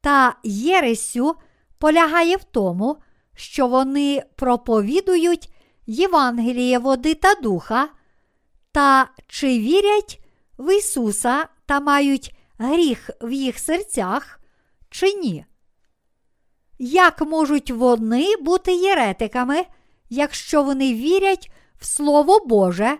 та 0.00 0.36
єресю 0.44 1.34
полягає 1.78 2.36
в 2.36 2.44
тому, 2.44 2.96
що 3.36 3.66
вони 3.66 4.22
проповідують 4.36 5.52
Євангеліє 5.86 6.78
води 6.78 7.14
та 7.14 7.34
духа, 7.34 7.88
та 8.72 9.08
чи 9.26 9.46
вірять 9.46 10.20
в 10.58 10.76
Ісуса 10.76 11.48
та 11.66 11.80
мають 11.80 12.34
гріх 12.58 13.10
в 13.20 13.32
їх 13.32 13.58
серцях, 13.58 14.40
чи 14.90 15.12
ні. 15.12 15.44
Як 16.78 17.20
можуть 17.20 17.70
вони 17.70 18.36
бути 18.36 18.72
єретиками, 18.72 19.64
якщо 20.08 20.62
вони 20.62 20.94
вірять 20.94 21.50
в 21.80 21.86
Слово 21.86 22.46
Боже 22.46 22.98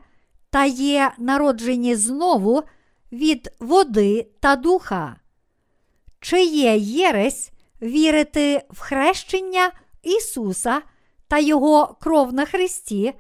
та 0.51 0.65
є 0.65 1.13
народжені 1.19 1.95
знову 1.95 2.63
від 3.13 3.53
води 3.61 4.27
та 4.41 4.57
духа? 4.57 5.17
Чи 6.21 6.45
є 6.45 6.77
єресь 6.77 7.51
вірити 7.83 8.63
в 8.71 8.81
хрещення 8.81 9.73
Ісуса 10.03 10.83
та 11.29 11.39
Його 11.39 11.97
кров 12.01 12.33
на 12.33 12.45
Христі 12.45 13.15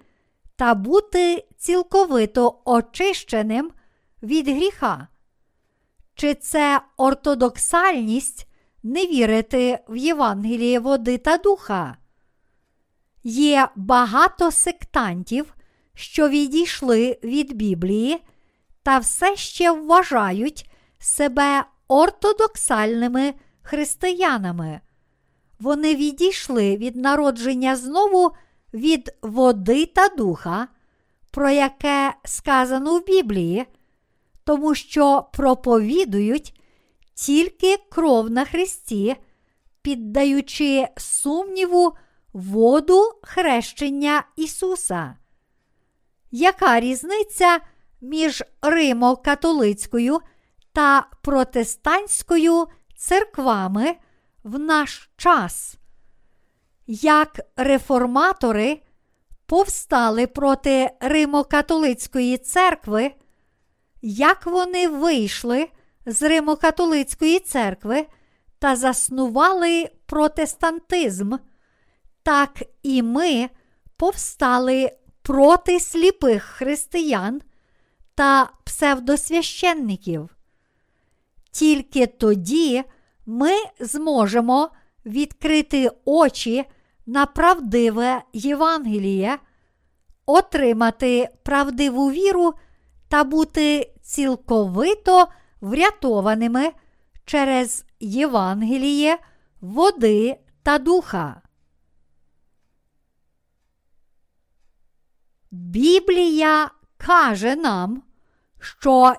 та 0.56 0.74
бути 0.74 1.44
цілковито 1.56 2.58
очищеним 2.64 3.70
від 4.22 4.48
гріха? 4.48 5.08
Чи 6.14 6.34
це 6.34 6.80
ортодоксальність 6.96 8.46
не 8.82 9.06
вірити 9.06 9.78
в 9.88 9.96
Євангеліє 9.96 10.80
води 10.80 11.18
та 11.18 11.36
духа? 11.36 11.96
Є 13.24 13.68
багато 13.76 14.50
сектантів, 14.50 15.54
що 15.94 16.28
відійшли 16.28 17.18
від 17.24 17.52
Біблії 17.52 18.18
та 18.88 18.98
все 18.98 19.36
ще 19.36 19.70
вважають 19.70 20.70
себе 20.98 21.64
ортодоксальними 21.88 23.34
християнами. 23.62 24.80
Вони 25.60 25.94
відійшли 25.94 26.76
від 26.76 26.96
народження 26.96 27.76
знову 27.76 28.30
від 28.74 29.14
води 29.22 29.86
та 29.86 30.08
духа, 30.08 30.68
про 31.30 31.50
яке 31.50 32.14
сказано 32.24 32.98
в 32.98 33.04
Біблії, 33.06 33.66
тому 34.44 34.74
що 34.74 35.26
проповідують 35.32 36.60
тільки 37.14 37.76
кров 37.90 38.30
на 38.30 38.44
Христі, 38.44 39.16
піддаючи 39.82 40.88
сумніву 40.96 41.92
воду 42.32 43.12
хрещення 43.22 44.22
Ісуса. 44.36 45.16
Яка 46.30 46.80
різниця 46.80 47.60
між 48.00 48.42
Римо-католицькою 48.62 50.18
та 50.72 51.06
протестантською 51.22 52.66
церквами 52.96 53.96
в 54.44 54.58
наш 54.58 55.10
час? 55.16 55.74
Як 56.86 57.40
реформатори 57.56 58.82
повстали 59.46 60.26
проти 60.26 60.90
Римо-католицької 61.00 62.38
церкви, 62.38 63.14
як 64.02 64.46
вони 64.46 64.88
вийшли 64.88 65.68
з 66.06 66.22
Римо-католицької 66.22 67.40
церкви 67.40 68.06
та 68.58 68.76
заснували 68.76 69.90
протестантизм, 70.06 71.32
так 72.22 72.62
і 72.82 73.02
ми 73.02 73.48
повстали 73.96 74.92
проти 75.22 75.80
сліпих 75.80 76.42
християн 76.42 77.40
та 78.18 78.50
псевдосвященників. 78.64 80.36
Тільки 81.50 82.06
тоді 82.06 82.84
ми 83.26 83.50
зможемо 83.80 84.70
відкрити 85.06 85.90
очі 86.04 86.64
на 87.06 87.26
правдиве 87.26 88.22
Євангеліє, 88.32 89.38
отримати 90.26 91.28
правдиву 91.42 92.10
віру 92.10 92.54
та 93.08 93.24
бути 93.24 93.94
цілковито 94.02 95.28
врятованими 95.60 96.72
через 97.24 97.84
Євангеліє, 98.00 99.18
води 99.60 100.36
та 100.62 100.78
духа. 100.78 101.42
Біблія 105.50 106.70
каже 106.96 107.56
нам, 107.56 108.07
що 108.60 109.14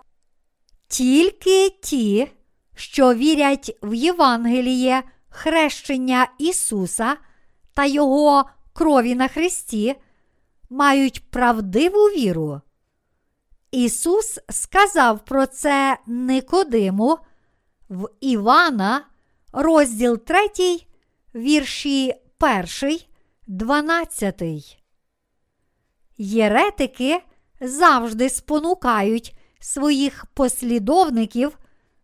тільки 0.87 1.69
ті, 1.69 2.31
що 2.75 3.13
вірять 3.13 3.77
в 3.81 3.93
Євангеліє 3.93 5.03
хрещення 5.29 6.27
Ісуса 6.37 7.17
та 7.73 7.85
Його 7.85 8.49
крові 8.73 9.15
на 9.15 9.27
Христі, 9.27 9.95
мають 10.69 11.31
правдиву 11.31 11.99
віру. 11.99 12.61
Ісус 13.71 14.39
сказав 14.49 15.25
про 15.25 15.45
це 15.45 15.97
Никодиму 16.07 17.17
в 17.89 18.09
Івана, 18.21 19.05
розділ 19.53 20.17
3, 20.17 20.39
вірші 21.35 22.13
1, 22.81 22.99
12. 23.47 24.41
Єретики 26.17 27.21
завжди 27.61 28.29
спонукають 28.29 29.35
своїх 29.59 30.25
послідовників 30.33 31.57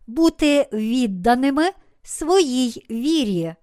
бути 0.06 0.68
відданими 0.72 1.70
своїй 2.02 2.86
вірі. 2.90 3.54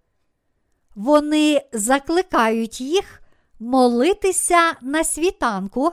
Вони 0.96 1.62
закликають 1.74 2.82
їх 2.82 3.22
молитися 3.60 4.74
на 4.82 5.04
світанку 5.04 5.92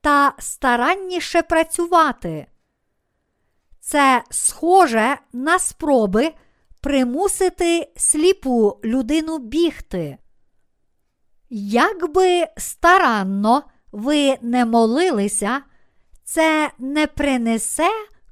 та 0.00 0.34
старанніше 0.38 1.42
працювати. 1.42 2.46
Це 3.80 4.22
схоже 4.30 5.18
на 5.32 5.58
спроби 5.58 6.32
примусити 6.80 7.92
сліпу 7.96 8.80
людину 8.84 9.38
бігти. 9.38 10.18
Як 11.50 12.12
би 12.12 12.46
старанно 12.56 13.62
ви 13.94 14.36
не 14.42 14.64
молилися, 14.64 15.60
це 16.24 16.70
не 16.78 17.06
принесе 17.06 17.88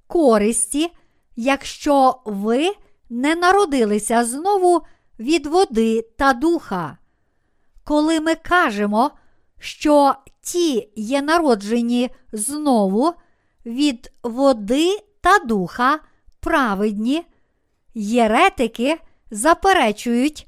користі, 0.07 0.93
якщо 1.37 2.21
ви 2.25 2.73
не 3.11 3.35
народилися 3.35 4.25
знову 4.25 4.83
від 5.19 5.47
води 5.47 6.03
та 6.19 6.33
духа. 6.33 6.99
Коли 7.85 8.21
ми 8.21 8.35
кажемо, 8.35 9.11
що 9.59 10.15
ті 10.41 10.89
є 10.97 11.23
народжені 11.23 12.11
знову 12.33 13.13
від 13.67 14.13
води 14.23 14.99
та 15.21 15.39
духа 15.39 15.99
праведні, 16.41 17.27
єретики 17.95 19.01
заперечують 19.31 20.47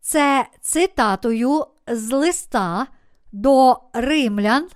це 0.00 0.46
цитатою 0.60 1.66
з 1.86 2.12
листа 2.12 2.86
до 3.32 3.80
римлян, 3.92 4.68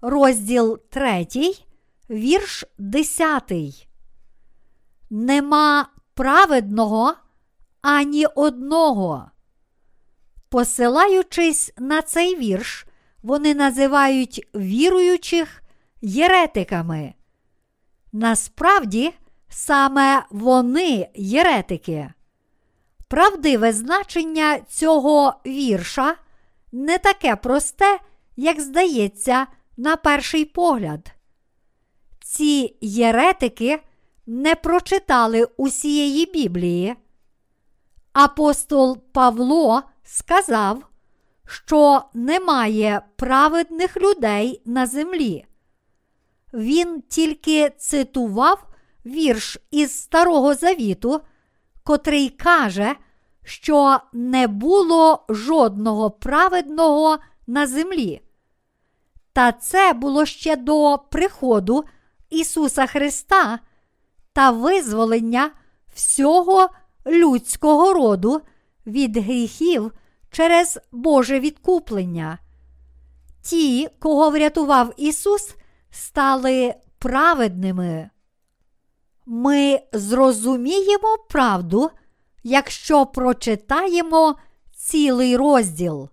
розділ 0.00 0.78
3, 0.90 1.26
вірш 2.10 2.64
10. 2.78 3.52
Нема 5.10 5.88
праведного 6.14 7.14
ані 7.82 8.26
одного. 8.26 9.30
Посилаючись 10.48 11.72
на 11.78 12.02
цей 12.02 12.36
вірш, 12.36 12.86
вони 13.22 13.54
називають 13.54 14.48
віруючих 14.54 15.62
єретиками. 16.02 17.14
Насправді, 18.12 19.12
саме 19.48 20.22
вони 20.30 21.08
єретики. 21.14 22.12
Правдиве 23.08 23.72
значення 23.72 24.58
цього 24.68 25.34
вірша 25.46 26.16
не 26.72 26.98
таке 26.98 27.36
просте, 27.36 27.98
як 28.36 28.60
здається, 28.60 29.46
на 29.76 29.96
перший 29.96 30.44
погляд. 30.44 31.12
Ці 32.24 32.76
єретики 32.80 33.82
не 34.26 34.54
прочитали 34.54 35.44
усієї 35.56 36.26
Біблії. 36.26 36.96
Апостол 38.12 38.98
Павло 39.12 39.82
сказав, 40.02 40.82
що 41.46 42.02
немає 42.14 43.02
праведних 43.16 43.96
людей 43.96 44.62
на 44.64 44.86
землі. 44.86 45.46
Він 46.54 47.02
тільки 47.08 47.70
цитував 47.70 48.66
вірш 49.06 49.58
із 49.70 50.02
Старого 50.02 50.54
Завіту, 50.54 51.20
котрий 51.84 52.28
каже, 52.28 52.96
що 53.44 54.00
не 54.12 54.48
було 54.48 55.24
жодного 55.28 56.10
праведного 56.10 57.18
на 57.46 57.66
землі. 57.66 58.22
Та 59.32 59.52
це 59.52 59.92
було 59.92 60.26
ще 60.26 60.56
до 60.56 60.98
приходу 61.10 61.84
Ісуса 62.30 62.86
Христа 62.86 63.58
та 64.32 64.50
визволення 64.50 65.50
всього 65.94 66.68
людського 67.06 67.94
роду 67.94 68.40
від 68.86 69.16
гріхів 69.16 69.92
через 70.30 70.78
Боже 70.92 71.40
відкуплення. 71.40 72.38
Ті, 73.42 73.88
кого 73.98 74.30
врятував 74.30 74.92
Ісус, 74.96 75.54
стали 75.90 76.74
праведними. 76.98 78.10
Ми 79.26 79.80
зрозуміємо 79.92 81.16
правду, 81.28 81.90
якщо 82.42 83.06
прочитаємо 83.06 84.36
цілий 84.74 85.36
розділ. 85.36 86.08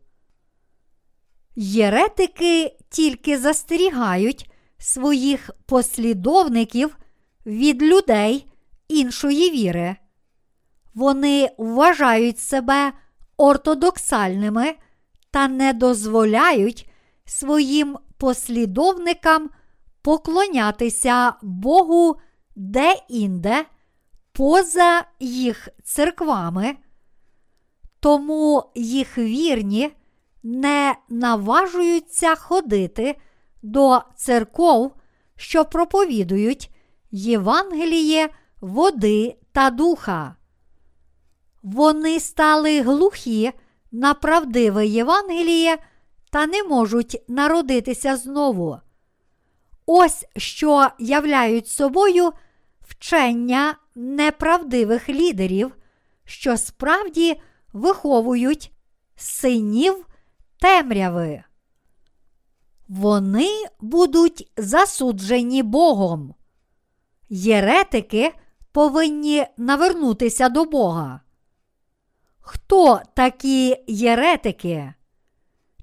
Єретики 1.55 2.77
тільки 2.89 3.37
застерігають 3.37 4.51
своїх 4.77 5.49
послідовників 5.65 6.97
від 7.45 7.83
людей 7.83 8.47
іншої 8.87 9.51
віри. 9.51 9.95
Вони 10.93 11.49
вважають 11.57 12.39
себе 12.39 12.93
ортодоксальними 13.37 14.75
та 15.31 15.47
не 15.47 15.73
дозволяють 15.73 16.89
своїм 17.25 17.97
послідовникам 18.17 19.49
поклонятися 20.01 21.33
Богу 21.41 22.15
де-інде 22.55 23.65
поза 24.37 25.05
їх 25.19 25.69
церквами, 25.83 26.75
тому 27.99 28.63
їх 28.75 29.17
вірні 29.17 29.91
не 30.43 30.95
наважуються 31.09 32.35
ходити 32.35 33.15
до 33.61 34.01
церков, 34.15 34.93
що 35.35 35.65
проповідують 35.65 36.71
Євангеліє 37.11 38.29
води 38.61 39.35
та 39.51 39.69
духа. 39.69 40.35
Вони 41.63 42.19
стали 42.19 42.81
глухі 42.81 43.51
на 43.91 44.13
правдиве 44.13 44.87
Євангеліє 44.87 45.77
та 46.31 46.47
не 46.47 46.63
можуть 46.63 47.23
народитися 47.27 48.17
знову. 48.17 48.77
Ось 49.85 50.25
що 50.35 50.87
являють 50.99 51.67
собою 51.67 52.31
вчення 52.81 53.75
неправдивих 53.97 55.09
лідерів, 55.09 55.75
що 56.25 56.57
справді 56.57 57.41
виховують 57.73 58.71
синів 59.15 60.07
темряви. 60.59 61.43
Вони 62.87 63.49
будуть 63.79 64.51
засуджені 64.57 65.63
Богом. 65.63 66.33
Єретики 67.29 68.33
повинні 68.71 69.45
навернутися 69.57 70.49
до 70.49 70.65
Бога. 70.65 71.21
Хто 72.39 73.01
такі 73.13 73.77
єретики? 73.87 74.93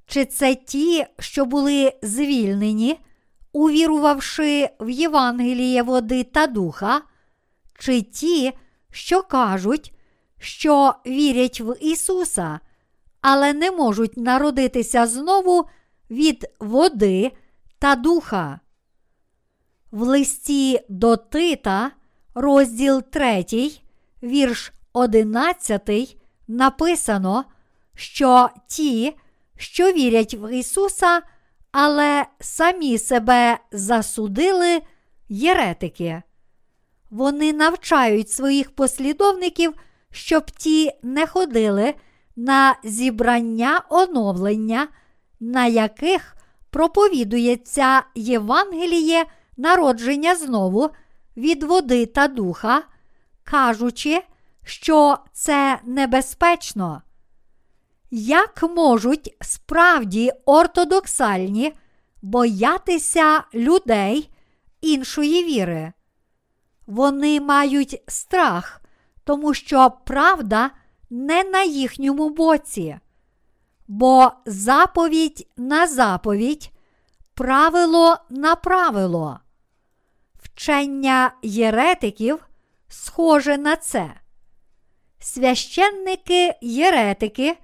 Чи 0.07 0.25
це 0.25 0.55
ті, 0.55 1.07
що 1.19 1.45
були 1.45 1.93
звільнені, 2.03 3.01
увірувавши 3.53 4.69
в 4.81 4.91
Євангеліє 4.91 5.83
води 5.83 6.25
та 6.25 6.47
духа, 6.47 7.03
чи 7.79 8.03
ті, 8.03 8.53
що 8.91 9.23
кажуть, 9.23 9.93
що 10.39 10.95
вірять 11.07 11.61
в 11.61 11.77
Ісуса, 11.81 12.61
але 13.21 13.53
не 13.53 13.71
можуть 13.71 14.17
народитися 14.17 15.07
знову 15.07 15.69
від 16.11 16.47
води 16.61 17.33
та 17.79 17.97
духа? 17.97 18.61
В 19.91 20.03
листі 20.03 20.81
до 20.89 21.17
Тита, 21.17 21.91
розділ 22.35 23.03
3, 23.03 23.45
вірш 24.23 24.73
11 24.93 26.17
написано, 26.49 27.45
що 27.95 28.49
ті, 28.67 29.17
що 29.57 29.93
вірять 29.93 30.35
в 30.35 30.53
Ісуса, 30.55 31.23
але 31.73 32.27
самі 32.41 32.99
себе 32.99 33.59
засудили 33.73 34.83
єретики. 35.29 36.23
Вони 37.11 37.53
навчають 37.53 38.31
своїх 38.31 38.71
послідовників, 38.71 39.73
щоб 40.11 40.51
ті 40.51 40.91
не 41.03 41.27
ходили 41.27 41.95
на 42.37 42.77
зібрання 42.85 43.83
оновлення, 43.91 44.89
на 45.41 45.67
яких 45.67 46.37
проповідується 46.71 48.03
Євангеліє 48.15 49.25
народження 49.57 50.37
знову 50.37 50.91
від 51.37 51.63
води 51.63 52.07
та 52.07 52.29
духа, 52.29 52.83
кажучи, 53.45 54.23
що 54.65 55.19
це 55.33 55.79
небезпечно. 55.85 57.03
Як 58.11 58.63
можуть 58.63 59.37
справді 59.41 60.33
ортодоксальні 60.45 61.73
боятися 62.23 63.43
людей 63.55 64.31
іншої 64.81 65.45
віри? 65.45 65.93
Вони 66.87 67.41
мають 67.41 68.03
страх, 68.09 68.81
тому 69.25 69.55
що 69.55 69.93
правда 70.05 70.71
не 71.11 71.45
на 71.45 71.63
їхньому 71.63 72.31
боці, 72.31 72.99
бо 73.89 74.33
заповідь 74.47 75.49
на 75.57 75.87
заповідь, 75.87 76.71
правило 77.35 78.17
на 78.31 78.57
правило. 78.57 79.39
Вчення 80.43 81.33
єретиків 81.43 82.47
схоже 82.89 83.59
на 83.59 83.77
це. 83.77 84.15
Священники 85.19 86.55
єретики 86.61 87.57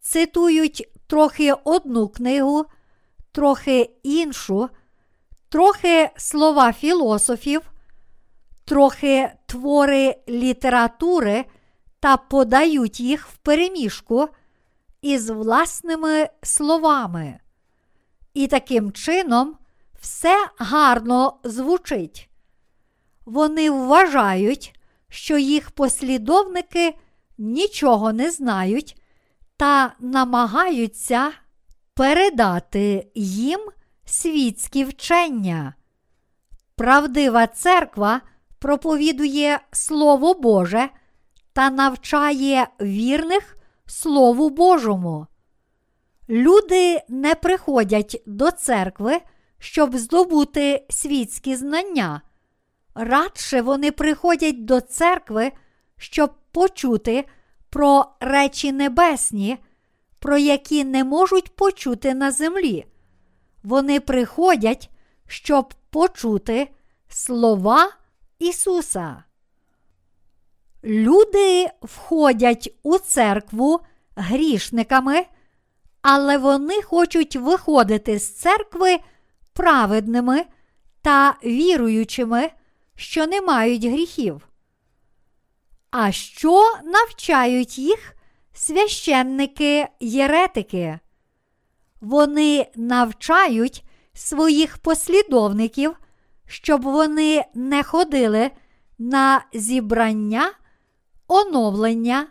цитують 0.00 0.88
трохи 1.06 1.52
одну 1.52 2.08
книгу, 2.08 2.64
трохи 3.32 3.90
іншу, 4.02 4.68
трохи 5.48 6.10
слова 6.16 6.72
філософів, 6.72 7.62
трохи 8.66 9.30
твори 9.46 10.16
літератури 10.28 11.44
та 12.00 12.16
подають 12.16 13.00
їх 13.00 13.26
в 13.28 13.36
переміжку 13.36 14.28
із 15.02 15.30
власними 15.30 16.28
словами. 16.42 17.40
І 18.34 18.46
таким 18.46 18.92
чином 18.92 19.56
все 20.00 20.48
гарно 20.58 21.36
звучить. 21.44 22.30
Вони 23.24 23.70
вважають, 23.70 24.80
що 25.08 25.38
їх 25.38 25.70
послідовники 25.70 26.94
нічого 27.38 28.12
не 28.12 28.30
знають 28.30 29.02
та 29.56 29.94
намагаються 30.00 31.32
передати 31.94 33.06
їм 33.14 33.60
світські 34.04 34.84
вчення. 34.84 35.74
Правдива 36.76 37.46
церква 37.46 38.20
проповідує 38.58 39.60
Слово 39.72 40.34
Боже 40.34 40.88
та 41.52 41.70
навчає 41.70 42.68
вірних 42.80 43.56
Слову 43.86 44.50
Божому. 44.50 45.26
Люди 46.28 47.02
не 47.08 47.34
приходять 47.34 48.22
до 48.26 48.50
церкви, 48.50 49.20
щоб 49.58 49.96
здобути 49.96 50.86
світські 50.90 51.56
знання. 51.56 52.20
Радше 52.94 53.62
вони 53.62 53.92
приходять 53.92 54.64
до 54.64 54.80
церкви, 54.80 55.52
щоб 55.98 56.30
почути 56.52 57.24
про 57.70 58.06
речі 58.20 58.72
небесні, 58.72 59.58
про 60.18 60.38
які 60.38 60.84
не 60.84 61.04
можуть 61.04 61.56
почути 61.56 62.14
на 62.14 62.30
землі. 62.30 62.86
Вони 63.62 64.00
приходять, 64.00 64.90
щоб 65.26 65.74
почути 65.90 66.68
слова 67.08 67.92
Ісуса. 68.38 69.24
Люди 70.84 71.68
входять 71.82 72.74
у 72.82 72.98
церкву 72.98 73.80
грішниками, 74.16 75.26
але 76.02 76.38
вони 76.38 76.82
хочуть 76.82 77.36
виходити 77.36 78.18
з 78.18 78.34
церкви 78.34 78.98
праведними 79.52 80.44
та 81.02 81.36
віруючими, 81.44 82.50
що 82.96 83.26
не 83.26 83.40
мають 83.40 83.84
гріхів. 83.84 84.48
А 85.90 86.12
що 86.12 86.62
навчають 86.84 87.78
їх 87.78 88.16
священники 88.52 89.88
єретики? 90.00 90.98
Вони 92.00 92.66
навчають 92.76 93.84
своїх 94.14 94.78
послідовників, 94.78 95.96
щоб 96.46 96.82
вони 96.82 97.44
не 97.54 97.82
ходили 97.82 98.50
на 98.98 99.44
зібрання, 99.52 100.52
оновлення, 101.28 102.26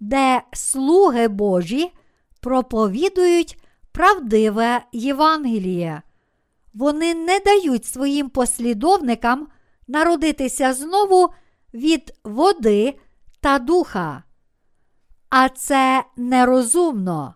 де 0.00 0.42
слуги 0.52 1.28
Божі 1.28 1.92
проповідують 2.40 3.58
правдиве 3.92 4.82
Євангеліє. 4.92 6.02
Вони 6.74 7.14
не 7.14 7.40
дають 7.40 7.84
своїм 7.84 8.28
послідовникам 8.28 9.48
народитися 9.88 10.72
знову 10.72 11.28
від 11.74 12.14
води 12.24 12.98
та 13.40 13.58
духа. 13.58 14.22
А 15.30 15.48
це 15.48 16.04
нерозумно. 16.16 17.34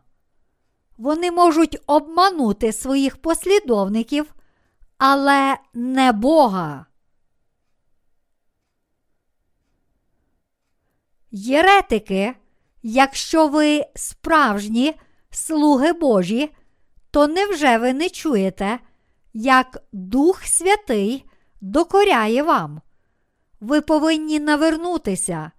Вони 0.99 1.31
можуть 1.31 1.79
обманути 1.87 2.73
своїх 2.73 3.17
послідовників, 3.17 4.35
але 4.99 5.57
не 5.75 6.13
Бога. 6.13 6.87
Єретики, 11.31 12.35
якщо 12.83 13.49
ви 13.49 13.85
справжні 13.95 14.95
слуги 15.31 15.93
Божі, 15.93 16.53
то 17.11 17.27
невже 17.27 17.79
ви 17.79 17.93
не 17.93 18.09
чуєте, 18.09 18.79
як 19.35 19.83
Дух 19.93 20.43
Святий 20.45 21.25
докоряє 21.61 22.43
вам? 22.43 22.81
Ви 23.61 23.81
повинні 23.81 24.41
навернутися, 24.41 25.51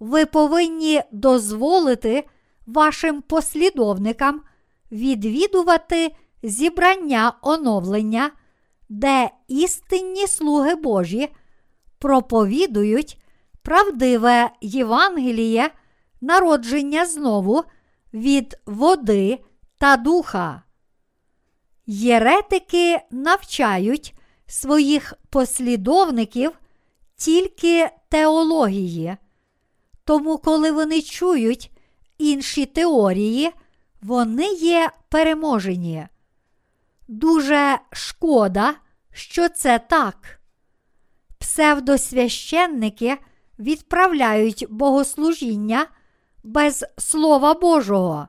ви 0.00 0.26
повинні 0.26 1.02
дозволити 1.12 2.24
вашим 2.66 3.22
послідовникам 3.22 4.42
відвідувати 4.92 6.14
зібрання 6.42 7.32
оновлення, 7.42 8.30
де 8.88 9.30
істинні 9.48 10.26
слуги 10.26 10.74
Божі 10.74 11.28
проповідують 11.98 13.22
правдиве 13.62 14.50
Євангеліє, 14.60 15.70
народження 16.20 17.06
знову 17.06 17.64
від 18.14 18.58
води 18.66 19.38
та 19.78 19.96
духа. 19.96 20.62
Єретики 21.86 23.00
навчають 23.10 24.14
своїх 24.46 25.14
послідовників 25.30 26.52
тільки 27.16 27.90
теології. 28.08 29.16
Тому, 30.04 30.38
коли 30.38 30.72
вони 30.72 31.02
чують 31.02 31.70
інші 32.18 32.66
теорії, 32.66 33.50
вони 34.02 34.52
є 34.52 34.90
переможені. 35.08 36.06
Дуже 37.08 37.78
шкода, 37.92 38.74
що 39.12 39.48
це 39.48 39.78
так. 39.78 40.40
Псевдосвященники 41.38 43.16
відправляють 43.58 44.66
богослужіння 44.70 45.86
без 46.44 46.84
Слова 46.98 47.54
Божого. 47.54 48.28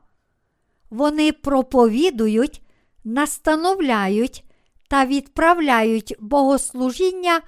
Вони 0.90 1.32
проповідують, 1.32 2.62
настановляють 3.04 4.44
та 4.88 5.06
відправляють 5.06 6.14
богослужіння, 6.20 7.40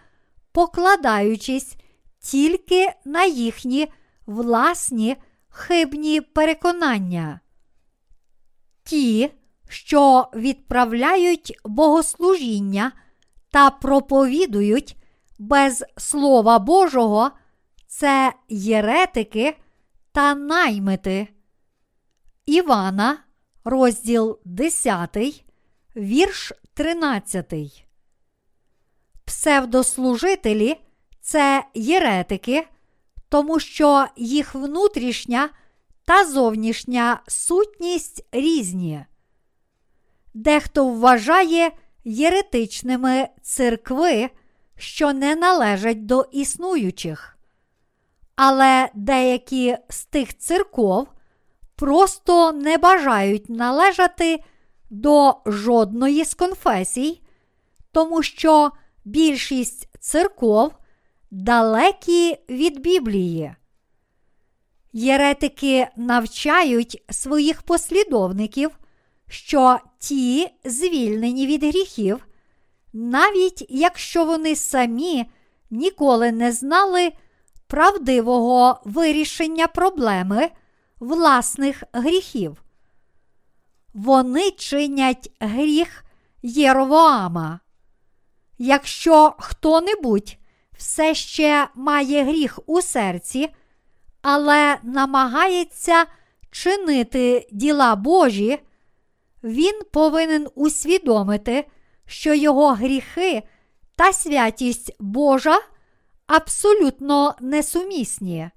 покладаючись 0.52 1.76
тільки 2.20 2.92
на 3.04 3.24
їхні 3.24 3.88
власні 4.26 5.16
хибні 5.48 6.20
переконання. 6.20 7.40
Ті, 8.84 9.30
що 9.72 10.28
відправляють 10.34 11.60
богослужіння 11.64 12.92
та 13.50 13.70
проповідують 13.70 14.96
без 15.38 15.84
Слова 15.96 16.58
Божого, 16.58 17.30
це 17.86 18.32
єретики 18.48 19.56
та 20.12 20.34
наймити. 20.34 21.28
Івана, 22.46 23.18
розділ 23.64 24.38
10, 24.44 25.44
вірш 25.96 26.52
13. 26.74 27.54
Псевдослужителі 29.24 30.76
це 31.20 31.64
єретики, 31.74 32.68
тому 33.28 33.60
що 33.60 34.06
їх 34.16 34.54
внутрішня 34.54 35.48
та 36.04 36.26
зовнішня 36.26 37.22
сутність 37.28 38.26
різні. 38.32 39.04
Дехто 40.34 40.88
вважає 40.88 41.70
єретичними 42.04 43.28
церкви, 43.42 44.30
що 44.76 45.12
не 45.12 45.36
належать 45.36 46.06
до 46.06 46.28
існуючих. 46.32 47.38
Але 48.36 48.88
деякі 48.94 49.76
з 49.88 50.04
тих 50.04 50.38
церков 50.38 51.08
просто 51.76 52.52
не 52.52 52.78
бажають 52.78 53.48
належати 53.48 54.44
до 54.90 55.36
жодної 55.46 56.24
з 56.24 56.34
конфесій, 56.34 57.22
тому 57.92 58.22
що 58.22 58.70
більшість 59.04 59.88
церков 60.00 60.72
далекі 61.30 62.36
від 62.48 62.80
Біблії. 62.80 63.54
Єретики 64.92 65.88
навчають 65.96 67.02
своїх 67.10 67.62
послідовників, 67.62 68.70
що 69.32 69.78
ті 69.98 70.48
звільнені 70.64 71.46
від 71.46 71.64
гріхів, 71.64 72.26
навіть 72.92 73.66
якщо 73.68 74.24
вони 74.24 74.56
самі 74.56 75.26
ніколи 75.70 76.32
не 76.32 76.52
знали 76.52 77.12
правдивого 77.66 78.80
вирішення 78.84 79.66
проблеми 79.66 80.50
власних 81.00 81.82
гріхів. 81.92 82.62
Вони 83.94 84.50
чинять 84.50 85.30
гріх 85.40 86.04
Єровоама. 86.42 87.60
Якщо 88.58 89.34
хто-небудь 89.38 90.36
все 90.78 91.14
ще 91.14 91.68
має 91.74 92.24
гріх 92.24 92.58
у 92.66 92.82
серці, 92.82 93.48
але 94.22 94.78
намагається 94.82 96.06
чинити 96.50 97.48
діла 97.52 97.96
Божі, 97.96 98.58
він 99.44 99.80
повинен 99.92 100.48
усвідомити, 100.54 101.66
що 102.06 102.34
його 102.34 102.68
гріхи 102.68 103.42
та 103.96 104.12
святість 104.12 104.96
Божа 105.00 105.60
абсолютно 106.26 107.34
несумісні. 107.40 108.50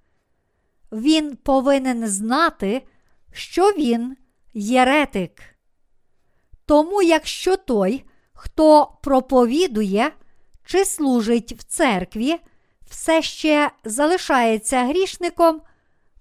Він 0.92 1.36
повинен 1.36 2.08
знати, 2.08 2.88
що 3.34 3.70
він 3.72 4.18
єретик. 4.54 5.42
Тому, 6.66 7.02
якщо 7.02 7.58
той, 7.58 8.04
хто 8.34 8.98
проповідує 9.04 10.12
чи 10.66 10.86
служить 10.86 11.54
в 11.54 11.64
церкві, 11.64 12.36
все 12.90 13.22
ще 13.22 13.72
залишається 13.84 14.84
грішником, 14.84 15.62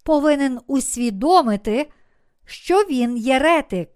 повинен 0.04 0.60
усвідомити, 0.66 1.90
що 2.44 2.78
він 2.82 3.16
єретик. 3.16 3.88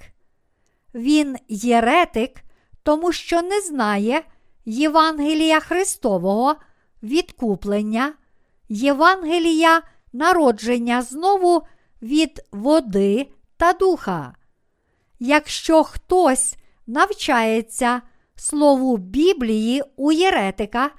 Він 0.99 1.37
єретик, 1.49 2.43
тому 2.83 3.13
що 3.13 3.43
не 3.43 3.61
знає 3.61 4.23
Євангелія 4.65 5.61
Христового 5.61 6.57
відкуплення, 7.03 8.13
Євангелія 8.69 9.83
народження 10.13 11.03
знову 11.03 11.63
від 12.03 12.43
води 12.53 13.27
та 13.57 13.73
духа. 13.73 14.35
Якщо 15.19 15.85
хтось 15.85 16.57
навчається 16.87 18.03
слову 18.37 18.97
Біблії 18.97 19.83
у 19.97 20.13
єретика 20.13 20.91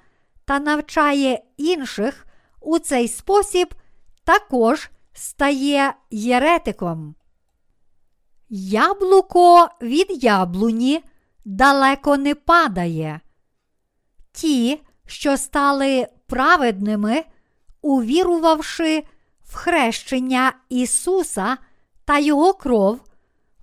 та 0.46 0.60
навчає 0.60 1.44
інших 1.58 2.26
у 2.62 2.80
цей 2.80 3.08
спосіб, 3.08 3.74
також 4.24 4.90
стає 5.14 5.94
єретиком. 6.12 7.16
Яблуко 8.50 9.70
від 9.82 10.24
яблуні 10.24 11.04
далеко 11.46 12.18
не 12.18 12.36
падає. 12.36 13.20
Ті, 14.32 14.82
що 15.08 15.38
стали 15.38 16.08
праведними, 16.28 17.24
увірувавши 17.82 19.04
в 19.44 19.56
хрещення 19.56 20.54
Ісуса 20.70 21.58
та 22.06 22.20
Його 22.20 22.54
кров, 22.54 23.00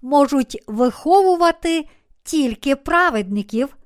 можуть 0.03 0.63
виховувати 0.67 1.89
тільки 2.23 2.77
праведників, 2.77 3.77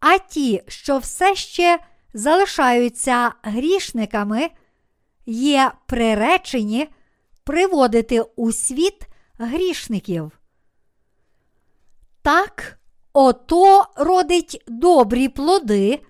а 0.00 0.18
ті, 0.18 0.62
що 0.68 0.98
все 0.98 1.34
ще 1.34 1.78
залишаються 2.14 3.32
грішниками, 3.42 4.50
є 5.26 5.72
приречені 5.86 6.88
приводити 7.44 8.20
у 8.20 8.52
світ 8.52 9.06
грішників. 9.38 10.40
Так, 12.22 12.78
ото 13.12 13.86
родить 13.96 14.64
добрі 14.66 15.28
плоди, 15.28 16.02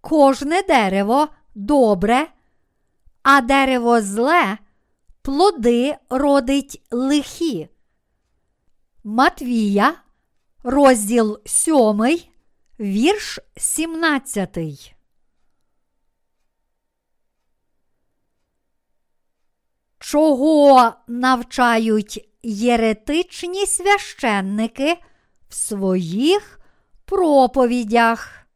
кожне 0.00 0.62
дерево 0.62 1.28
добре, 1.54 2.26
а 3.22 3.40
дерево 3.40 4.00
зле 4.00 4.58
плоди 5.22 5.96
родить 6.10 6.82
лихі. 6.90 7.68
Матвія, 9.04 9.94
розділ 10.62 11.40
7, 11.46 12.18
вірш 12.80 13.38
17. 13.56 14.94
Чого 19.98 20.92
навчають 21.06 22.31
єретичні 22.42 23.66
священники 23.66 24.96
в 25.48 25.54
своїх 25.54 26.60
проповідях? 27.04 28.46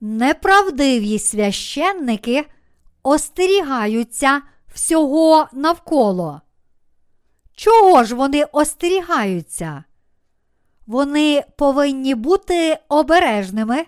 Неправдиві 0.00 1.18
священники 1.18 2.46
остерігаються 3.02 4.42
всього 4.74 5.48
навколо. 5.52 6.40
Чого 7.54 8.04
ж 8.04 8.14
вони 8.14 8.44
остерігаються? 8.44 9.84
Вони 10.86 11.44
повинні 11.56 12.14
бути 12.14 12.78
обережними, 12.88 13.84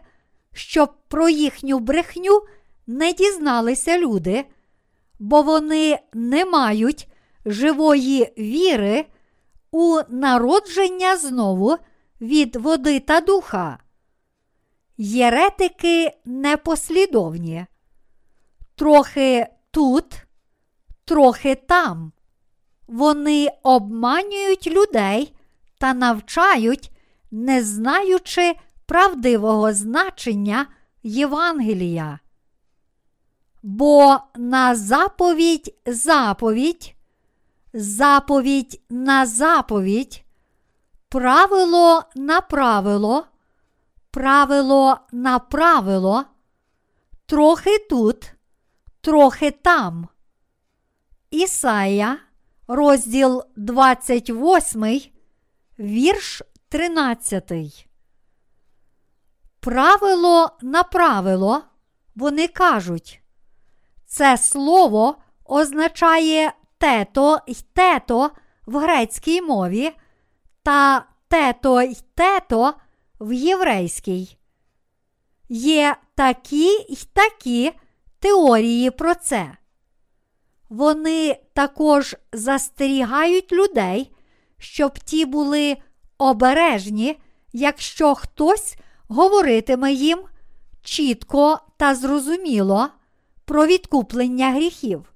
щоб 0.52 0.92
про 1.08 1.28
їхню 1.28 1.78
брехню 1.78 2.42
не 2.86 3.12
дізналися 3.12 3.98
люди, 3.98 4.44
бо 5.18 5.42
вони 5.42 5.98
не 6.12 6.44
мають 6.44 7.08
живої 7.46 8.32
віри 8.38 9.04
у 9.70 10.00
народження 10.08 11.16
знову 11.16 11.76
від 12.20 12.56
води 12.56 13.00
та 13.00 13.20
духа. 13.20 13.78
Єретики 14.96 16.12
непослідовні. 16.24 17.66
Трохи 18.74 19.46
тут, 19.70 20.26
трохи 21.04 21.54
там. 21.54 22.12
Вони 22.86 23.48
обманюють 23.62 24.66
людей 24.66 25.34
та 25.78 25.94
навчають, 25.94 26.90
не 27.30 27.62
знаючи 27.62 28.54
правдивого 28.86 29.72
значення 29.72 30.66
Євангелія. 31.02 32.18
Бо 33.62 34.18
на 34.36 34.74
заповідь 34.76 35.74
заповідь, 35.86 36.93
заповідь 37.74 38.80
на 38.90 39.26
заповідь, 39.26 40.24
правило 41.08 42.02
на 42.14 42.40
правило, 42.40 43.26
правило 44.10 44.98
на 45.12 45.38
правило, 45.38 46.24
трохи 47.26 47.78
тут, 47.78 48.32
трохи 49.00 49.50
там. 49.50 50.08
Ісая, 51.30 52.18
розділ 52.68 53.42
28, 53.56 55.00
вірш 55.78 56.42
13. 56.68 57.88
Правило 59.60 60.50
на 60.62 60.82
правило 60.82 61.62
вони 62.14 62.48
кажуть. 62.48 63.20
Це 64.06 64.38
слово 64.38 65.16
означає 65.44 66.52
тето 66.78 67.38
й 67.46 67.56
тето 67.72 68.30
в 68.66 68.78
грецькій 68.78 69.42
мові 69.42 69.92
та 70.62 71.06
тето 71.28 71.82
й 71.82 71.96
тето 72.14 72.74
в 73.20 73.32
єврейській. 73.32 74.36
Є 75.48 75.96
такі 76.14 76.66
й 76.68 76.98
такі 77.12 77.72
теорії 78.18 78.90
про 78.90 79.14
це. 79.14 79.56
Вони 80.68 81.40
також 81.54 82.16
застерігають 82.32 83.52
людей, 83.52 84.10
щоб 84.58 84.98
ті 84.98 85.24
були 85.24 85.76
обережні, 86.18 87.20
якщо 87.52 88.14
хтось 88.14 88.76
говоритиме 89.08 89.92
їм 89.92 90.18
чітко 90.82 91.58
та 91.76 91.94
зрозуміло 91.94 92.88
про 93.44 93.66
відкуплення 93.66 94.50
гріхів. 94.50 95.13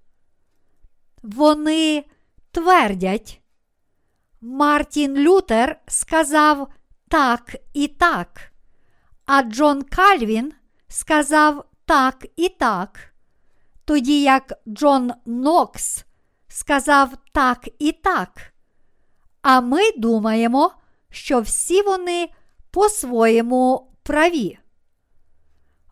Вони 1.22 2.04
твердять, 2.50 3.40
Мартін 4.40 5.16
Лютер 5.16 5.80
сказав 5.86 6.68
так 7.08 7.56
і 7.74 7.88
так, 7.88 8.52
а 9.26 9.42
Джон 9.42 9.82
Кальвін 9.82 10.52
сказав 10.88 11.64
так 11.84 12.26
і 12.36 12.48
так, 12.48 13.14
тоді 13.84 14.22
як 14.22 14.52
Джон 14.68 15.12
Нокс 15.26 16.04
сказав 16.48 17.10
так 17.32 17.68
і 17.78 17.92
так. 17.92 18.52
А 19.42 19.60
ми 19.60 19.92
думаємо, 19.96 20.70
що 21.10 21.40
всі 21.40 21.82
вони 21.82 22.28
по-своєму 22.70 23.90
праві. 24.02 24.58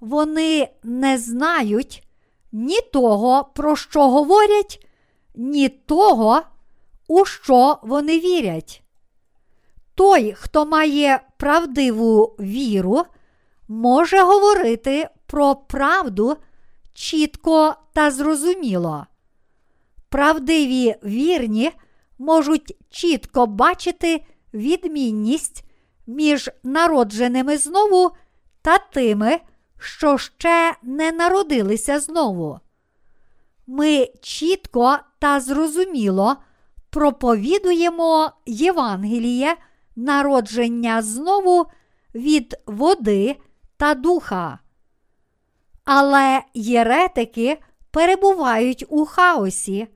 Вони 0.00 0.68
не 0.82 1.18
знають 1.18 2.08
ні 2.52 2.80
того, 2.80 3.44
про 3.54 3.76
що 3.76 4.10
говорять, 4.10 4.85
ні 5.36 5.68
того, 5.68 6.42
у 7.08 7.24
що 7.24 7.78
вони 7.82 8.18
вірять. 8.18 8.82
Той, 9.94 10.32
хто 10.32 10.66
має 10.66 11.20
правдиву 11.36 12.36
віру, 12.40 13.02
може 13.68 14.22
говорити 14.22 15.08
про 15.26 15.54
правду 15.54 16.36
чітко 16.94 17.74
та 17.92 18.10
зрозуміло. 18.10 19.06
Правдиві 20.08 20.94
вірні 21.04 21.72
можуть 22.18 22.76
чітко 22.90 23.46
бачити 23.46 24.24
відмінність 24.54 25.64
між 26.06 26.50
народженими 26.62 27.58
знову 27.58 28.10
та 28.62 28.78
тими, 28.78 29.40
що 29.78 30.18
ще 30.18 30.74
не 30.82 31.12
народилися 31.12 32.00
знову. 32.00 32.60
Ми 33.66 34.08
чітко 34.20 34.98
та 35.18 35.40
зрозуміло 35.40 36.36
проповідуємо 36.90 38.32
Євангеліє 38.46 39.56
народження 39.96 41.02
знову 41.02 41.66
від 42.14 42.56
води 42.66 43.36
та 43.76 43.94
духа. 43.94 44.58
Але 45.84 46.42
єретики 46.54 47.58
перебувають 47.90 48.84
у 48.88 49.04
хаосі, 49.04 49.88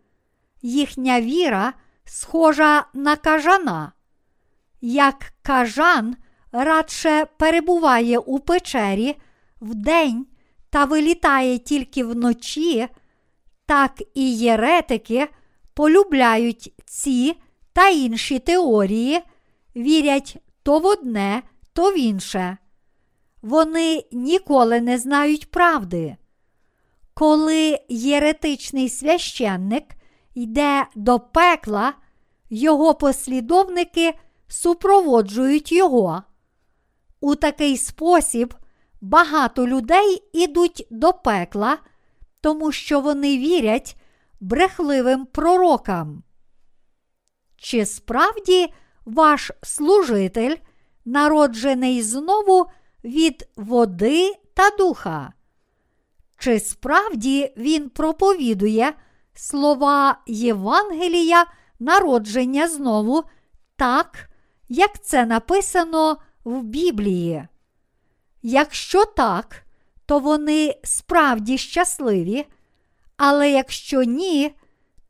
їхня 0.62 1.20
віра 1.20 1.72
схожа 2.04 2.86
на 2.94 3.16
кажана. 3.16 3.92
як 4.80 5.32
кажан 5.42 6.16
радше 6.52 7.26
перебуває 7.36 8.18
у 8.18 8.38
печері 8.38 9.16
вдень 9.60 10.26
та 10.70 10.84
вилітає 10.84 11.58
тільки 11.58 12.04
вночі, 12.04 12.88
так 13.70 14.02
і 14.14 14.38
єретики 14.38 15.28
полюбляють 15.74 16.74
ці 16.84 17.36
та 17.72 17.88
інші 17.88 18.38
теорії, 18.38 19.20
вірять 19.76 20.36
то 20.62 20.78
в 20.78 20.86
одне, 20.86 21.42
то 21.72 21.90
в 21.90 21.98
інше. 21.98 22.56
Вони 23.42 24.04
ніколи 24.12 24.80
не 24.80 24.98
знають 24.98 25.50
правди. 25.50 26.16
Коли 27.14 27.78
єретичний 27.88 28.88
священник 28.88 29.84
йде 30.34 30.86
до 30.94 31.20
пекла, 31.20 31.92
його 32.48 32.94
послідовники 32.94 34.14
супроводжують 34.48 35.72
його. 35.72 36.22
У 37.20 37.34
такий 37.34 37.76
спосіб 37.76 38.54
багато 39.00 39.66
людей 39.66 40.22
ідуть 40.32 40.86
до 40.90 41.12
пекла, 41.12 41.78
тому 42.40 42.72
що 42.72 43.00
вони 43.00 43.38
вірять 43.38 43.96
брехливим 44.40 45.26
пророкам. 45.26 46.22
Чи 47.56 47.86
справді 47.86 48.72
ваш 49.04 49.50
служитель 49.62 50.56
народжений 51.04 52.02
знову 52.02 52.66
від 53.04 53.48
води 53.56 54.34
та 54.54 54.70
духа? 54.70 55.32
Чи 56.38 56.60
справді 56.60 57.52
він 57.56 57.90
проповідує 57.90 58.92
слова 59.34 60.18
Євангелія 60.26 61.46
народження 61.78 62.68
знову 62.68 63.22
так, 63.76 64.30
як 64.68 65.04
це 65.04 65.26
написано 65.26 66.16
в 66.44 66.62
Біблії? 66.62 67.48
Якщо 68.42 69.04
так, 69.04 69.64
то 70.10 70.18
вони 70.18 70.74
справді 70.84 71.58
щасливі, 71.58 72.46
але 73.16 73.50
якщо 73.50 74.02
ні, 74.02 74.54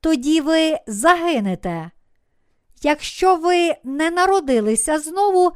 тоді 0.01 0.40
ви 0.40 0.78
загинете. 0.86 1.90
Якщо 2.82 3.36
ви 3.36 3.74
не 3.84 4.11
народилися 4.11 4.98
знову, 4.98 5.53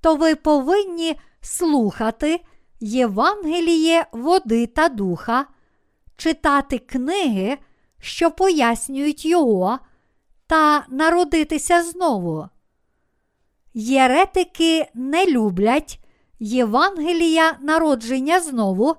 то 0.00 0.16
ви 0.16 0.34
повинні 0.34 1.16
слухати 1.40 2.40
Євангеліє 2.80 4.06
води 4.12 4.66
та 4.66 4.88
духа, 4.88 5.46
читати 6.16 6.78
книги, 6.78 7.58
що 8.00 8.30
пояснюють 8.30 9.24
його, 9.24 9.78
та 10.46 10.86
народитися 10.88 11.82
знову. 11.82 12.48
Єретики 13.74 14.86
не 14.94 15.26
люблять 15.26 15.99
Євангелія 16.40 17.58
народження 17.60 18.40
знову 18.40 18.96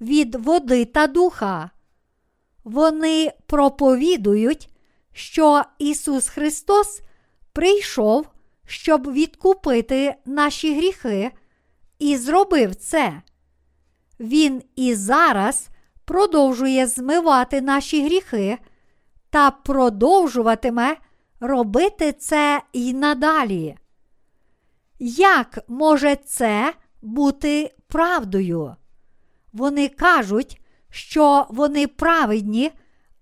від 0.00 0.34
води 0.34 0.84
та 0.84 1.06
духа. 1.06 1.70
Вони 2.64 3.32
проповідують, 3.46 4.68
що 5.12 5.62
Ісус 5.78 6.28
Христос 6.28 7.00
прийшов, 7.52 8.28
щоб 8.66 9.12
відкупити 9.12 10.14
наші 10.24 10.74
гріхи, 10.74 11.30
і 11.98 12.16
зробив 12.16 12.74
це. 12.74 13.22
Він 14.20 14.62
і 14.76 14.94
зараз 14.94 15.68
продовжує 16.04 16.86
змивати 16.86 17.60
наші 17.60 18.04
гріхи 18.04 18.58
та 19.30 19.50
продовжуватиме 19.50 20.96
робити 21.40 22.12
це 22.12 22.62
й 22.72 22.94
надалі. 22.94 23.76
Як 24.98 25.58
може 25.68 26.16
це 26.16 26.74
бути 27.02 27.74
правдою? 27.88 28.76
Вони 29.52 29.88
кажуть, 29.88 30.60
що 30.90 31.46
вони 31.50 31.86
праведні, 31.86 32.70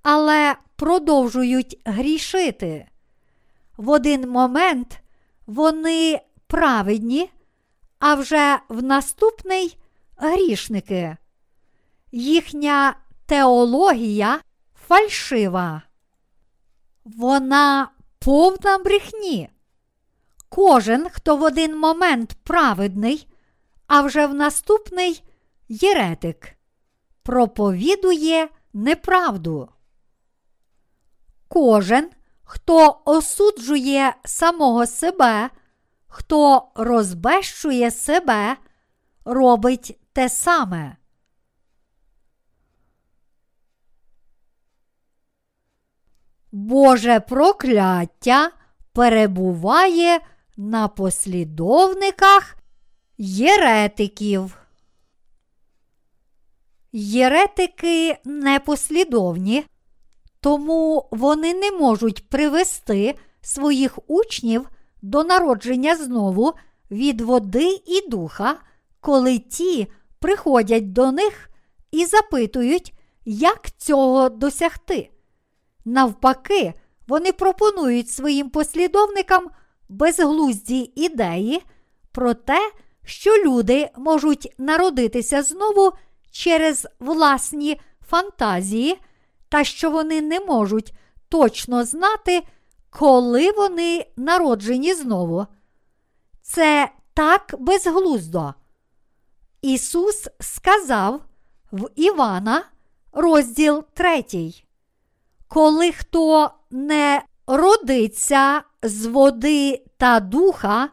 але 0.03 0.57
продовжують 0.77 1.81
грішити. 1.85 2.89
В 3.77 3.91
один 3.91 4.31
момент 4.31 5.01
вони 5.47 6.20
праведні, 6.47 7.31
а 7.99 8.14
вже 8.14 8.59
в 8.68 8.83
наступний 8.83 9.79
грішники. 10.16 11.16
Їхня 12.12 12.97
теологія 13.27 14.41
фальшива. 14.89 15.83
Вона 17.05 17.89
повна 18.18 18.79
брехні. 18.79 19.49
Кожен, 20.57 21.11
хто 21.11 21.36
в 21.36 21.42
один 21.42 21.78
момент 21.78 22.36
праведний, 22.42 23.28
а 23.86 24.00
вже 24.00 24.26
в 24.26 24.34
наступний 24.34 25.22
єретик, 25.68 26.57
проповідує 27.22 28.48
неправду. 28.72 29.68
Кожен, 31.48 32.11
хто 32.44 33.02
осуджує 33.04 34.14
самого 34.24 34.86
себе, 34.86 35.50
хто 36.07 36.68
розбещує 36.74 37.90
себе, 37.90 38.57
робить 39.24 39.98
те 40.12 40.28
саме. 40.28 40.96
Боже 46.52 47.20
прокляття 47.20 48.50
перебуває 48.92 50.20
на 50.57 50.88
послідовниках 50.88 52.57
єретиків. 53.18 54.59
Єретики 56.92 58.16
непослідовні, 58.24 59.64
тому 60.40 61.09
вони 61.11 61.54
не 61.54 61.70
можуть 61.70 62.28
привести 62.28 63.14
своїх 63.40 63.98
учнів 64.07 64.68
до 65.02 65.24
народження 65.24 65.96
знову 65.96 66.52
від 66.90 67.20
води 67.20 67.80
і 67.86 68.09
духа, 68.09 68.57
коли 69.00 69.38
ті 69.38 69.86
приходять 70.18 70.92
до 70.92 71.12
них 71.12 71.50
і 71.90 72.04
запитують, 72.04 72.92
як 73.24 73.70
цього 73.76 74.28
досягти. 74.28 75.11
Навпаки, 75.84 76.74
вони 77.09 77.32
пропонують 77.32 78.11
своїм 78.11 78.50
послідовникам 78.50 79.50
безглузді 79.89 80.93
ідеї 80.95 81.62
про 82.12 82.34
те, 82.34 82.72
що 83.05 83.30
люди 83.45 83.91
можуть 83.97 84.55
народитися 84.59 85.43
знову 85.43 85.93
через 86.30 86.87
власні 87.01 87.80
фантазії, 88.09 88.99
та 89.49 89.64
що 89.64 89.91
вони 89.91 90.20
не 90.20 90.41
можуть 90.41 90.93
точно 91.28 91.84
знати, 91.84 92.43
коли 92.91 93.51
вони 93.51 94.07
народжені 94.16 94.95
знову. 94.95 95.47
Це 96.43 96.91
так 97.14 97.55
безглуздо. 97.59 98.55
Ісус 99.62 100.28
сказав 100.41 101.20
в 101.72 101.89
Івана, 101.97 102.64
розділ 103.12 103.84
3. 103.95 104.24
Коли 105.49 105.93
хто 105.93 106.51
не 106.70 107.22
родиться 107.47 108.62
з 108.83 109.07
води 109.07 109.85
та 109.97 110.20
духа, 110.20 110.89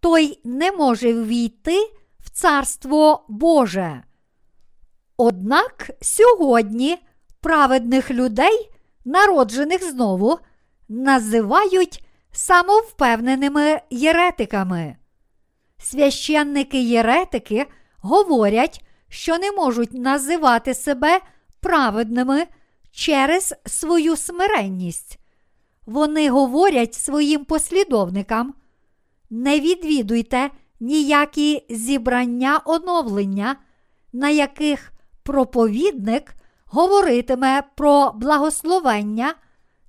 той 0.00 0.40
не 0.44 0.72
може 0.72 1.12
ввійти 1.12 1.90
в 2.18 2.30
Царство 2.30 3.24
Боже. 3.28 4.02
Однак 5.16 5.90
сьогодні 6.00 6.98
праведних 7.40 8.10
людей, 8.10 8.70
народжених 9.04 9.84
знову, 9.84 10.38
називають 10.88 12.06
самовпевненими 12.32 13.80
єретиками. 13.90 14.96
Священники 15.78 16.82
єретики 16.82 17.66
говорять, 17.98 18.84
що 19.08 19.38
не 19.38 19.52
можуть 19.52 19.92
називати 19.92 20.74
себе 20.74 21.20
праведними 21.60 22.46
через 22.90 23.54
свою 23.66 24.16
смиренність. 24.16 25.18
Вони 25.86 26.30
говорять 26.30 26.94
своїм 26.94 27.44
послідовникам: 27.44 28.54
не 29.30 29.60
відвідуйте 29.60 30.50
ніякі 30.80 31.66
зібрання 31.70 32.60
оновлення, 32.64 33.56
на 34.12 34.28
яких 34.28 34.92
проповідник 35.22 36.34
говоритиме 36.66 37.62
про 37.76 38.12
благословення, 38.12 39.34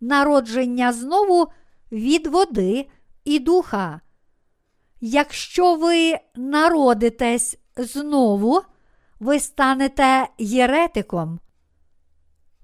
народження 0.02 0.94
знову 0.94 1.48
від 1.92 2.28
води 2.28 2.88
і 3.26 3.40
духа. 3.40 4.02
Якщо 5.02 5.76
ви 5.76 6.18
народитесь 6.36 7.58
знову, 7.78 8.62
ви 9.20 9.40
станете 9.40 10.28
єретиком. 10.38 11.40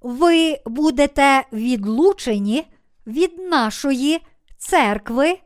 Ви 0.02 0.60
будете 0.66 1.44
відлучені 1.54 2.68
від 3.08 3.38
нашої 3.39 4.26
церкви, 4.58 5.39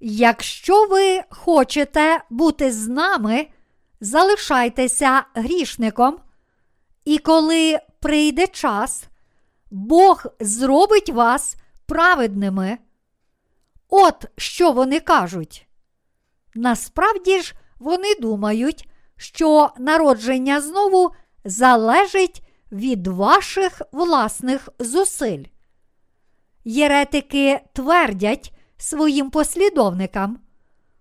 Якщо 0.00 0.86
ви 0.86 1.22
хочете 1.30 2.22
бути 2.30 2.72
з 2.72 2.88
нами, 2.88 3.46
залишайтеся 4.00 5.24
грішником, 5.34 6.18
і 7.04 7.18
коли 7.18 7.78
прийде 8.00 8.46
час, 8.46 9.04
Бог 9.70 10.26
зробить 10.40 11.10
вас 11.10 11.56
праведними. 11.86 12.78
От 13.88 14.24
що 14.36 14.72
вони 14.72 15.00
кажуть. 15.00 15.66
Насправді 16.54 17.40
ж 17.42 17.54
вони 17.78 18.14
думають, 18.20 18.88
що 19.16 19.70
народження 19.78 20.60
знову 20.60 21.10
залежить 21.44 22.42
від 22.72 23.06
ваших 23.06 23.82
власних 23.92 24.68
зусиль. 24.78 25.44
Єретики 26.68 27.60
твердять 27.72 28.52
своїм 28.76 29.30
послідовникам, 29.30 30.38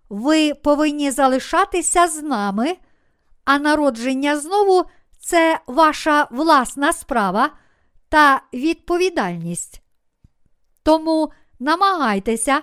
ви 0.10 0.54
повинні 0.54 1.12
залишатися 1.12 2.08
з 2.08 2.24
нами, 2.24 2.76
а 3.46 3.60
народження 3.60 4.38
знову 4.38 4.86
це 5.20 5.60
ваша 5.68 6.28
власна 6.32 6.94
справа 6.94 7.50
та 8.10 8.42
відповідальність. 8.54 9.82
Тому 10.84 11.32
намагайтеся 11.60 12.62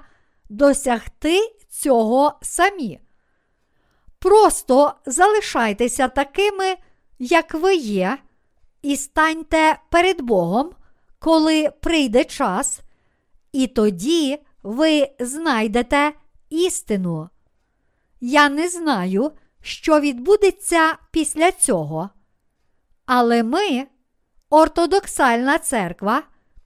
досягти 0.50 1.38
цього 1.70 2.38
самі. 2.42 3.00
Просто 4.18 4.94
залишайтеся 5.06 6.08
такими, 6.08 6.76
як 7.18 7.54
ви 7.54 7.74
є, 7.74 8.18
і 8.82 8.96
станьте 8.96 9.78
перед 9.90 10.20
Богом, 10.20 10.70
коли 11.18 11.70
прийде 11.70 12.24
час, 12.24 12.80
і 13.52 13.66
тоді 13.66 14.38
ви 14.62 15.08
знайдете 15.20 16.12
істину. 16.50 17.28
Я 18.20 18.48
не 18.48 18.68
знаю, 18.68 19.32
що 19.62 20.00
відбудеться 20.00 20.98
після 21.10 21.52
цього. 21.52 22.10
Але 23.06 23.42
ми 23.42 23.86
ортодоксальна 24.50 25.58
церква, 25.58 26.22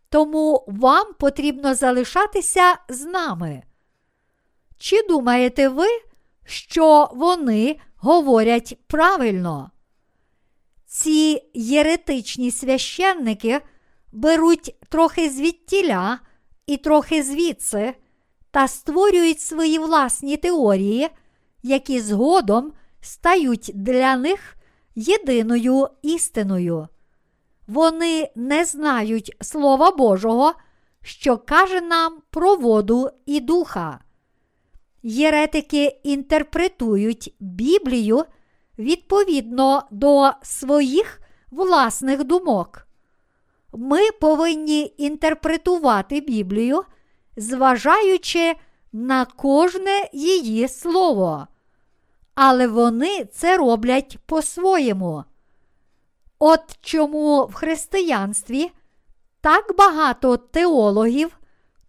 тому 0.08 0.64
вам 0.68 1.12
потрібно 1.18 1.74
залишатися 1.74 2.78
з 2.88 3.04
нами. 3.04 3.62
Чи 4.78 5.02
думаєте 5.08 5.68
ви, 5.68 5.86
що 6.44 7.10
вони 7.14 7.80
говорять 7.96 8.78
правильно? 8.86 9.70
Ці 10.86 11.42
єретичні 11.54 12.50
священники 12.50 13.60
беруть 14.12 14.74
трохи 14.88 15.30
звідтіля 15.30 16.18
і 16.66 16.76
трохи 16.76 17.22
звідси 17.22 17.94
та 18.50 18.68
створюють 18.68 19.40
свої 19.40 19.78
власні 19.78 20.36
теорії, 20.36 21.08
які 21.62 22.00
згодом 22.00 22.72
стають 23.00 23.70
для 23.74 24.16
них 24.16 24.56
єдиною 24.94 25.88
істиною. 26.02 26.88
Вони 27.66 28.30
не 28.34 28.64
знають 28.64 29.36
Слова 29.40 29.90
Божого, 29.90 30.54
що 31.02 31.38
каже 31.38 31.80
нам 31.80 32.18
про 32.30 32.56
воду 32.56 33.10
і 33.26 33.40
духа. 33.40 34.00
Єретики 35.02 36.00
інтерпретують 36.02 37.34
Біблію 37.40 38.24
відповідно 38.78 39.82
до 39.90 40.30
своїх 40.42 41.20
власних 41.50 42.24
думок. 42.24 42.85
Ми 43.78 44.10
повинні 44.10 44.94
інтерпретувати 44.96 46.20
Біблію, 46.20 46.82
зважаючи 47.36 48.54
на 48.92 49.24
кожне 49.24 50.08
її 50.12 50.68
слово. 50.68 51.46
Але 52.34 52.66
вони 52.66 53.24
це 53.24 53.56
роблять 53.56 54.18
по-своєму. 54.26 55.24
От 56.38 56.78
чому 56.80 57.44
в 57.44 57.54
християнстві 57.54 58.70
так 59.40 59.76
багато 59.78 60.36
теологів, 60.36 61.38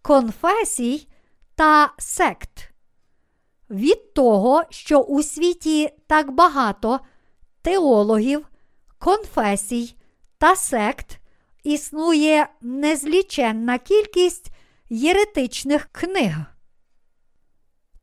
конфесій 0.02 1.08
та 1.54 1.92
сект. 1.98 2.70
Від 3.70 4.14
того, 4.14 4.62
що 4.70 5.00
у 5.00 5.22
світі 5.22 5.90
так 6.06 6.30
багато 6.30 7.00
теологів, 7.62 8.46
конфесій 8.98 9.96
та 10.38 10.56
сект, 10.56 11.18
існує 11.64 12.48
незліченна 12.60 13.78
кількість 13.78 14.50
єретичних 14.90 15.88
книг. 15.92 16.34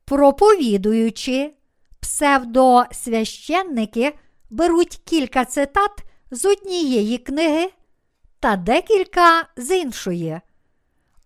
Проповідуючи, 0.05 1.53
псевдосвященники 1.99 4.13
беруть 4.49 5.01
кілька 5.05 5.45
цитат 5.45 5.91
з 6.31 6.45
однієї 6.45 7.17
книги 7.17 7.71
та 8.39 8.55
декілька 8.55 9.47
з 9.57 9.77
іншої. 9.77 10.39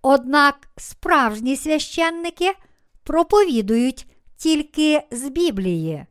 Однак 0.01 0.69
справжні 0.77 1.55
священники 1.55 2.53
проповідують 3.03 4.07
тільки 4.37 5.01
з 5.11 5.29
Біблії. 5.29 6.05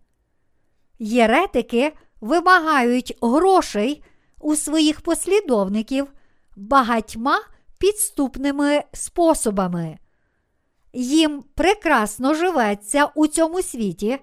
Єретики 0.99 1.93
вимагають 2.21 3.19
грошей 3.23 4.03
у 4.41 4.57
своїх 4.57 5.01
послідовників 5.01 6.13
багатьма 6.57 7.41
підступними 7.79 8.83
способами. 8.93 9.99
Їм 10.93 11.45
прекрасно 11.55 12.35
живеться 12.35 13.09
у 13.15 13.27
цьому 13.27 13.63
світі, 13.63 14.19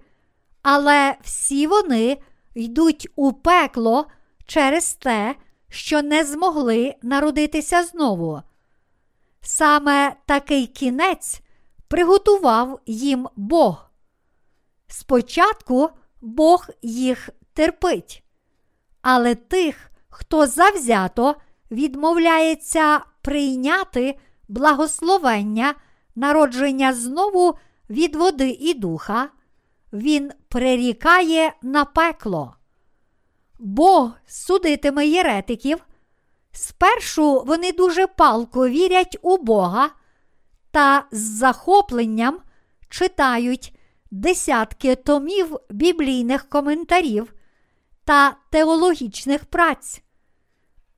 але 0.61 1.15
всі 1.23 1.67
вони 1.67 2.17
йдуть 2.53 3.07
у 3.15 3.33
пекло 3.33 4.07
через 4.45 4.93
те, 4.93 5.35
що 5.69 6.01
не 6.01 6.23
змогли 6.23 6.95
народитися 7.01 7.83
знову. 7.83 8.41
Саме 9.41 10.15
такий 10.25 10.67
кінець 10.67 11.41
приготував 11.87 12.79
їм 12.85 13.27
Бог. 13.35 13.89
Спочатку 14.87 15.89
Бог 16.21 16.69
їх 16.81 17.29
терпить, 17.53 18.23
але 19.01 19.35
тих, 19.35 19.91
хто 20.17 20.47
завзято 20.47 21.35
відмовляється 21.71 22.99
прийняти 23.21 24.19
благословення 24.47 25.75
народження 26.15 26.93
знову 26.93 27.57
від 27.89 28.15
води 28.15 28.49
і 28.49 28.73
духа, 28.73 29.29
він 29.93 30.31
прирікає 30.47 31.53
на 31.61 31.85
пекло. 31.85 32.55
Бог 33.59 34.11
судитиме 34.27 35.07
єретиків. 35.07 35.85
Спершу 36.51 37.43
вони 37.47 37.71
дуже 37.71 38.07
палко 38.07 38.69
вірять 38.69 39.17
у 39.21 39.37
Бога 39.37 39.89
та 40.71 41.05
з 41.11 41.19
захопленням 41.19 42.39
читають 42.89 43.75
десятки 44.11 44.95
томів 44.95 45.59
біблійних 45.69 46.49
коментарів 46.49 47.33
та 48.05 48.37
теологічних 48.49 49.45
праць. 49.45 50.01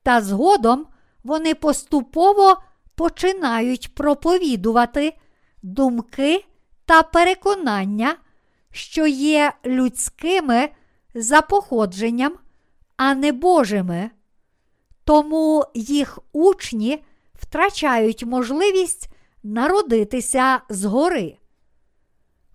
Та 0.08 0.20
згодом 0.20 0.86
вони 1.24 1.54
поступово 1.54 2.56
починають 2.94 3.94
проповідувати 3.94 5.16
думки 5.62 6.44
та 6.84 7.02
переконання, 7.02 8.16
що 8.70 9.06
є 9.06 9.52
людськими 9.66 10.68
за 11.14 11.40
походженням 11.40 12.32
а 12.96 13.14
не 13.14 13.32
Божими. 13.32 14.10
Тому 15.04 15.64
їх 15.74 16.18
учні 16.32 17.04
втрачають 17.34 18.24
можливість 18.24 19.08
народитися 19.42 20.60
згори. 20.68 21.36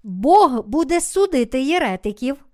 Бог 0.04 0.64
буде 0.68 1.02
судити 1.02 1.62
єретиків. 1.62 2.46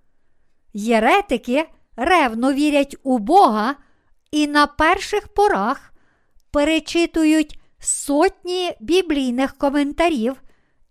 Єретики 0.72 1.68
ревно 1.96 2.52
вірять 2.52 2.96
у 3.02 3.18
Бога 3.18 3.76
і 4.30 4.46
на 4.46 4.66
перших 4.66 5.28
порах 5.28 5.92
перечитують 6.50 7.60
сотні 7.78 8.72
біблійних 8.80 9.58
коментарів 9.58 10.42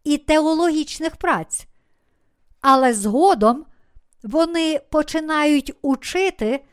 і 0.03 0.17
теологічних 0.17 1.15
праць. 1.15 1.67
Але 2.61 2.93
згодом 2.93 3.65
вони 4.23 4.81
починають 4.89 5.73
учити 5.81 6.63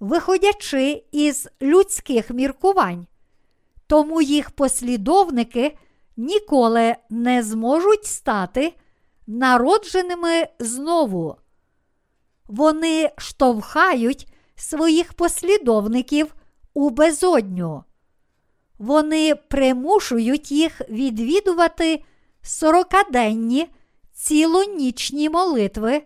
виходячи 0.00 1.04
із 1.12 1.48
людських 1.62 2.30
міркувань, 2.30 3.06
тому 3.86 4.22
їх 4.22 4.50
послідовники 4.50 5.78
ніколи 6.16 6.96
не 7.10 7.42
зможуть 7.42 8.04
стати 8.04 8.74
народженими 9.26 10.48
знову. 10.58 11.36
Вони 12.46 13.10
штовхають 13.18 14.32
своїх 14.56 15.12
послідовників 15.12 16.34
у 16.74 16.90
безодню. 16.90 17.84
Вони 18.78 19.34
примушують 19.34 20.52
їх 20.52 20.80
відвідувати 20.88 22.02
сорокаденні 22.42 23.68
цілонічні 24.12 25.28
молитви, 25.28 26.02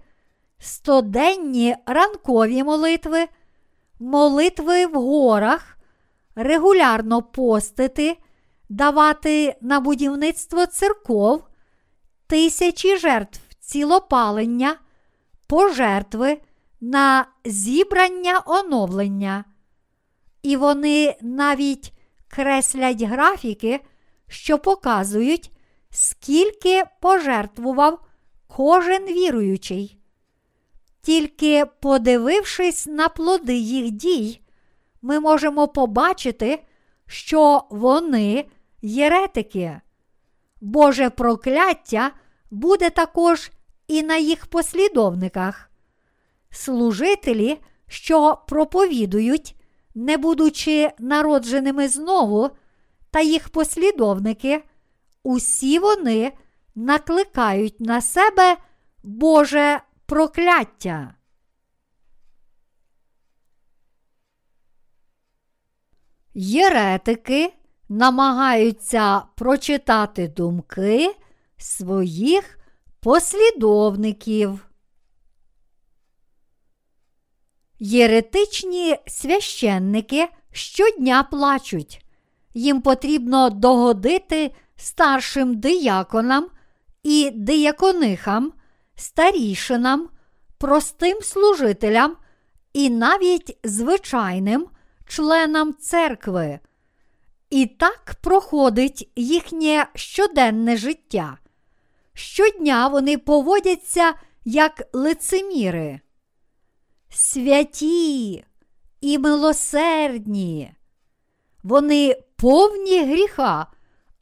стоденні 0.58 1.76
ранкові 1.86 2.62
молитви, 2.62 3.28
молитви 4.00 4.86
в 4.86 4.94
горах, 4.94 5.78
регулярно 6.34 7.22
постити, 7.22 8.16
давати 8.68 9.56
на 9.60 9.80
будівництво 9.80 10.66
церков, 10.66 11.44
тисячі 12.26 12.96
жертв 12.96 13.40
цілопалення, 13.60 14.76
пожертви 15.46 16.38
на 16.80 17.26
зібрання 17.44 18.42
оновлення. 18.46 19.44
І 20.42 20.56
вони 20.56 21.16
навіть 21.22 21.92
креслять 22.28 23.02
графіки, 23.02 23.80
що 24.28 24.58
показують, 24.58 25.50
скільки 25.90 26.84
пожертвував 27.00 28.06
кожен 28.46 29.06
віруючий. 29.06 29.98
Тільки 31.02 31.64
подивившись 31.80 32.86
на 32.86 33.08
плоди 33.08 33.54
їх 33.54 33.90
дій, 33.90 34.40
ми 35.02 35.20
можемо 35.20 35.68
побачити, 35.68 36.62
що 37.06 37.64
вони 37.70 38.44
єретики. 38.82 39.80
Боже 40.60 41.10
прокляття 41.10 42.10
буде 42.50 42.90
також 42.90 43.50
і 43.88 44.02
на 44.02 44.16
їх 44.16 44.46
послідовниках. 44.46 45.69
Служителі, 46.50 47.60
що 47.88 48.38
проповідують, 48.48 49.56
не 49.94 50.16
будучи 50.16 50.90
народженими 50.98 51.88
знову, 51.88 52.50
та 53.10 53.20
їх 53.20 53.48
послідовники, 53.48 54.64
усі 55.22 55.78
вони 55.78 56.32
накликають 56.74 57.80
на 57.80 58.00
себе 58.00 58.56
Боже 59.02 59.80
прокляття. 60.06 61.14
Єретики 66.34 67.52
намагаються 67.88 69.22
прочитати 69.36 70.28
думки 70.28 71.16
своїх 71.56 72.58
послідовників. 73.00 74.69
Єретичні 77.82 78.96
священники 79.06 80.28
щодня 80.52 81.22
плачуть. 81.22 82.04
Їм 82.54 82.80
потрібно 82.80 83.50
догодити 83.50 84.54
старшим 84.76 85.60
дияконам 85.60 86.46
і 87.02 87.30
дияконихам, 87.34 88.52
старішинам, 88.96 90.08
простим 90.58 91.18
служителям 91.22 92.16
і 92.72 92.90
навіть 92.90 93.58
звичайним 93.64 94.66
членам 95.06 95.74
церкви. 95.74 96.58
І 97.50 97.66
так 97.66 98.16
проходить 98.22 99.10
їхнє 99.16 99.86
щоденне 99.94 100.76
життя. 100.76 101.38
Щодня 102.14 102.88
вони 102.88 103.18
поводяться 103.18 104.14
як 104.44 104.82
лицеміри. 104.92 106.00
Святі 107.10 108.44
і 109.00 109.18
милосердні. 109.18 110.72
Вони 111.62 112.16
повні 112.36 113.04
гріха, 113.04 113.66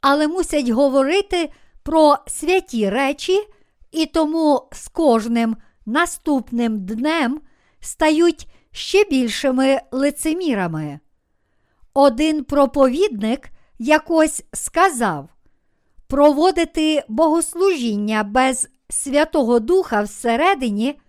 але 0.01 0.27
мусять 0.27 0.69
говорити 0.69 1.51
про 1.83 2.17
святі 2.27 2.89
речі, 2.89 3.47
і 3.91 4.05
тому 4.05 4.67
з 4.71 4.87
кожним 4.87 5.57
наступним 5.85 6.85
днем 6.85 7.41
стають 7.79 8.47
ще 8.71 9.03
більшими 9.03 9.81
лицемірами. 9.91 10.99
Один 11.93 12.43
проповідник 12.43 13.49
якось 13.79 14.43
сказав: 14.53 15.29
проводити 16.07 17.03
богослужіння 17.07 18.23
без 18.23 18.67
Святого 18.89 19.59
Духа 19.59 20.01
всередині 20.01 20.99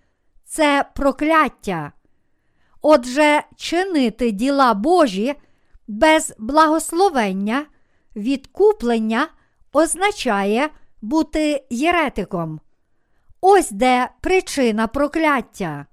це 0.51 0.85
прокляття. 0.95 1.93
Отже, 2.83 3.43
чинити 3.57 4.31
діла 4.31 4.75
Божі 4.75 5.35
без 5.89 6.35
благословення, 6.39 7.67
відкуплення 8.17 9.29
означає 9.73 10.69
бути 11.03 11.65
єретиком. 11.71 12.61
Ось 13.41 13.71
де 13.71 14.09
причина 14.21 14.87
прокляття. 14.87 15.87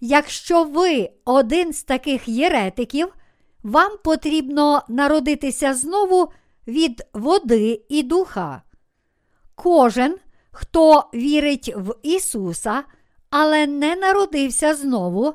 Якщо 0.00 0.64
ви 0.64 1.10
один 1.24 1.72
з 1.72 1.82
таких 1.82 2.28
єретиків, 2.28 3.14
вам 3.62 3.92
потрібно 4.04 4.82
народитися 4.88 5.74
знову 5.74 6.32
від 6.66 7.06
води 7.12 7.82
і 7.88 8.02
духа. 8.02 8.62
Кожен, 9.54 10.18
хто 10.50 11.10
вірить 11.14 11.72
в 11.76 11.94
Ісуса, 12.02 12.84
але 13.30 13.66
не 13.66 13.96
народився 13.96 14.74
знову, 14.74 15.34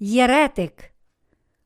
єретик. 0.00 0.72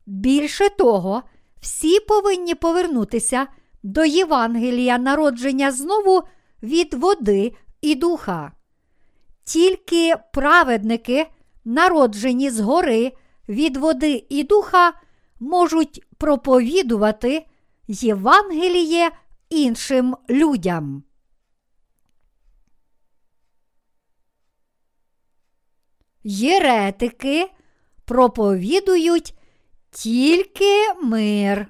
Більше 0.06 0.68
того, 0.68 1.22
всі 1.60 2.00
повинні 2.00 2.54
повернутися 2.54 3.46
до 3.82 4.04
Євангелія 4.04 4.98
народження 4.98 5.72
знову 5.72 6.22
від 6.62 6.94
води 6.94 7.52
і 7.80 7.94
духа. 7.94 8.52
Тільки 9.44 10.14
праведники, 10.32 11.26
народжені 11.64 12.50
згори 12.50 13.12
від 13.48 13.76
води 13.76 14.26
і 14.28 14.42
духа, 14.42 14.92
можуть 15.40 16.02
проповідувати 16.18 17.46
Євангеліє 17.88 19.10
іншим 19.50 20.16
людям. 20.30 21.02
Єретики 26.24 27.50
проповідують 28.04 29.34
тільки 29.90 30.92
мир. 31.02 31.66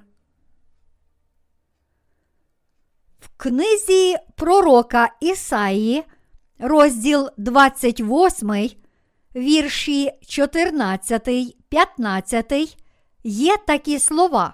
В 3.19 3.29
книзі 3.37 4.15
пророка 4.35 5.09
Ісаї, 5.21 6.03
розділ 6.59 7.29
28, 7.37 8.69
вірші 9.35 10.11
14, 10.27 11.29
15, 11.69 12.77
є 13.23 13.57
такі 13.67 13.99
слова. 13.99 14.53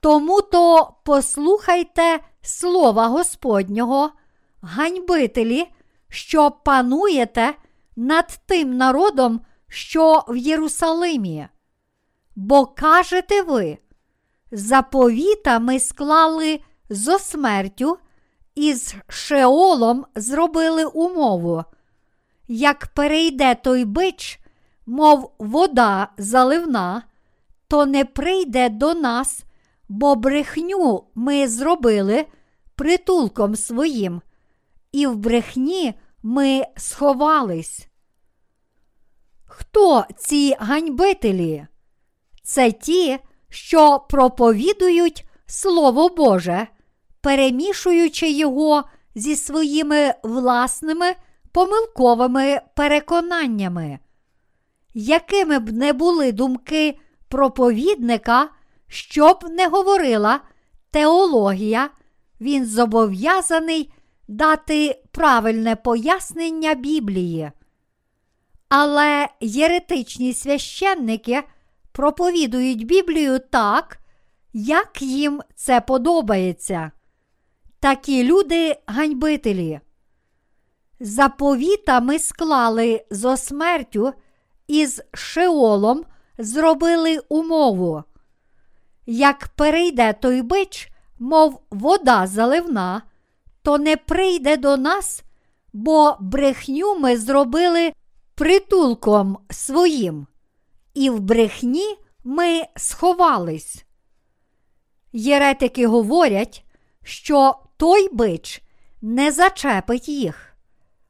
Тому 0.00 0.42
то 0.42 0.94
послухайте 1.04 2.20
слова 2.42 3.06
Господнього, 3.06 4.12
ганьбителі, 4.62 5.66
що 6.08 6.50
пануєте 6.50 7.54
над 7.98 8.40
тим 8.46 8.76
народом, 8.76 9.40
що 9.68 10.24
в 10.28 10.36
Єрусалимі. 10.36 11.48
Бо 12.36 12.66
кажете 12.66 13.42
ви, 13.42 13.78
заповіта 14.52 15.58
ми 15.58 15.80
склали 15.80 16.60
зо 16.90 17.18
смертю 17.18 17.98
і 18.54 18.74
з 18.74 18.94
Шеолом 19.08 20.04
зробили 20.14 20.84
умову. 20.84 21.64
Як 22.48 22.86
перейде 22.86 23.54
той 23.54 23.84
бич, 23.84 24.40
мов 24.86 25.32
вода 25.38 26.08
заливна, 26.18 27.02
то 27.68 27.86
не 27.86 28.04
прийде 28.04 28.68
до 28.68 28.94
нас, 28.94 29.44
бо 29.88 30.14
брехню 30.14 31.04
ми 31.14 31.48
зробили 31.48 32.26
притулком 32.74 33.56
своїм, 33.56 34.22
і 34.92 35.06
в 35.06 35.16
брехні 35.16 35.94
ми 36.22 36.62
сховались. 36.76 37.87
Хто 39.60 40.04
ці 40.16 40.56
ганьбителі? 40.58 41.66
Це 42.42 42.72
ті, 42.72 43.18
що 43.48 44.06
проповідують 44.10 45.24
Слово 45.46 46.08
Боже, 46.08 46.66
перемішуючи 47.20 48.30
його 48.30 48.84
зі 49.14 49.36
своїми 49.36 50.14
власними 50.22 51.14
помилковими 51.52 52.60
переконаннями. 52.76 53.98
Якими 54.94 55.58
б 55.58 55.72
не 55.72 55.92
були 55.92 56.32
думки 56.32 56.98
проповідника, 57.28 58.48
щоб 58.88 59.44
не 59.50 59.68
говорила 59.68 60.40
теологія, 60.90 61.90
він 62.40 62.66
зобов'язаний 62.66 63.92
дати 64.28 65.02
правильне 65.12 65.76
пояснення 65.76 66.74
Біблії. 66.74 67.50
Але 68.68 69.28
єретичні 69.40 70.34
священники 70.34 71.42
проповідують 71.92 72.86
Біблію 72.86 73.38
так, 73.38 73.98
як 74.52 75.02
їм 75.02 75.42
це 75.54 75.80
подобається. 75.80 76.90
Такі 77.80 78.24
люди 78.24 78.76
ганьбителі. 78.86 79.80
заповітами 81.00 82.18
склали 82.18 83.04
зо 83.10 83.36
смертю 83.36 84.12
і 84.68 84.86
з 84.86 85.02
Шеолом 85.14 86.04
зробили 86.38 87.18
умову. 87.28 88.02
Як 89.06 89.48
перейде 89.48 90.12
той 90.12 90.42
бич, 90.42 90.88
мов 91.18 91.60
вода 91.70 92.26
заливна, 92.26 93.02
то 93.62 93.78
не 93.78 93.96
прийде 93.96 94.56
до 94.56 94.76
нас, 94.76 95.22
бо 95.72 96.16
брехню 96.20 96.98
ми 96.98 97.16
зробили 97.16 97.92
притулком 98.38 99.38
своїм, 99.50 100.26
і 100.94 101.10
в 101.10 101.20
брехні 101.20 101.96
ми 102.24 102.62
сховались. 102.76 103.84
Єретики 105.12 105.86
говорять, 105.86 106.64
що 107.04 107.54
той 107.76 108.14
бич 108.14 108.62
не 109.02 109.32
зачепить 109.32 110.08
їх. 110.08 110.56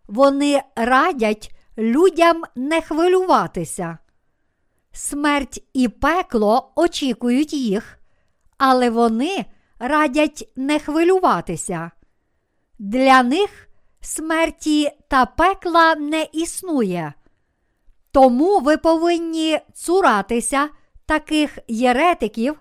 Вони 0.06 0.62
радять 0.76 1.52
людям 1.78 2.44
не 2.56 2.80
хвилюватися. 2.80 3.98
Смерть 4.92 5.64
і 5.72 5.88
пекло 5.88 6.72
очікують 6.76 7.52
їх, 7.52 7.98
але 8.58 8.90
вони 8.90 9.44
радять 9.78 10.52
не 10.56 10.78
хвилюватися. 10.78 11.90
Для 12.78 13.22
них 13.22 13.67
смерті 14.00 14.90
та 15.08 15.26
пекла 15.26 15.94
не 15.94 16.26
існує. 16.32 17.12
Тому 18.12 18.58
ви 18.60 18.76
повинні 18.76 19.58
цуратися 19.74 20.68
таких 21.06 21.58
єретиків, 21.68 22.60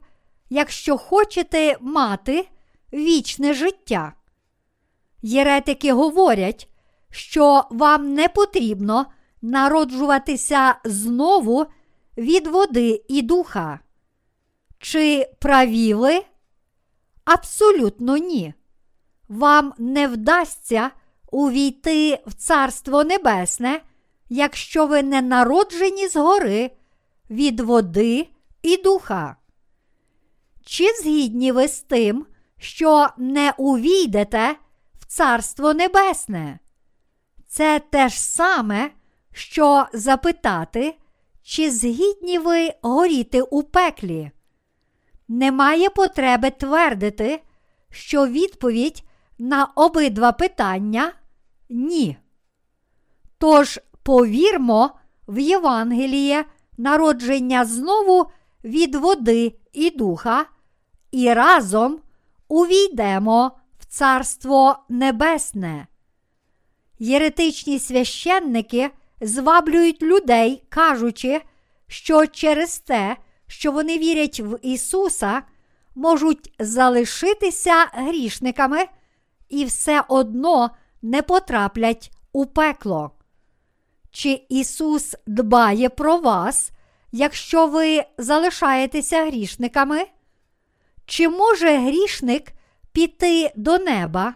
якщо 0.49 0.97
хочете 0.97 1.77
мати 1.81 2.47
вічне 2.93 3.53
життя. 3.53 4.13
Єретики 5.21 5.93
говорять, 5.93 6.69
що 7.09 7.63
вам 7.69 8.13
не 8.13 8.27
потрібно 8.27 9.05
народжуватися 9.41 10.75
знову 10.83 11.65
від 12.17 12.47
води 12.47 13.03
і 13.07 13.21
духа. 13.21 13.79
Чи 14.79 15.29
праві 15.39 15.93
ви? 15.93 16.21
Абсолютно 17.25 18.17
ні. 18.17 18.53
Вам 19.29 19.73
не 19.77 20.07
вдасться 20.07 20.91
увійти 21.31 22.19
в 22.25 22.33
Царство 22.33 23.03
Небесне, 23.03 23.81
якщо 24.29 24.85
ви 24.85 25.03
не 25.03 25.21
народжені 25.21 26.07
згори 26.07 26.71
від 27.29 27.59
води 27.59 28.27
і 28.61 28.77
духа. 28.77 29.35
Чи 30.65 30.83
згідні 31.01 31.51
ви 31.51 31.67
з 31.67 31.79
тим, 31.79 32.25
що 32.59 33.07
не 33.17 33.53
увійдете 33.57 34.55
в 34.99 35.05
Царство 35.05 35.73
Небесне? 35.73 36.59
Це 37.47 37.81
те 37.89 38.09
ж 38.09 38.19
саме, 38.19 38.91
що 39.33 39.85
запитати, 39.93 40.95
чи 41.43 41.71
згідні 41.71 42.39
ви 42.39 42.73
горіти 42.81 43.41
у 43.41 43.63
пеклі. 43.63 44.31
Немає 45.27 45.89
потреби 45.89 46.49
твердити, 46.49 47.41
що 47.89 48.27
відповідь 48.27 49.03
на 49.39 49.65
обидва 49.75 50.31
питання 50.31 51.13
ні. 51.69 52.17
Тож 53.37 53.79
повірмо 54.03 54.91
в 55.27 55.39
Євангеліє 55.39 56.45
народження 56.77 57.65
знову 57.65 58.31
від 58.63 58.95
води 58.95 59.55
і 59.73 59.89
духа, 59.89 60.45
і 61.11 61.33
разом 61.33 61.99
увійдемо 62.47 63.51
в 63.79 63.85
Царство 63.85 64.79
Небесне. 64.89 65.87
Єретичні 66.99 67.79
священники 67.79 68.89
зваблюють 69.21 70.01
людей, 70.01 70.63
кажучи, 70.69 71.41
що 71.87 72.25
через 72.25 72.79
те, 72.79 73.17
що 73.47 73.71
вони 73.71 73.97
вірять 73.97 74.39
в 74.39 74.59
Ісуса, 74.61 75.41
можуть 75.95 76.53
залишитися 76.59 77.85
грішниками 77.93 78.85
і 79.49 79.65
все 79.65 80.03
одно 80.07 80.69
не 81.01 81.21
потраплять 81.21 82.11
у 82.33 82.45
пекло. 82.45 83.11
Чи 84.11 84.41
Ісус 84.49 85.15
дбає 85.27 85.89
про 85.89 86.17
вас, 86.17 86.71
якщо 87.11 87.67
ви 87.67 88.03
залишаєтеся 88.17 89.25
грішниками? 89.25 90.05
Чи 91.05 91.29
може 91.29 91.77
грішник 91.77 92.51
піти 92.91 93.51
до 93.55 93.77
неба? 93.77 94.33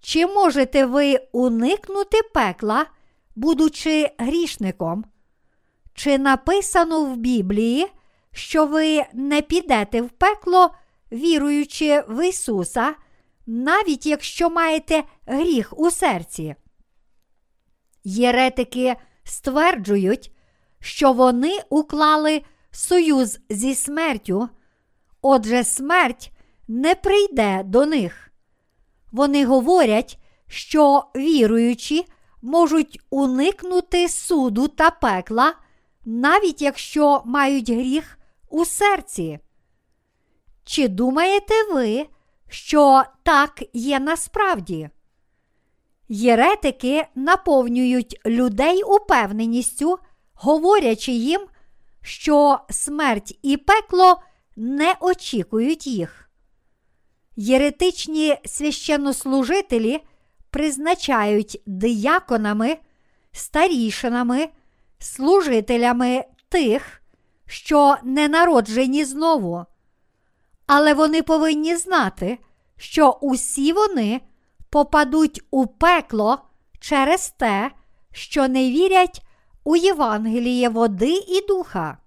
Чи 0.00 0.26
можете 0.26 0.86
ви 0.86 1.20
уникнути 1.32 2.18
пекла, 2.34 2.86
будучи 3.36 4.10
грішником? 4.18 5.04
Чи 5.94 6.18
написано 6.18 7.04
в 7.04 7.16
Біблії, 7.16 7.86
що 8.32 8.66
ви 8.66 9.04
не 9.12 9.42
підете 9.42 10.02
в 10.02 10.08
пекло, 10.08 10.74
віруючи 11.12 12.04
в 12.08 12.28
Ісуса, 12.28 12.94
навіть 13.48 14.06
якщо 14.06 14.50
маєте 14.50 15.04
гріх 15.26 15.78
у 15.78 15.90
серці? 15.90 16.54
Єретики 18.04 18.96
стверджують, 19.24 20.32
що 20.80 21.12
вони 21.12 21.60
уклали 21.70 22.42
союз 22.70 23.38
зі 23.50 23.74
смертю, 23.74 24.48
отже, 25.22 25.64
смерть 25.64 26.32
не 26.68 26.94
прийде 26.94 27.62
до 27.64 27.86
них. 27.86 28.32
Вони 29.12 29.44
говорять, 29.44 30.18
що 30.46 31.04
віруючі 31.16 32.04
можуть 32.42 33.00
уникнути 33.10 34.08
суду 34.08 34.68
та 34.68 34.90
пекла, 34.90 35.54
навіть 36.04 36.62
якщо 36.62 37.22
мають 37.24 37.70
гріх 37.70 38.18
у 38.48 38.64
серці. 38.64 39.38
Чи 40.64 40.88
думаєте 40.88 41.54
ви, 41.72 42.06
що 42.48 43.02
так 43.22 43.62
є 43.72 44.00
насправді? 44.00 44.90
Єретики 46.08 47.06
наповнюють 47.14 48.20
людей 48.26 48.82
упевненістю, 48.82 49.98
говорячи 50.34 51.12
їм, 51.12 51.40
що 52.02 52.60
смерть 52.70 53.38
і 53.42 53.56
пекло 53.56 54.22
не 54.56 54.94
очікують 55.00 55.86
їх. 55.86 56.30
Єретичні 57.36 58.36
священнослужителі 58.44 60.00
призначають 60.50 61.62
дияконами, 61.66 62.76
старішинами, 63.32 64.48
служителями 64.98 66.24
тих, 66.48 67.02
що 67.46 67.96
не 68.02 68.28
народжені 68.28 69.04
знову. 69.04 69.66
Але 70.68 70.94
вони 70.94 71.22
повинні 71.22 71.76
знати, 71.76 72.38
що 72.76 73.18
усі 73.20 73.72
вони 73.72 74.20
попадуть 74.70 75.42
у 75.50 75.66
пекло 75.66 76.38
через 76.80 77.30
те, 77.30 77.70
що 78.12 78.48
не 78.48 78.70
вірять 78.70 79.22
у 79.64 79.76
Євангеліє 79.76 80.68
води 80.68 81.12
і 81.28 81.46
духа. 81.48 81.98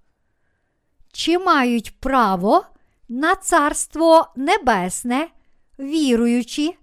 Чи 1.11 1.39
мають 1.39 1.99
право 1.99 2.65
на 3.09 3.35
Царство 3.35 4.27
Небесне, 4.35 5.27
віруючи, 5.79 6.73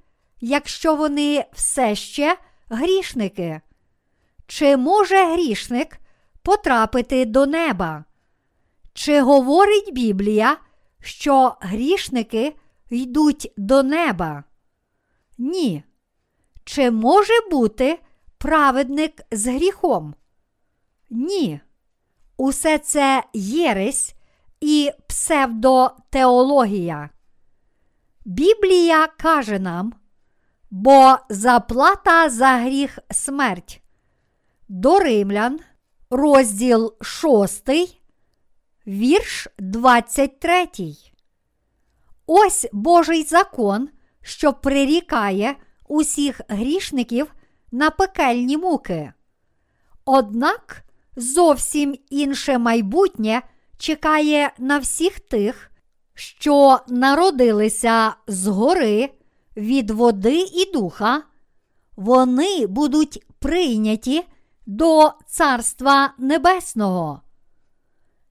якщо 0.41 0.95
вони 0.95 1.45
все 1.53 1.95
ще 1.95 2.37
грішники? 2.69 3.61
Чи 4.47 4.77
може 4.77 5.33
грішник 5.33 5.99
потрапити 6.43 7.25
до 7.25 7.47
неба? 7.47 8.05
Чи 8.95 9.21
говорить 9.21 9.93
Біблія, 9.93 10.57
що 11.01 11.57
грішники 11.61 12.57
йдуть 12.91 13.53
до 13.57 13.83
неба? 13.83 14.45
Ні. 15.39 15.83
Чи 16.65 16.91
може 16.91 17.33
бути 17.51 17.99
праведник 18.39 19.23
з 19.31 19.47
гріхом? 19.47 20.15
Ні. 21.11 21.61
Усе 22.37 22.79
це 22.79 23.25
єресь 23.35 24.15
і 24.61 24.91
псевдотеологія. 25.07 27.11
Біблія 28.25 29.07
каже 29.07 29.59
нам, 29.59 29.93
бо 30.71 31.17
заплата 31.29 32.31
за 32.31 32.57
гріх 32.57 32.99
смерть. 33.11 33.83
До 34.69 34.99
римлян, 34.99 35.61
розділ 36.11 36.95
6, 37.03 37.98
вірш 38.89 39.49
23. 39.59 40.69
Ось 42.27 42.67
Божий 42.73 43.23
закон, 43.23 43.89
що 44.23 44.53
прирікає 44.53 45.57
усіх 45.89 46.41
грішників 46.49 47.35
на 47.73 47.91
пекельні 47.91 48.57
муки. 48.57 49.13
Однак 50.05 50.83
зовсім 51.17 51.99
інше 52.11 52.59
майбутнє 52.59 53.43
чекає 53.79 54.53
на 54.59 54.79
всіх 54.79 55.21
тих, 55.21 55.71
що 56.15 56.81
народилися 56.89 58.15
згори 58.27 59.11
від 59.57 59.91
води 59.91 60.39
і 60.39 60.73
духа, 60.73 61.23
вони 61.97 62.67
будуть 62.67 63.27
прийняті 63.39 64.25
до 64.67 65.13
Царства 65.27 66.15
Небесного. 66.19 67.21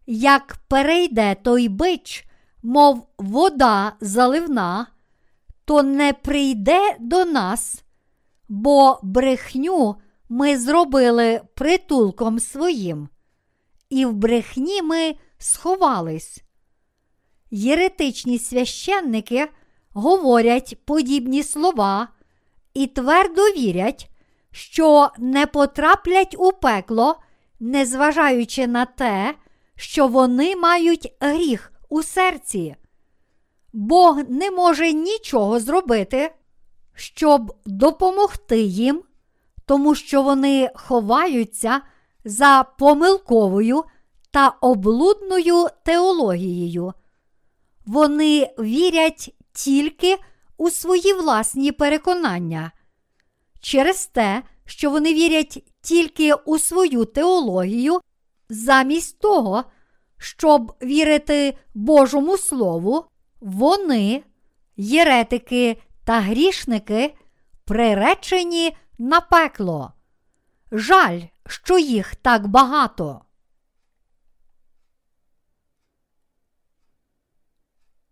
Як 0.09 0.57
перейде 0.67 1.35
той 1.35 1.67
бич, 1.67 2.27
мов 2.63 3.07
вода 3.17 3.93
заливна, 4.01 4.87
то 5.65 5.83
не 5.83 6.13
прийде 6.13 6.95
до 6.99 7.25
нас, 7.25 7.83
бо 8.49 8.99
брехню 9.03 9.95
ми 10.29 10.57
зробили 10.57 11.41
притулком 11.55 12.39
своїм, 12.39 13.09
і 13.89 14.05
в 14.05 14.13
брехні 14.13 14.81
ми 14.81 15.15
сховались. 15.37 16.43
Єретичні 17.51 18.39
священники 18.39 19.47
говорять 19.93 20.77
подібні 20.85 21.43
слова 21.43 22.07
і 22.73 22.87
твердо 22.87 23.41
вірять, 23.41 24.09
що 24.51 25.09
не 25.17 25.45
потраплять 25.45 26.35
у 26.39 26.51
пекло, 26.51 27.19
незважаючи 27.59 28.67
на 28.67 28.85
те, 28.85 29.35
що 29.77 30.07
вони 30.07 30.55
мають 30.55 31.13
гріх 31.19 31.71
у 31.89 32.03
серці. 32.03 32.75
Бог 33.73 34.19
не 34.29 34.51
може 34.51 34.93
нічого 34.93 35.59
зробити, 35.59 36.31
щоб 36.93 37.55
допомогти 37.65 38.61
їм, 38.61 39.03
тому 39.65 39.95
що 39.95 40.21
вони 40.21 40.69
ховаються 40.75 41.81
за 42.25 42.65
помилковою 42.79 43.83
та 44.31 44.49
облудною 44.49 45.67
теологією. 45.85 46.93
Вони 47.85 48.53
вірять 48.59 49.35
тільки 49.53 50.17
у 50.57 50.69
свої 50.69 51.13
власні 51.13 51.71
переконання. 51.71 52.71
Через 53.61 54.05
те, 54.05 54.43
що 54.65 54.89
вони 54.89 55.13
вірять 55.13 55.63
тільки 55.81 56.33
у 56.33 56.59
свою 56.59 57.05
теологію, 57.05 57.99
замість 58.49 59.19
того, 59.19 59.63
щоб 60.17 60.77
вірити 60.81 61.57
Божому 61.73 62.37
Слову, 62.37 63.05
вони, 63.39 64.23
єретики 64.77 65.81
та 66.03 66.19
грішники, 66.19 67.15
приречені 67.65 68.77
на 68.97 69.21
пекло. 69.21 69.93
Жаль, 70.71 71.21
що 71.47 71.79
їх 71.79 72.15
так 72.15 72.47
багато. 72.47 73.21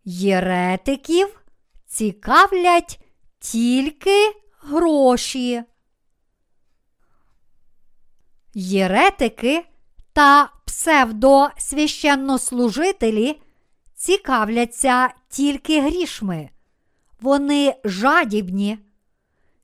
Єретиків 0.04 1.44
цікавлять 1.86 3.00
тільки 3.40 4.34
гроші. 4.60 5.64
Єретики 8.54 9.66
та 10.16 10.50
псевдосвященнослужителі 10.66 13.42
цікавляться 13.96 15.10
тільки 15.30 15.82
грішми. 15.82 16.50
Вони 17.22 17.76
жадібні. 17.84 18.80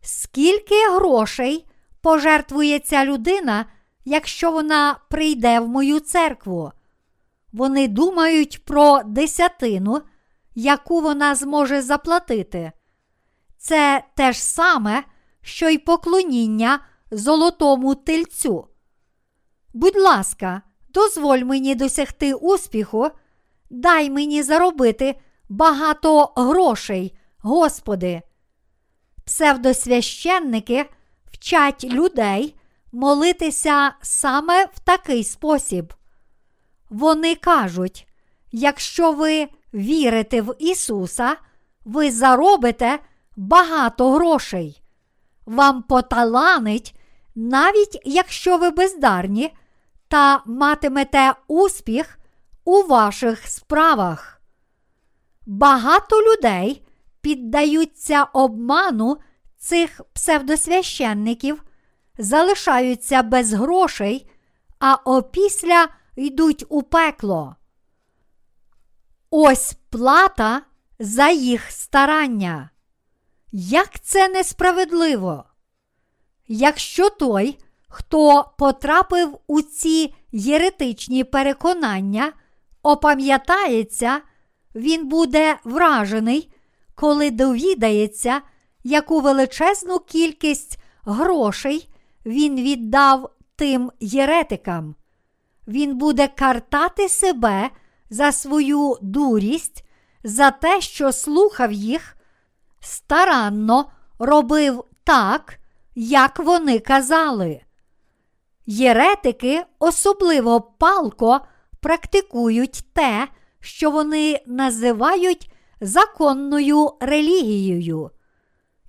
Скільки 0.01 0.89
грошей 0.89 1.65
пожертвує 2.01 2.79
ця 2.79 3.05
людина, 3.05 3.65
якщо 4.05 4.51
вона 4.51 4.99
прийде 5.09 5.59
в 5.59 5.67
мою 5.67 5.99
церкву? 5.99 6.71
Вони 7.53 7.87
думають 7.87 8.65
про 8.65 9.01
десятину, 9.05 10.01
яку 10.55 11.01
вона 11.01 11.35
зможе 11.35 11.81
заплатити. 11.81 12.71
Це 13.57 14.03
те 14.15 14.31
ж 14.31 14.43
саме, 14.43 15.03
що 15.41 15.69
й 15.69 15.77
поклоніння 15.77 16.79
золотому 17.11 17.95
тельцю. 17.95 18.67
Будь 19.73 19.95
ласка, 19.95 20.61
дозволь 20.89 21.39
мені 21.39 21.75
досягти 21.75 22.33
успіху, 22.33 23.09
дай 23.69 24.09
мені 24.09 24.43
заробити 24.43 25.15
багато 25.49 26.33
грошей, 26.35 27.17
Господи. 27.39 28.21
Псевдосвященники 29.25 30.89
вчать 31.31 31.83
людей 31.83 32.55
молитися 32.91 33.93
саме 34.01 34.65
в 34.65 34.79
такий 34.79 35.23
спосіб. 35.23 35.93
Вони 36.89 37.35
кажуть, 37.35 38.07
якщо 38.51 39.11
ви 39.11 39.47
вірите 39.73 40.41
в 40.41 40.55
Ісуса, 40.59 41.35
ви 41.85 42.11
заробите 42.11 42.99
багато 43.35 44.11
грошей. 44.11 44.81
Вам 45.45 45.83
поталанить, 45.83 46.95
навіть 47.35 48.01
якщо 48.05 48.57
ви 48.57 48.69
бездарні, 48.69 49.53
та 50.11 50.41
матимете 50.45 51.33
успіх 51.47 52.19
у 52.63 52.83
ваших 52.83 53.47
справах. 53.47 54.41
Багато 55.45 56.21
людей 56.21 56.87
піддаються 57.21 58.23
обману 58.23 59.17
цих 59.57 60.01
псевдосвященників, 60.13 61.63
залишаються 62.17 63.23
без 63.23 63.53
грошей, 63.53 64.29
а 64.79 64.95
опісля 64.95 65.87
йдуть 66.15 66.65
у 66.69 66.83
пекло. 66.83 67.55
Ось 69.29 69.73
плата 69.89 70.61
за 70.99 71.29
їх 71.29 71.71
старання. 71.71 72.69
Як 73.51 73.99
це 73.99 74.29
несправедливо? 74.29 75.43
Якщо 76.47 77.09
той, 77.09 77.59
хто 77.91 78.51
потрапив 78.57 79.37
у 79.47 79.61
ці 79.61 80.13
єретичні 80.31 81.23
переконання, 81.23 82.33
опам'ятається, 82.83 84.21
він 84.75 85.07
буде 85.07 85.57
вражений, 85.63 86.53
коли 86.95 87.31
довідається, 87.31 88.41
яку 88.83 89.21
величезну 89.21 89.99
кількість 89.99 90.77
грошей 91.03 91.89
він 92.25 92.55
віддав 92.55 93.29
тим 93.55 93.91
єретикам. 93.99 94.95
Він 95.67 95.97
буде 95.97 96.27
картати 96.27 97.09
себе 97.09 97.69
за 98.09 98.31
свою 98.31 98.97
дурість, 99.01 99.85
за 100.23 100.51
те, 100.51 100.81
що 100.81 101.11
слухав 101.11 101.71
їх, 101.71 102.17
старанно 102.79 103.91
робив 104.19 104.83
так, 105.03 105.59
як 105.95 106.39
вони 106.39 106.79
казали. 106.79 107.61
Єретики 108.73 109.63
особливо 109.79 110.61
палко 110.61 111.41
практикують 111.79 112.83
те, 112.93 113.27
що 113.59 113.91
вони 113.91 114.39
називають 114.45 115.51
законною 115.81 116.91
релігією. 116.99 118.11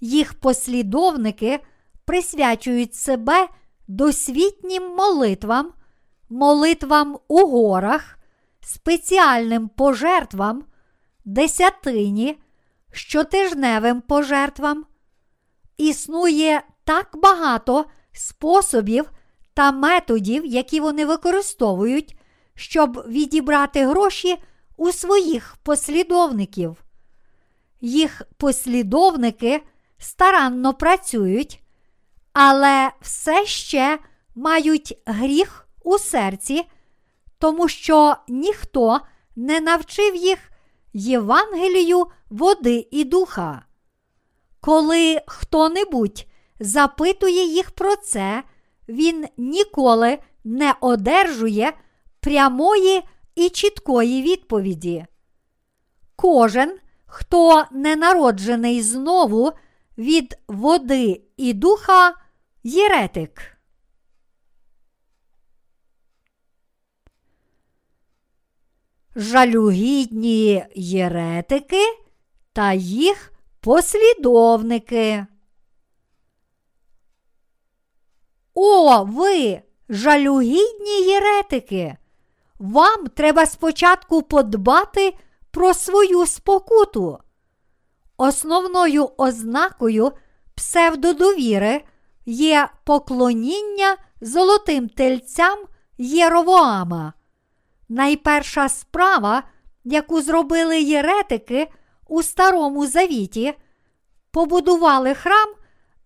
Їх 0.01 0.35
послідовники 0.35 1.61
присвячують 2.05 2.95
себе 2.95 3.49
досвітнім 3.89 4.83
молитвам, 4.83 5.73
молитвам 6.31 7.19
у 7.29 7.47
горах, 7.47 8.19
спеціальним 8.61 9.69
пожертвам, 9.69 10.65
десятині, 11.25 12.39
щотижневим 12.93 14.01
пожертвам. 14.01 14.85
Існує 15.77 16.63
так 16.85 17.11
багато 17.23 17.85
способів 18.13 19.11
та 19.55 19.73
методів, 19.73 20.47
які 20.47 20.81
вони 20.81 21.07
використовують, 21.07 22.17
щоб 22.55 23.05
відібрати 23.09 23.87
гроші 23.87 24.37
у 24.77 24.93
своїх 24.93 25.57
послідовників. 25.63 26.85
Їх 27.81 28.23
послідовники 28.37 29.63
старанно 29.99 30.75
працюють, 30.75 31.63
але 32.33 32.91
все 33.01 33.47
ще 33.47 33.99
мають 34.35 34.99
гріх 35.07 35.69
у 35.85 35.99
серці, 35.99 36.65
тому 37.39 37.69
що 37.69 38.17
ніхто 38.29 39.01
не 39.37 39.61
навчив 39.61 40.17
їх 40.17 40.39
Євангелію 40.93 42.07
води 42.31 42.89
і 42.91 43.05
духа. 43.05 43.65
Коли 44.61 45.21
хто-небудь 45.27 46.27
запитує 46.61 47.45
їх 47.45 47.71
про 47.71 47.97
це, 47.97 48.43
він 48.93 49.27
ніколи 49.37 50.19
не 50.45 50.75
одержує 50.81 51.73
прямої 52.21 53.03
і 53.35 53.49
чіткої 53.49 54.23
відповіді. 54.23 55.07
Кожен, 56.17 56.79
хто 57.07 57.65
не 57.73 57.97
народжений 57.97 58.83
знову 58.83 59.53
від 59.99 60.39
води 60.49 61.23
і 61.37 61.53
духа, 61.53 62.15
єретик. 62.63 63.59
Жалюгідні 69.17 70.65
єретики 70.75 71.83
та 72.53 72.73
їх 72.73 73.33
послідовники. 73.61 75.27
О, 78.55 79.05
ви, 79.05 79.63
жалюгідні 79.89 81.03
єретики! 81.07 81.97
Вам 82.59 83.07
треба 83.07 83.47
спочатку 83.47 84.23
подбати 84.23 85.15
про 85.51 85.75
свою 85.75 86.27
спокуту. 86.27 87.19
Основною 88.17 89.11
ознакою 89.17 90.13
псевдодовіри 90.55 91.85
є 92.27 92.69
поклоніння 92.85 93.97
золотим 94.21 94.89
тельцям 94.89 95.59
Єровоама. 95.99 97.13
Найперша 97.89 98.69
справа, 98.69 99.43
яку 99.85 100.23
зробили 100.23 100.83
єретики 100.83 101.69
у 102.09 102.23
Старому 102.23 102.87
Завіті, 102.87 103.55
побудували 104.31 105.15
храм 105.15 105.49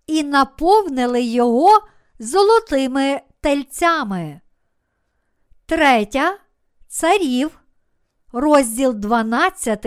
і 0.06 0.22
наповнили 0.22 1.22
його 1.22 1.82
золотими 2.18 3.20
тельцями. 3.40 4.40
Третя 5.66 6.38
царів, 6.88 7.60
розділ 8.32 8.94
12, 8.94 9.86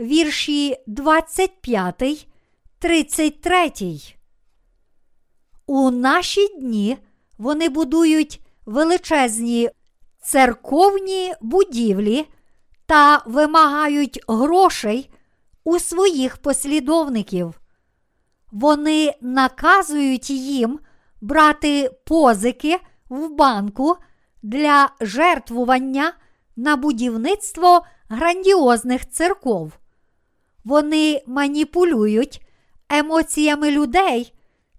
вірші 0.00 0.76
25, 0.86 2.28
33. 2.78 3.72
У 5.66 5.90
наші 5.90 6.48
дні 6.48 6.98
вони 7.38 7.68
будують 7.68 8.40
величезні 8.66 9.70
церковні 10.22 11.34
будівлі 11.40 12.26
та 12.86 13.22
вимагають 13.26 14.20
грошей 14.28 15.10
у 15.64 15.78
своїх 15.78 16.36
послідовників. 16.36 17.60
Вони 18.52 19.14
наказують 19.20 20.30
їм 20.30 20.80
брати 21.20 21.90
позики 22.04 22.78
в 23.08 23.28
банку 23.28 23.96
для 24.42 24.90
жертвування 25.00 26.12
на 26.56 26.76
будівництво 26.76 27.86
грандіозних 28.08 29.10
церков. 29.10 29.72
Вони 30.64 31.22
маніпулюють 31.26 32.42
емоціями 32.88 33.70
людей 33.70 34.34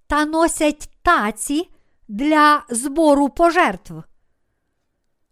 та 0.08 0.26
носять 0.26 0.90
таці 1.02 1.70
для 2.08 2.64
збору 2.70 3.30
пожертв. 3.30 3.94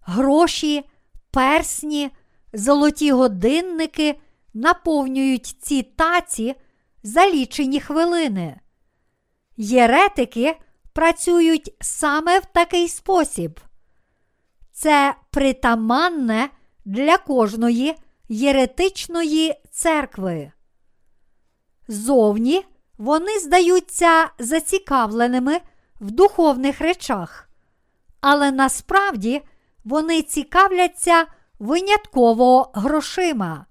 Гроші, 0.01 0.83
персні, 1.31 2.11
золоті 2.53 3.11
годинники 3.11 4.19
наповнюють 4.53 5.45
ці 5.45 5.83
таці 5.83 6.55
за 7.03 7.29
лічені 7.29 7.79
хвилини. 7.79 8.59
Єретики 9.57 10.57
працюють 10.97 11.75
саме 11.81 12.39
в 12.39 12.45
такий 12.45 12.87
спосіб. 12.87 13.59
Це 14.71 15.15
притаманне 15.31 16.49
для 16.85 17.17
кожної 17.17 17.95
єретичної 18.29 19.53
церкви. 19.71 20.51
Зовні 21.87 22.65
вони 22.97 23.39
здаються 23.39 24.29
зацікавленими 24.39 25.59
в 26.01 26.11
духовних 26.11 26.81
речах, 26.81 27.49
але 28.21 28.51
насправді 28.51 29.41
вони 29.85 30.21
цікавляться 30.21 31.25
винятково 31.59 32.71
грошима. 32.73 33.65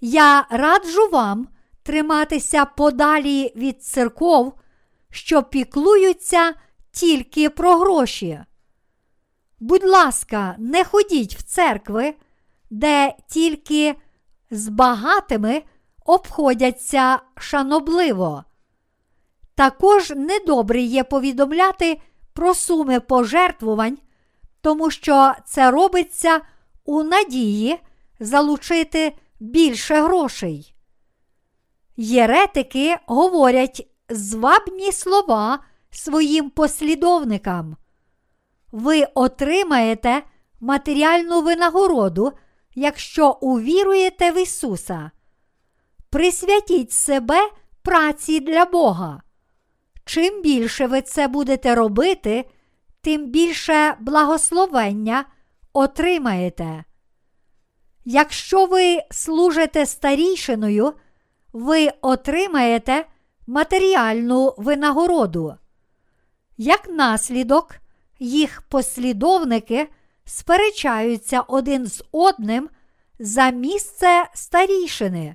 Я 0.00 0.46
раджу 0.50 1.08
вам 1.12 1.48
триматися 1.82 2.64
подалі 2.64 3.52
від 3.56 3.82
церков, 3.82 4.59
що 5.10 5.42
піклуються 5.42 6.54
тільки 6.92 7.50
про 7.50 7.76
гроші. 7.76 8.40
Будь 9.60 9.84
ласка, 9.84 10.54
не 10.58 10.84
ходіть 10.84 11.36
в 11.36 11.42
церкви, 11.42 12.14
де 12.70 13.14
тільки 13.28 13.94
з 14.50 14.68
багатими 14.68 15.62
обходяться 16.04 17.20
шанобливо. 17.36 18.44
Також 19.54 20.10
недобре 20.10 20.80
є 20.80 21.04
повідомляти 21.04 22.00
про 22.32 22.54
суми 22.54 23.00
пожертвувань, 23.00 23.98
тому 24.60 24.90
що 24.90 25.32
це 25.46 25.70
робиться 25.70 26.40
у 26.84 27.02
надії 27.02 27.78
залучити 28.20 29.12
більше 29.40 30.02
грошей. 30.02 30.74
Єретики 31.96 32.96
говорять 33.06 33.89
звабні 34.10 34.92
слова 34.92 35.58
своїм 35.90 36.50
послідовникам. 36.50 37.76
Ви 38.72 39.04
отримаєте 39.14 40.22
матеріальну 40.60 41.42
винагороду, 41.42 42.32
якщо 42.74 43.38
увіруєте 43.40 44.30
в 44.30 44.42
Ісуса. 44.42 45.10
Присвятіть 46.10 46.92
себе 46.92 47.50
праці 47.82 48.40
для 48.40 48.64
Бога. 48.64 49.22
Чим 50.04 50.42
більше 50.42 50.86
ви 50.86 51.02
це 51.02 51.28
будете 51.28 51.74
робити, 51.74 52.44
тим 53.00 53.26
більше 53.26 53.96
благословення 54.00 55.24
отримаєте. 55.72 56.84
Якщо 58.04 58.66
ви 58.66 58.98
служите 59.10 59.86
старішиною, 59.86 60.92
ви 61.52 61.88
отримаєте 62.02 63.06
матеріальну 63.50 64.54
винагороду. 64.56 65.54
Як 66.56 66.88
наслідок, 66.88 67.76
їх 68.18 68.62
послідовники 68.62 69.88
сперечаються 70.24 71.40
один 71.40 71.86
з 71.86 72.04
одним 72.12 72.68
за 73.18 73.50
місце 73.50 74.24
старішини. 74.34 75.34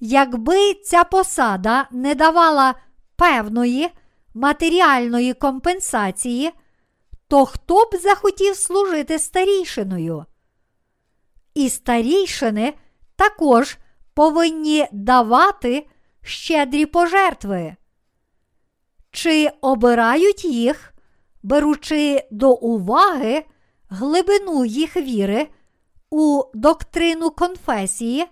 Якби 0.00 0.74
ця 0.74 1.04
посада 1.04 1.88
не 1.90 2.14
давала 2.14 2.74
певної 3.16 3.88
матеріальної 4.34 5.34
компенсації, 5.34 6.52
то 7.28 7.46
хто 7.46 7.84
б 7.84 7.96
захотів 8.02 8.56
служити 8.56 9.18
старішиною? 9.18 10.24
І 11.54 11.68
старішини 11.68 12.74
також 13.16 13.78
повинні 14.14 14.86
давати 14.92 15.86
щедрі 16.22 16.86
пожертви. 16.86 17.76
Чи 19.10 19.50
обирають 19.60 20.44
їх, 20.44 20.94
беручи 21.42 22.28
до 22.30 22.52
уваги 22.52 23.44
глибину 23.88 24.64
їх 24.64 24.96
віри 24.96 25.48
у 26.10 26.42
доктрину 26.54 27.30
конфесії, 27.30 28.26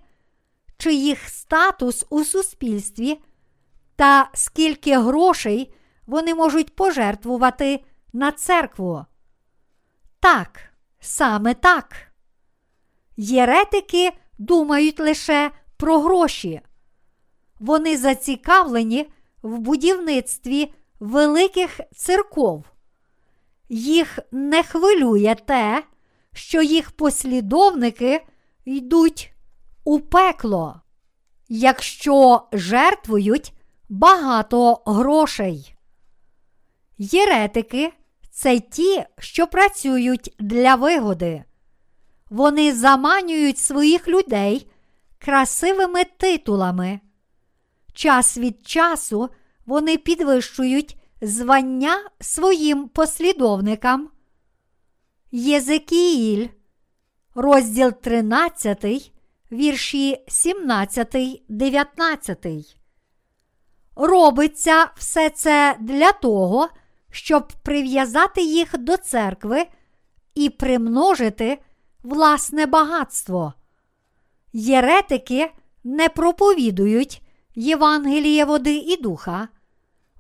чи 0.79 0.95
їх 0.95 1.29
статус 1.29 2.07
у 2.11 2.25
суспільстві, 2.25 3.21
та 3.97 4.31
скільки 4.35 4.99
грошей 4.99 5.75
вони 6.07 6.35
можуть 6.35 6.77
пожертвувати 6.77 7.85
на 8.13 8.33
церкву? 8.33 9.05
Так, 10.21 10.61
саме 11.01 11.55
так. 11.55 11.97
Єретики 13.17 14.13
думають 14.39 15.01
лише 15.01 15.51
про 15.77 16.01
гроші. 16.01 16.61
Вони 17.59 17.97
зацікавлені 17.97 19.07
в 19.43 19.59
будівництві 19.59 20.73
великих 21.01 21.81
церков. 21.97 22.65
Їх 23.69 24.19
не 24.33 24.63
хвилює 24.63 25.37
те, 25.47 25.83
що 26.33 26.63
їх 26.63 26.91
послідовники 26.91 28.27
йдуть 28.65 29.33
у 29.85 30.01
пекло, 30.01 30.81
якщо 31.49 32.43
жертвують 32.53 33.53
багато 33.89 34.83
грошей. 34.87 35.77
Єретики 36.99 37.93
це 38.31 38.61
ті, 38.61 39.05
що 39.19 39.47
працюють 39.47 40.35
для 40.39 40.75
вигоди. 40.75 41.45
Вони 42.31 42.75
заманюють 42.75 43.59
своїх 43.59 44.09
людей 44.09 44.71
красивими 45.19 46.05
титулами. 46.05 47.01
Час 47.97 48.39
від 48.39 48.67
часу 48.67 49.29
вони 49.67 49.97
підвищують 49.99 50.97
звання 51.23 52.11
своїм 52.21 52.89
послідовникам. 52.89 54.11
Єзекіїль, 55.31 56.49
розділ 57.35 57.93
13, 57.93 59.13
вірші 59.53 60.25
17, 60.29 61.17
19. 61.49 62.47
Робиться 63.97 64.91
все 64.97 65.31
це 65.31 65.77
для 65.81 66.13
того, 66.13 66.69
щоб 67.11 67.53
прив'язати 67.63 68.43
їх 68.43 68.79
до 68.79 68.97
церкви 68.97 69.67
і 70.35 70.51
примножити 70.51 71.59
власне 72.03 72.67
багатство. 72.67 73.55
Єретики 74.53 75.53
не 75.85 76.09
проповідують 76.09 77.23
Євангеліє 77.57 78.45
води 78.45 78.77
і 78.77 78.97
духа, 78.97 79.49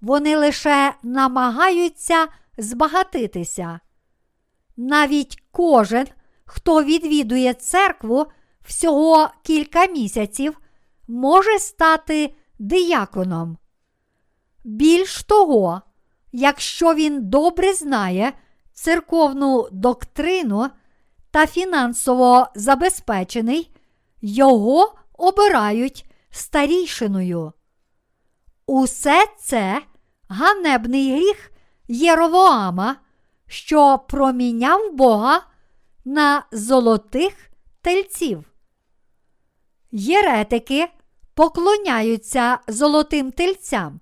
вони 0.01 0.37
лише 0.37 0.95
намагаються 1.03 2.29
збагатитися. 2.59 3.81
Навіть 4.77 5.43
кожен, 5.51 6.07
хто 6.45 6.83
відвідує 6.85 7.55
церкву 7.55 8.27
всього 8.65 9.31
кілька 9.43 9.87
місяців, 9.87 10.61
може 11.09 11.59
стати 11.59 12.35
дияконом. 12.59 13.59
Більш 14.65 15.23
того, 15.23 15.83
якщо 16.33 16.95
він 16.95 17.29
добре 17.29 17.75
знає 17.75 18.33
церковну 18.73 19.69
доктрину 19.73 20.69
та 21.31 21.47
фінансово 21.47 22.47
забезпечений, 22.55 23.71
його 24.21 24.95
обирають 25.13 26.06
старішиною. 26.37 27.53
Усе 28.67 29.25
це 29.41 29.83
ганебний 30.29 31.13
гріх 31.13 31.53
Єровоама, 31.89 32.97
що 33.47 33.99
проміняв 34.09 34.93
Бога 34.93 35.43
на 36.05 36.43
золотих 36.53 37.51
тельців. 37.81 38.45
Єретики 39.91 40.89
поклоняються 41.35 42.59
золотим 42.69 43.33
тельцям. 43.33 44.01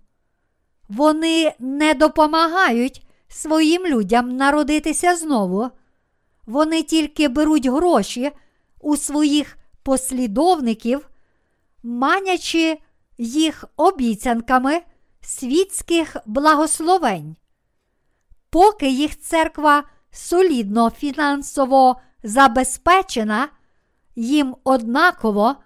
Вони 0.88 1.52
не 1.58 1.94
допомагають 1.94 3.06
своїм 3.28 3.86
людям 3.86 4.36
народитися 4.36 5.16
знову. 5.16 5.70
Вони 6.46 6.82
тільки 6.82 7.28
беруть 7.28 7.66
гроші 7.66 8.30
у 8.80 8.96
своїх 8.96 9.56
послідовників, 9.82 11.08
манячи 11.84 12.78
їх 13.18 13.64
обіцянками 13.76 14.82
світських 15.20 16.16
благословень. 16.26 17.36
Поки 18.50 18.88
їх 18.88 19.20
церква 19.20 19.84
солідно 20.10 20.90
фінансово 20.90 22.00
забезпечена, 22.22 23.48
їм 24.16 24.56
однаково 24.64 25.56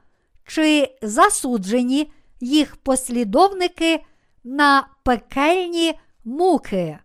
чи 0.47 0.97
засуджені 1.03 2.13
їх 2.41 2.77
послідовники 2.77 4.05
на 4.45 4.89
пекельні 5.03 5.99
муки. 6.25 6.99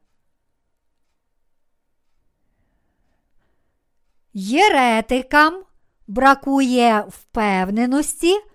Єретикам 4.33 5.63
бракує 6.07 7.05
впевненості 7.09 8.52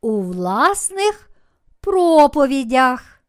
у 0.00 0.20
власних 0.22 1.30
проповідях. 1.80 3.20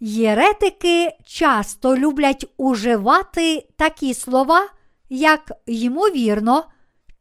Єретики 0.00 1.16
часто 1.26 1.96
люблять 1.96 2.46
уживати 2.56 3.68
такі 3.76 4.14
слова, 4.14 4.68
як 5.08 5.52
ймовірно 5.66 6.64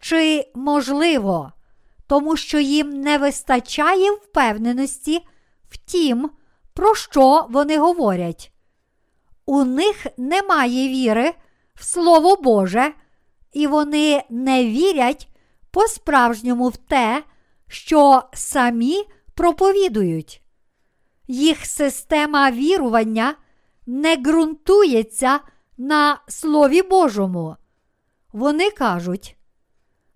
чи 0.02 0.52
можливо, 0.56 1.52
тому 2.08 2.38
що 2.38 2.60
їм 2.60 2.90
не 2.90 3.18
вистачає 3.18 4.12
впевненості 4.12 5.20
в 5.70 5.78
тім, 5.78 6.30
про 6.74 6.96
що 6.96 7.48
вони 7.50 7.78
говорять. 7.78 8.52
У 9.46 9.64
них 9.64 10.08
немає 10.18 10.88
віри 10.88 11.34
в 11.76 11.84
Слово 11.84 12.36
Боже, 12.36 12.94
і 13.54 13.68
вони 13.68 14.24
не 14.30 14.66
вірять 14.66 15.28
по-справжньому 15.74 16.70
в 16.70 16.78
те, 16.78 17.24
що 17.68 18.24
самі 18.34 19.04
проповідують. 19.34 20.42
Їх 21.28 21.66
система 21.66 22.52
вірування 22.52 23.36
не 23.86 24.16
ґрунтується 24.16 25.40
на 25.78 26.20
Слові 26.28 26.82
Божому. 26.82 27.56
Вони 28.34 28.70
кажуть, 28.72 29.38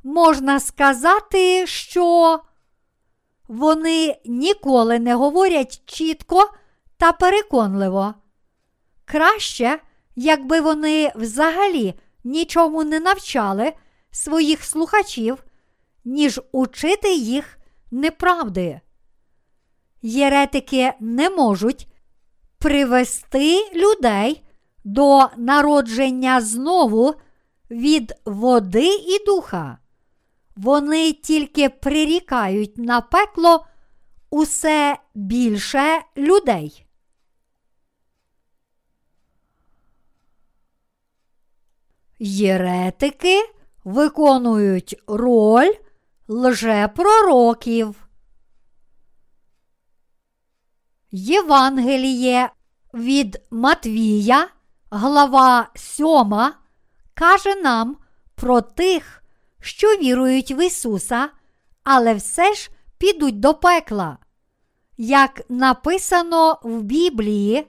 можна 0.04 0.60
сказати, 0.60 1.68
що 1.68 2.40
вони 3.48 4.16
ніколи 4.26 5.00
не 5.00 5.16
говорять 5.16 5.82
чітко 5.86 6.54
та 6.98 7.12
переконливо. 7.12 8.14
Краще, 9.06 9.80
якби 10.16 10.62
вони 10.62 11.12
взагалі 11.16 11.94
нічому 12.24 12.84
не 12.84 13.00
навчали 13.00 13.74
своїх 14.12 14.64
слухачів, 14.64 15.44
ніж 16.08 16.42
учити 16.52 17.16
їх 17.16 17.58
неправди. 17.92 18.82
Єретики 20.02 20.94
не 21.00 21.30
можуть 21.30 21.88
привести 22.58 23.72
людей 23.76 24.44
до 24.84 25.30
народження 25.38 26.42
знову 26.42 27.14
від 27.72 28.16
води 28.26 28.88
і 28.88 29.26
духа. 29.26 29.78
Вони 30.56 31.14
тільки 31.14 31.70
прирікають 31.70 32.78
на 32.78 33.02
пекло 33.02 33.66
усе 34.30 34.98
більше 35.16 36.02
людей. 36.18 36.86
Єретики 42.20 43.38
виконують 43.84 44.96
роль 45.08 45.74
лжепророків. 46.28 48.08
Євангеліє 51.12 52.50
від 52.94 53.42
Матвія, 53.52 54.48
глава 54.92 55.70
7, 55.76 56.08
каже 57.14 57.56
нам 57.56 57.98
про 58.36 58.62
тих, 58.62 59.24
що 59.60 59.88
вірують 59.88 60.52
в 60.52 60.66
Ісуса, 60.66 61.30
але 61.84 62.14
все 62.14 62.54
ж 62.54 62.72
підуть 62.98 63.40
до 63.40 63.54
пекла. 63.54 64.18
Як 64.98 65.42
написано 65.50 66.60
в 66.64 66.82
Біблії, 66.82 67.68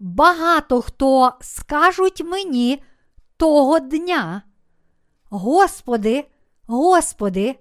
багато 0.00 0.82
хто 0.82 1.32
скажуть 1.40 2.20
мені 2.24 2.82
того 3.36 3.78
дня. 3.78 4.42
Господи, 5.30 6.24
Господи, 6.66 7.58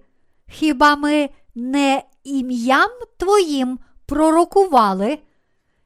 хіба 0.54 0.96
ми 0.96 1.30
не 1.56 2.04
ім'ям 2.24 2.90
Твоїм 3.18 3.80
пророкували? 4.06 5.20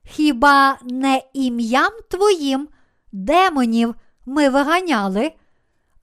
Хіба 0.06 0.78
не 0.84 1.22
ім'ям 1.34 1.92
Твоїм 2.10 2.68
демонів 3.12 3.96
ми 4.26 4.50
виганяли, 4.50 5.32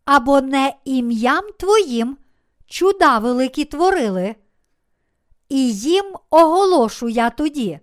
або 0.05 0.41
не 0.41 0.75
ім'ям 0.85 1.45
Твоїм 1.59 2.17
чуда 2.67 3.19
великі 3.19 3.65
творили? 3.65 4.35
І 5.49 5.73
їм 5.73 6.05
оголошу 6.31 7.09
я 7.09 7.31
тоді. 7.31 7.81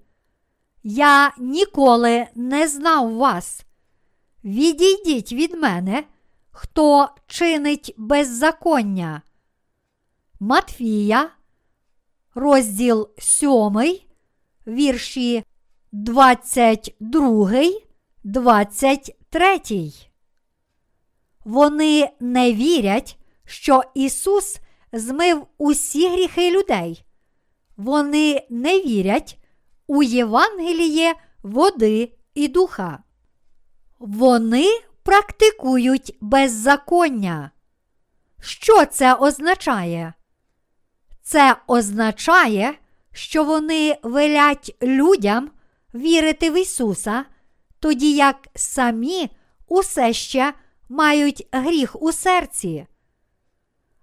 Я 0.83 1.33
ніколи 1.37 2.27
не 2.35 2.67
знав 2.67 3.13
вас. 3.13 3.65
Відійдіть 4.43 5.33
від 5.33 5.53
мене, 5.53 6.03
хто 6.51 7.09
чинить 7.27 7.93
беззаконня. 7.97 9.21
Матфія, 10.43 11.29
розділ 12.35 13.09
7, 13.17 13.99
вірші 14.67 15.43
22, 15.91 17.51
23. 18.23 19.61
Вони 21.45 22.09
не 22.19 22.53
вірять, 22.53 23.17
що 23.45 23.83
Ісус 23.93 24.59
змив 24.93 25.47
усі 25.57 26.09
гріхи 26.09 26.51
людей. 26.51 27.05
Вони 27.77 28.47
не 28.49 28.79
вірять 28.79 29.39
у 29.87 30.03
Євангеліє 30.03 31.13
води 31.43 32.13
і 32.33 32.47
духа. 32.47 33.03
Вони 33.99 34.65
практикують 35.03 36.17
беззаконня. 36.21 37.51
Що 38.39 38.85
це 38.85 39.13
означає? 39.13 40.13
Це 41.23 41.55
означає, 41.67 42.73
що 43.13 43.43
вони 43.43 43.97
велять 44.03 44.75
людям 44.81 45.51
вірити 45.93 46.51
в 46.51 46.61
Ісуса, 46.61 47.25
тоді 47.79 48.15
як 48.15 48.47
самі 48.55 49.29
усе 49.67 50.13
ще 50.13 50.53
мають 50.89 51.47
гріх 51.51 52.01
у 52.01 52.11
серці. 52.11 52.85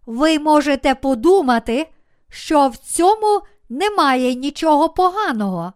Ви 0.07 0.39
можете 0.39 0.95
подумати, 0.95 1.91
що 2.29 2.69
в 2.69 2.77
цьому 2.77 3.43
немає 3.69 4.35
нічого 4.35 4.89
поганого, 4.89 5.73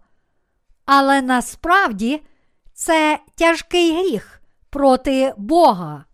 але 0.85 1.23
насправді 1.23 2.23
це 2.75 3.19
тяжкий 3.35 3.93
гріх 3.93 4.43
проти 4.71 5.35
Бога. 5.37 6.05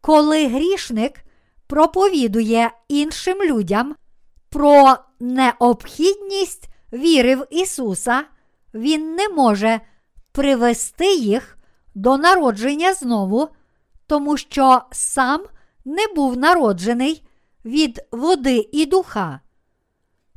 Коли 0.00 0.46
грішник 0.46 1.24
проповідує 1.72 2.70
іншим 2.88 3.38
людям 3.42 3.94
про 4.50 4.96
необхідність 5.20 6.68
віри 6.92 7.36
в 7.36 7.46
Ісуса, 7.50 8.24
Він 8.74 9.14
не 9.14 9.28
може 9.28 9.80
привести 10.32 11.14
їх 11.14 11.58
до 11.94 12.16
народження 12.16 12.94
знову, 12.94 13.48
тому 14.06 14.36
що 14.36 14.82
сам 14.90 15.40
не 15.84 16.06
був 16.16 16.36
народжений 16.36 17.28
від 17.64 18.00
води 18.10 18.68
і 18.72 18.86
духа. 18.86 19.40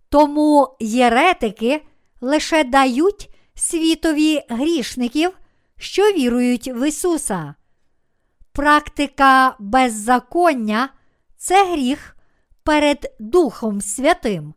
Тому 0.09 0.75
єретики 0.79 1.85
лише 2.21 2.63
дають 2.63 3.29
світові 3.55 4.41
грішників, 4.49 5.31
що 5.77 6.01
вірують 6.01 6.67
в 6.67 6.87
Ісуса. 6.87 7.55
Практика 8.51 9.55
беззаконня 9.59 10.89
це 11.45 11.71
гріх 11.71 12.17
перед 12.63 13.15
Духом 13.19 13.81
Святим. 13.81 14.53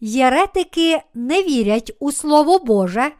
Єретики 0.00 1.02
не 1.14 1.42
вірять 1.42 1.92
у 1.98 2.12
Слово 2.12 2.58
Боже 2.58 3.12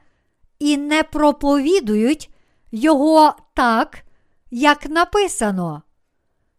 і 0.59 0.77
не 0.77 1.03
проповідують 1.03 2.31
Його 2.73 3.35
так, 3.55 3.99
як 4.51 4.90
написано. 4.90 5.82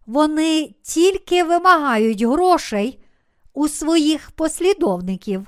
Вони 0.05 0.75
тільки 0.81 1.43
вимагають 1.43 2.21
грошей 2.21 2.99
у 3.53 3.67
своїх 3.67 4.31
послідовників. 4.31 5.47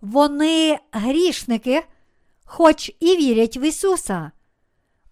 Вони 0.00 0.78
грішники, 0.92 1.82
хоч 2.44 2.92
і 3.00 3.16
вірять 3.16 3.56
в 3.56 3.62
Ісуса. 3.62 4.30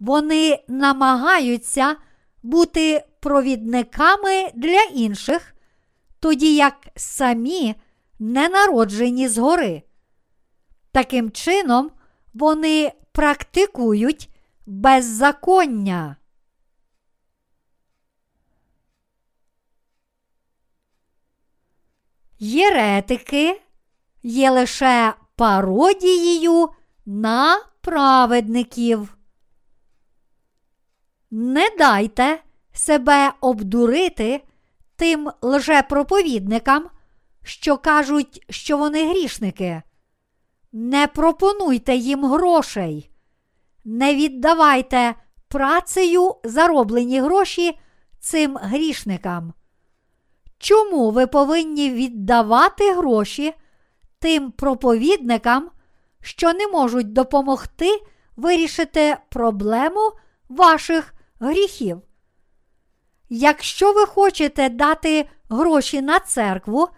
Вони 0.01 0.65
намагаються 0.69 1.97
бути 2.43 3.05
провідниками 3.21 4.51
для 4.55 4.83
інших, 4.83 5.55
тоді 6.21 6.57
як 6.57 6.89
самі 6.97 7.75
не 8.19 8.49
народжені 8.49 9.29
згори. 9.29 9.83
Таким 10.93 11.31
чином, 11.31 11.91
вони 12.35 12.93
практикують 13.13 14.29
беззаконня. 14.67 16.17
Єретики 22.39 23.61
є 24.23 24.51
лише 24.51 25.15
пародією 25.37 26.69
на 27.07 27.61
праведників. 27.81 29.17
Не 31.31 31.71
дайте 31.79 32.43
себе 32.79 33.33
обдурити 33.41 34.45
тим 34.97 35.31
лжепроповідникам, 35.43 36.85
що 37.43 37.77
кажуть, 37.77 38.45
що 38.51 38.77
вони 38.79 39.11
грішники. 39.11 39.83
Не 40.73 41.07
пропонуйте 41.07 41.95
їм 41.95 42.25
грошей, 42.25 43.11
не 43.85 44.15
віддавайте 44.15 45.15
працею 45.49 46.35
зароблені 46.45 47.21
гроші 47.21 47.79
цим 48.21 48.57
грішникам. 48.63 49.53
Чому 50.59 51.11
ви 51.11 51.27
повинні 51.27 51.91
віддавати 51.91 52.93
гроші 52.95 53.55
тим 54.19 54.51
проповідникам, 54.51 55.71
що 56.23 56.53
не 56.53 56.67
можуть 56.67 57.13
допомогти 57.13 58.03
вирішити 58.37 59.17
проблему 59.31 60.13
ваших 60.49 61.15
гріхів? 61.41 62.03
Якщо 63.29 63.93
ви 63.93 64.07
хочете 64.07 64.69
дати 64.69 65.29
гроші 65.49 66.03
на 66.03 66.21
церкву, 66.21 66.89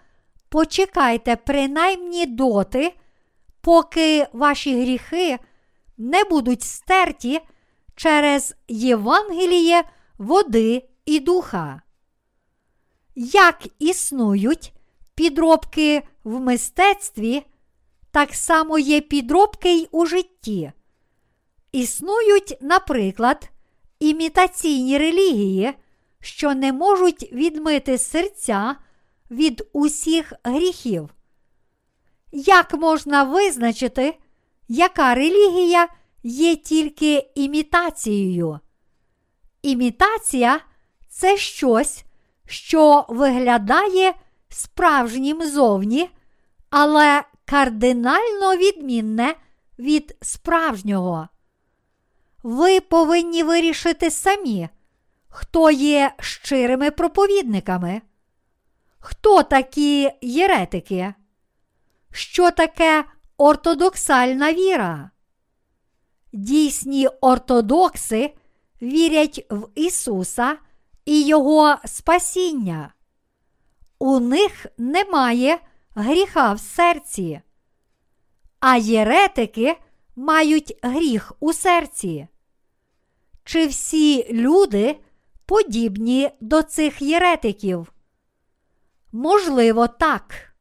почекайте 0.48 1.36
принаймні 1.36 2.26
доти, 2.26 2.94
поки 3.60 4.26
ваші 4.32 4.80
гріхи 4.82 5.38
не 5.98 6.24
будуть 6.24 6.62
стерті 6.62 7.40
через 7.96 8.54
Євангеліє 8.68 9.82
води 10.18 10.88
і 11.06 11.20
духа. 11.20 11.82
Як 13.14 13.66
існують 13.78 14.72
підробки 15.14 16.02
в 16.24 16.40
мистецтві, 16.40 17.42
так 18.10 18.34
само 18.34 18.78
є 18.78 19.00
підробки 19.00 19.74
й 19.74 19.88
у 19.90 20.06
житті. 20.06 20.72
Існують, 21.72 22.56
наприклад, 22.60 23.50
імітаційні 23.98 24.98
релігії, 24.98 25.74
що 26.20 26.54
не 26.54 26.72
можуть 26.72 27.32
відмити 27.32 27.98
серця 27.98 28.76
від 29.30 29.68
усіх 29.72 30.32
гріхів. 30.44 31.14
Як 32.32 32.74
можна 32.74 33.24
визначити, 33.24 34.18
яка 34.68 35.14
релігія 35.14 35.88
є 36.22 36.56
тільки 36.56 37.30
імітацією? 37.34 38.60
Імітація 39.62 40.60
це 41.08 41.36
щось, 41.36 42.04
що 42.46 43.04
виглядає 43.08 44.14
справжнім 44.48 45.42
зовні, 45.42 46.10
але 46.70 47.22
кардинально 47.44 48.56
відмінне 48.56 49.34
від 49.78 50.16
справжнього. 50.22 51.28
Ви 52.42 52.80
повинні 52.80 53.42
вирішити 53.42 54.10
самі, 54.10 54.68
хто 55.30 55.70
є 55.70 56.12
щирими 56.20 56.90
проповідниками, 56.90 58.02
хто 58.98 59.42
такі 59.42 60.10
єретики, 60.20 61.14
що 62.12 62.50
таке 62.50 63.04
ортодоксальна 63.36 64.52
віра. 64.52 65.10
Дійсні 66.32 67.08
ортодокси 67.20 68.34
вірять 68.82 69.46
в 69.50 69.68
Ісуса 69.74 70.56
і 71.04 71.22
Його 71.22 71.76
спасіння. 71.84 72.94
У 73.98 74.20
них 74.20 74.66
немає 74.78 75.58
гріха 75.94 76.52
в 76.52 76.60
серці, 76.60 77.40
а 78.60 78.76
єретики 78.76 79.76
мають 80.16 80.78
гріх 80.82 81.32
у 81.40 81.52
серці. 81.52 82.28
Чи 83.44 83.66
всі 83.66 84.32
люди 84.32 85.00
подібні 85.50 86.30
до 86.40 86.62
цих 86.62 87.02
єретиків? 87.02 87.92
Можливо, 89.12 89.88
так. 89.88 90.54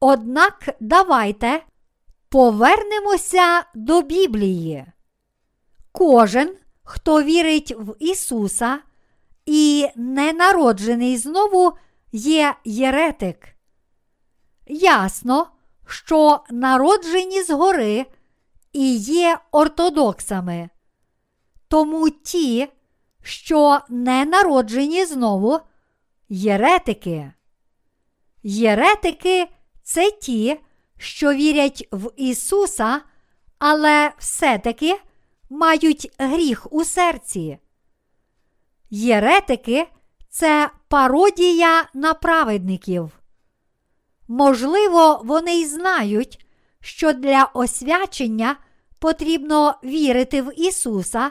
Однак 0.00 0.68
давайте 0.80 1.62
повернемося 2.28 3.64
до 3.74 4.02
Біблії. 4.02 4.86
Кожен, 5.92 6.56
хто 6.82 7.22
вірить 7.22 7.74
в 7.78 7.94
Ісуса 7.98 8.78
і 9.46 9.88
не 9.96 10.32
народжений 10.32 11.16
знову, 11.16 11.72
є 12.12 12.54
єретик. 12.64 13.48
Ясно, 14.66 15.46
що 15.86 16.40
народжені 16.50 17.42
згори 17.42 18.06
і 18.72 18.96
є 18.96 19.38
ортодоксами. 19.52 20.68
Тому 21.68 22.10
ті, 22.10 22.68
що 23.22 23.80
не 23.88 24.24
народжені 24.24 25.04
знову, 25.04 25.60
єретики. 26.28 27.32
Єретики 28.42 29.46
це 29.82 30.10
ті, 30.10 30.60
що 30.98 31.32
вірять 31.32 31.88
в 31.92 32.10
Ісуса, 32.16 33.00
але 33.58 34.12
все-таки 34.18 35.00
мають 35.50 36.10
гріх 36.18 36.72
у 36.72 36.84
серці. 36.84 37.58
Єретики 38.90 39.86
це 40.30 40.70
пародія 40.88 41.84
на 41.94 42.14
праведників. 42.14 43.10
Можливо, 44.28 45.22
вони 45.24 45.54
й 45.54 45.66
знають, 45.66 46.46
що 46.80 47.12
для 47.12 47.44
освячення 47.54 48.56
потрібно 48.98 49.74
вірити 49.84 50.42
в 50.42 50.60
Ісуса, 50.60 51.30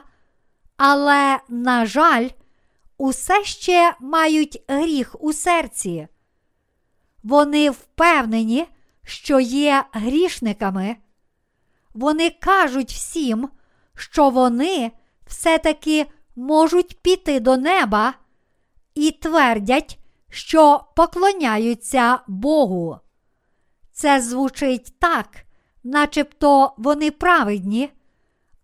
але, 0.84 1.40
на 1.49 1.86
жаль, 1.86 2.30
усе 2.98 3.44
ще 3.44 3.94
мають 3.99 4.64
гріх 4.68 5.16
у 5.20 5.34
серці. 5.34 6.08
Вони 7.24 7.70
впевнені, 7.70 8.66
що 9.03 9.40
є 9.40 9.84
грішниками. 9.91 10.95
Вони 11.94 12.30
кажуть 12.30 12.91
всім, 12.91 13.49
що 13.95 14.30
вони 14.30 14.91
все-таки 15.28 16.06
можуть 16.36 17.02
піти 17.02 17.40
до 17.40 17.58
неба 17.58 18.14
і 18.95 19.12
твердять, 19.12 19.99
що 20.30 20.84
поклоняються 20.95 22.20
Богу. 22.28 22.99
Це 23.91 24.22
звучить 24.22 24.99
так, 24.99 25.28
начебто 25.84 26.74
вони 26.78 27.12
праведні, 27.12 27.90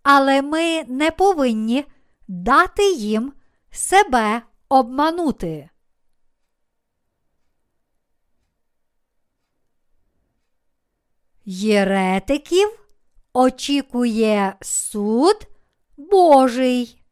але 0.04 0.42
ми 0.42 0.84
не 0.84 1.12
повинні 1.12 1.86
дати 2.28 2.92
їм 2.92 3.34
себе 3.72 4.42
обманути. 4.70 5.70
єретиків 11.50 12.80
очікує 13.34 14.56
суд 14.62 15.48
Божий. 15.98 17.04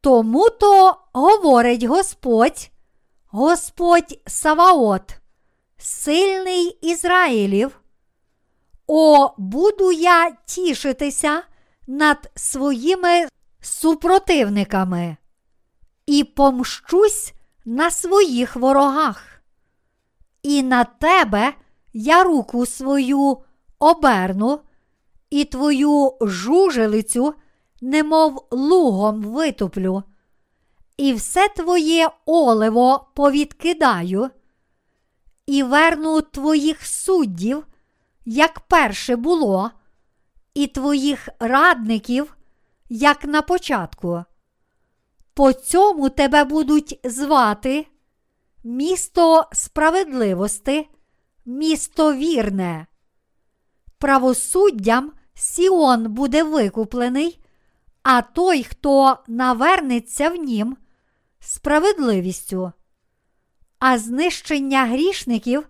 Тому 0.00 0.50
то 0.50 0.96
говорить 1.12 1.82
Господь, 1.82 2.70
Господь 3.26 4.20
Саваот, 4.26 5.16
сильний 5.78 6.66
Ізраїлів. 6.68 7.80
О, 8.86 9.30
буду 9.38 9.92
я 9.92 10.30
тішитися 10.30 11.42
над 11.86 12.30
своїми 12.34 13.28
супротивниками 13.60 15.16
і 16.06 16.24
помщусь 16.24 17.32
на 17.64 17.90
своїх 17.90 18.56
ворогах. 18.56 19.42
І 20.42 20.62
на 20.62 20.84
тебе 20.84 21.54
я 21.92 22.24
руку 22.24 22.66
свою 22.66 23.38
оберну, 23.78 24.60
і 25.30 25.44
твою 25.44 26.16
жужелицю, 26.20 27.34
немов 27.80 28.46
лугом 28.50 29.22
витуплю, 29.22 30.02
і 30.96 31.12
все 31.12 31.48
твоє 31.48 32.10
оливо 32.26 33.06
повідкидаю, 33.14 34.30
і 35.46 35.62
верну 35.62 36.20
твоїх 36.20 36.86
суддів, 36.86 37.66
як 38.24 38.60
перше 38.60 39.16
було, 39.16 39.70
і 40.54 40.66
твоїх 40.66 41.28
радників, 41.38 42.36
як 42.88 43.24
на 43.24 43.42
початку. 43.42 44.24
По 45.34 45.52
цьому 45.52 46.10
тебе 46.10 46.44
будуть 46.44 47.00
звати 47.04 47.86
місто 48.64 49.48
справедливости, 49.52 50.88
місто 51.44 52.14
вірне. 52.14 52.86
Правосуддям 53.98 55.12
Сіон 55.34 56.12
буде 56.12 56.42
викуплений, 56.42 57.40
а 58.02 58.22
той, 58.22 58.62
хто 58.64 59.18
навернеться 59.28 60.30
в 60.30 60.34
нім, 60.34 60.76
справедливістю. 61.40 62.72
А 63.78 63.98
знищення 63.98 64.86
грішників 64.86 65.68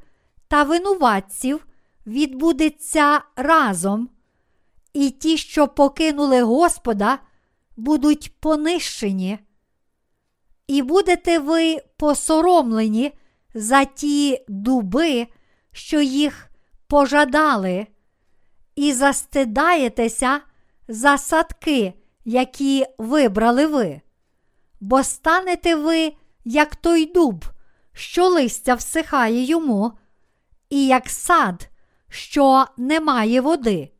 та 0.48 0.62
винуватців 0.62 1.66
відбудеться 2.06 3.22
разом, 3.36 4.08
і 4.94 5.10
ті, 5.10 5.36
що 5.36 5.68
покинули 5.68 6.42
Господа, 6.42 7.18
будуть 7.76 8.40
понищені. 8.40 9.38
І 10.66 10.82
будете 10.82 11.38
ви 11.38 11.78
посоромлені 11.96 13.12
за 13.54 13.84
ті 13.84 14.44
дуби, 14.48 15.26
що 15.72 16.00
їх 16.00 16.50
пожадали, 16.86 17.86
і 18.76 18.92
застидаєтеся 18.92 20.40
за 20.88 21.18
садки, 21.18 21.92
які 22.24 22.86
вибрали 22.98 23.66
ви, 23.66 24.00
бо 24.80 25.02
станете 25.02 25.74
ви, 25.74 26.12
як 26.44 26.76
той 26.76 27.06
дуб, 27.06 27.44
що 27.92 28.28
листя 28.28 28.74
всихає 28.74 29.44
йому, 29.44 29.92
і 30.70 30.86
як 30.86 31.08
сад, 31.08 31.68
що 32.08 32.66
не 32.76 33.00
має 33.00 33.40
води, 33.40 33.93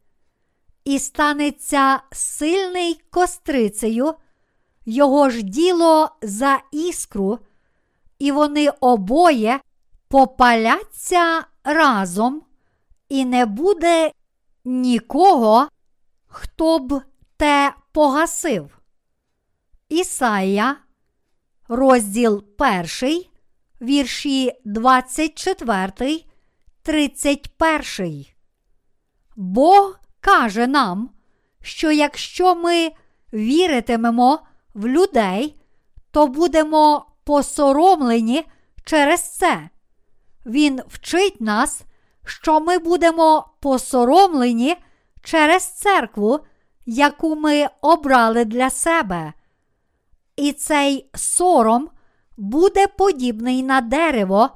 і 0.85 0.99
станеться 0.99 2.01
сильний 2.13 3.01
кострицею, 3.11 4.15
його 4.87 5.31
ж 5.31 5.43
діло 5.43 6.09
за 6.23 6.61
іскру, 6.73 7.39
і 8.19 8.33
вони 8.33 8.69
обоє 8.69 9.61
попаляться 10.09 11.45
разом, 11.65 12.43
і 13.09 13.25
не 13.25 13.47
буде 13.47 14.13
нікого, 14.65 15.69
хто 16.27 16.79
б 16.79 17.03
те 17.37 17.75
погасив. 17.93 18.79
Ісая, 19.89 20.77
розділ 21.69 22.45
1, 22.59 23.25
вірші 23.81 24.53
24, 24.65 26.25
31. 26.83 28.27
Бог 29.37 30.04
каже 30.25 30.67
нам, 30.67 31.11
що 31.63 31.93
якщо 31.93 32.55
ми 32.55 32.93
віритимемо 33.33 34.39
в 34.75 34.87
людей, 34.87 35.61
то 36.11 36.27
будемо 36.27 37.07
посоромлені 37.25 38.45
через 38.85 39.21
це. 39.21 39.69
Він 40.47 40.81
вчить 40.89 41.41
нас, 41.41 41.83
що 42.25 42.61
ми 42.61 42.79
будемо 42.79 43.49
посоромлені 43.61 44.77
через 45.23 45.63
церкву, 45.67 46.41
яку 46.87 47.37
ми 47.37 47.67
обрали 47.81 48.45
для 48.45 48.71
себе. 48.71 49.33
І 50.37 50.53
цей 50.53 51.11
сором 51.15 51.89
буде 52.37 52.87
подібний 52.87 53.63
на 53.63 53.81
дерево, 53.81 54.51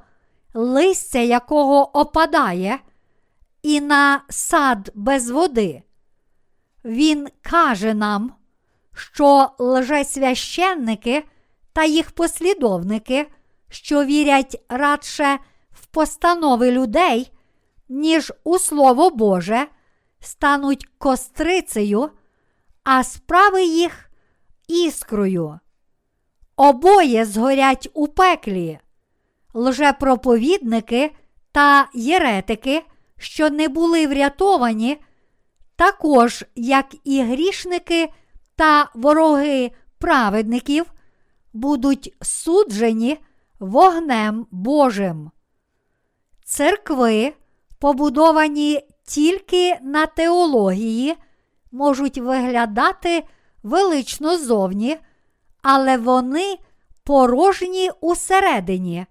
листя 0.53 1.19
якого 1.19 1.99
опадає, 1.99 2.79
і 3.61 3.81
на 3.81 4.21
сад 4.29 4.91
без 4.95 5.29
води. 5.29 5.83
Він 6.85 7.27
каже 7.41 7.93
нам, 7.93 8.33
що 8.93 9.49
лжесвященники 9.59 11.23
та 11.73 11.83
їх 11.83 12.11
послідовники, 12.11 13.27
що 13.69 14.05
вірять 14.05 14.63
радше 14.69 15.39
в 15.71 15.85
постанови 15.85 16.71
людей, 16.71 17.31
ніж 17.89 18.33
у 18.43 18.59
Слово 18.59 19.09
Боже, 19.09 19.67
стануть 20.19 20.87
кострицею, 20.97 22.09
а 22.83 23.03
справи 23.03 23.63
їх 23.63 24.09
іскрою. 24.67 25.59
Обоє 26.55 27.25
згорять 27.25 27.89
у 27.93 28.07
пеклі, 28.07 28.79
лжепроповідники 29.53 31.11
та 31.51 31.89
єретики, 31.93 32.83
що 33.19 33.49
не 33.49 33.67
були 33.67 34.07
врятовані, 34.07 34.97
також 35.75 36.45
як 36.55 36.85
і 37.03 37.21
грішники 37.21 38.09
та 38.55 38.89
вороги 38.93 39.71
праведників, 39.97 40.85
будуть 41.53 42.15
суджені 42.21 43.17
вогнем 43.59 44.47
Божим. 44.51 45.31
Церкви, 46.43 47.33
побудовані 47.79 48.81
тільки 49.03 49.77
на 49.81 50.05
теології, 50.05 51.15
можуть 51.71 52.17
виглядати 52.17 53.23
велично 53.63 54.37
зовні, 54.37 54.97
але 55.61 55.97
вони 55.97 56.57
порожні 57.03 57.91
усередині. 58.01 59.05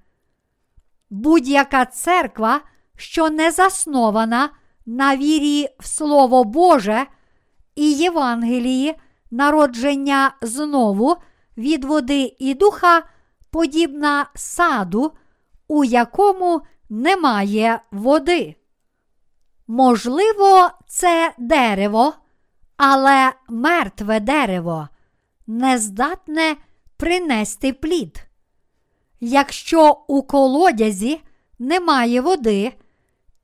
Будь-яка 1.11 1.87
церква, 1.87 2.61
що 2.99 3.31
не 3.31 3.51
заснована 3.51 4.51
на 4.87 5.17
вірі 5.17 5.69
в 5.79 5.87
Слово 5.87 6.45
Боже 6.45 7.07
і 7.75 7.93
Євангелії, 7.93 8.95
народження 9.31 10.35
знову 10.43 11.17
від 11.57 11.85
води 11.85 12.37
і 12.39 12.55
духа, 12.55 13.03
подібна 13.51 14.27
саду, 14.35 15.13
у 15.69 15.85
якому 15.85 16.61
немає 16.89 17.81
води. 17.91 18.57
Можливо, 19.67 20.71
це 20.87 21.35
дерево, 21.39 22.15
але 22.77 23.33
мертве 23.49 24.21
дерево 24.21 24.89
не 25.47 25.79
здатне 25.79 26.57
принести 26.97 27.73
плід. 27.73 28.25
Якщо 29.21 29.99
у 30.09 30.23
колодязі 30.23 31.21
немає 31.59 32.21
води, 32.21 32.73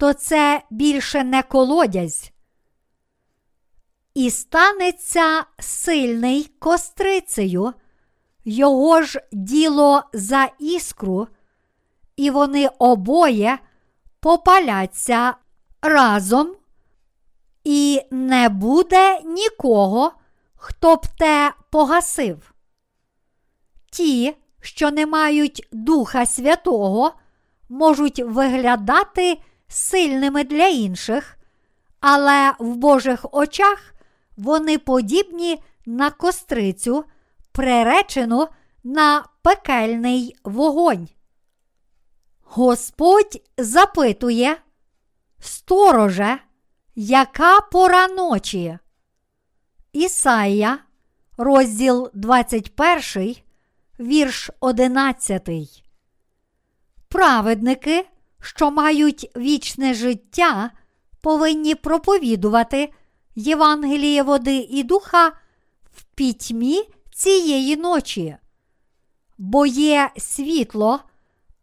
то 0.04 0.12
це 0.12 0.62
більше 0.70 1.24
не 1.24 1.42
колодязь. 1.42 2.30
І 4.14 4.30
станеться 4.30 5.44
сильний 5.58 6.50
кострицею, 6.58 7.72
його 8.44 9.02
ж 9.02 9.20
діло 9.32 10.02
за 10.12 10.48
іскру, 10.58 11.28
і 12.16 12.30
вони 12.30 12.70
обоє 12.78 13.58
попаляться 14.20 15.34
разом, 15.82 16.56
і 17.64 18.00
не 18.10 18.48
буде 18.48 19.20
нікого, 19.24 20.12
хто 20.56 20.96
б 20.96 21.06
те 21.18 21.52
погасив. 21.70 22.54
Ті, 23.92 24.36
що 24.60 24.90
не 24.90 25.06
мають 25.06 25.68
Духа 25.72 26.26
Святого, 26.26 27.12
можуть 27.68 28.18
виглядати 28.18 29.38
сильними 29.74 30.44
для 30.44 30.66
інших, 30.68 31.36
але 32.00 32.52
в 32.58 32.76
Божих 32.76 33.26
очах 33.32 33.94
вони 34.36 34.78
подібні 34.78 35.62
на 35.86 36.10
кострицю, 36.10 37.04
приречену 37.52 38.48
на 38.84 39.24
пекельний 39.42 40.36
вогонь. 40.44 41.08
Господь 42.42 43.42
запитує, 43.58 44.56
стороже, 45.40 46.38
яка 46.94 47.60
пора 47.60 48.08
ночі? 48.08 48.78
Ісая, 49.92 50.78
розділ 51.36 52.10
21, 52.14 53.36
вірш 54.00 54.50
11. 54.60 55.48
Праведники, 57.08 58.06
що 58.44 58.70
мають 58.70 59.30
вічне 59.36 59.94
життя, 59.94 60.70
повинні 61.20 61.74
проповідувати 61.74 62.92
Євангеліє 63.34 64.22
води 64.22 64.56
і 64.56 64.82
духа 64.82 65.28
в 65.92 66.02
пітьмі 66.14 66.82
цієї 67.14 67.76
ночі, 67.76 68.36
бо 69.38 69.66
є 69.66 70.10
світло, 70.16 71.00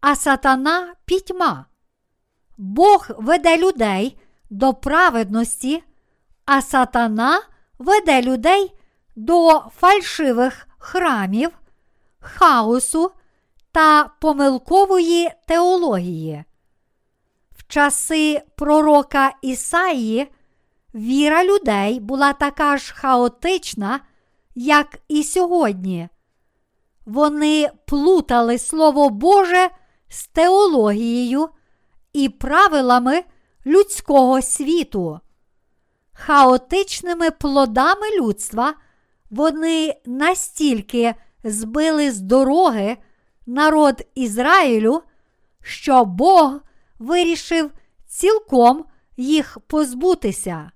а 0.02 0.16
сатана 0.16 0.94
пітьма. 1.06 1.66
Бог 2.58 3.08
веде 3.18 3.58
людей 3.58 4.18
до 4.50 4.74
праведності, 4.74 5.84
а 6.46 6.62
сатана 6.62 7.42
веде 7.80 8.22
людей 8.22 8.74
до 9.16 9.64
фальшивих 9.76 10.68
храмів, 10.78 11.50
хаосу 12.20 13.12
та 13.72 14.04
помилкової 14.20 15.32
теології. 15.48 16.44
Часи 17.72 18.42
пророка 18.56 19.34
Ісаї 19.42 20.32
віра 20.96 21.44
людей 21.44 22.00
була 22.00 22.34
така 22.34 22.78
ж 22.78 22.94
хаотична, 22.94 24.00
як 24.56 25.00
і 25.08 25.24
сьогодні. 25.24 26.10
Вони 27.06 27.70
плутали 27.86 28.58
Слово 28.58 29.10
Боже 29.10 29.70
з 30.10 30.28
теологією 30.28 31.50
і 32.14 32.30
правилами 32.30 33.24
людського 33.66 34.42
світу. 34.42 35.20
Хаотичними 36.14 37.32
плодами 37.32 38.18
людства 38.20 38.74
вони 39.30 39.96
настільки 40.06 41.16
збили 41.44 42.12
з 42.12 42.20
дороги 42.20 42.98
народ 43.46 44.02
Ізраїлю, 44.16 45.02
що 45.62 46.06
Бог 46.06 46.60
вирішив 47.02 47.72
цілком 48.08 48.86
їх 49.18 49.58
позбутися. 49.68 50.72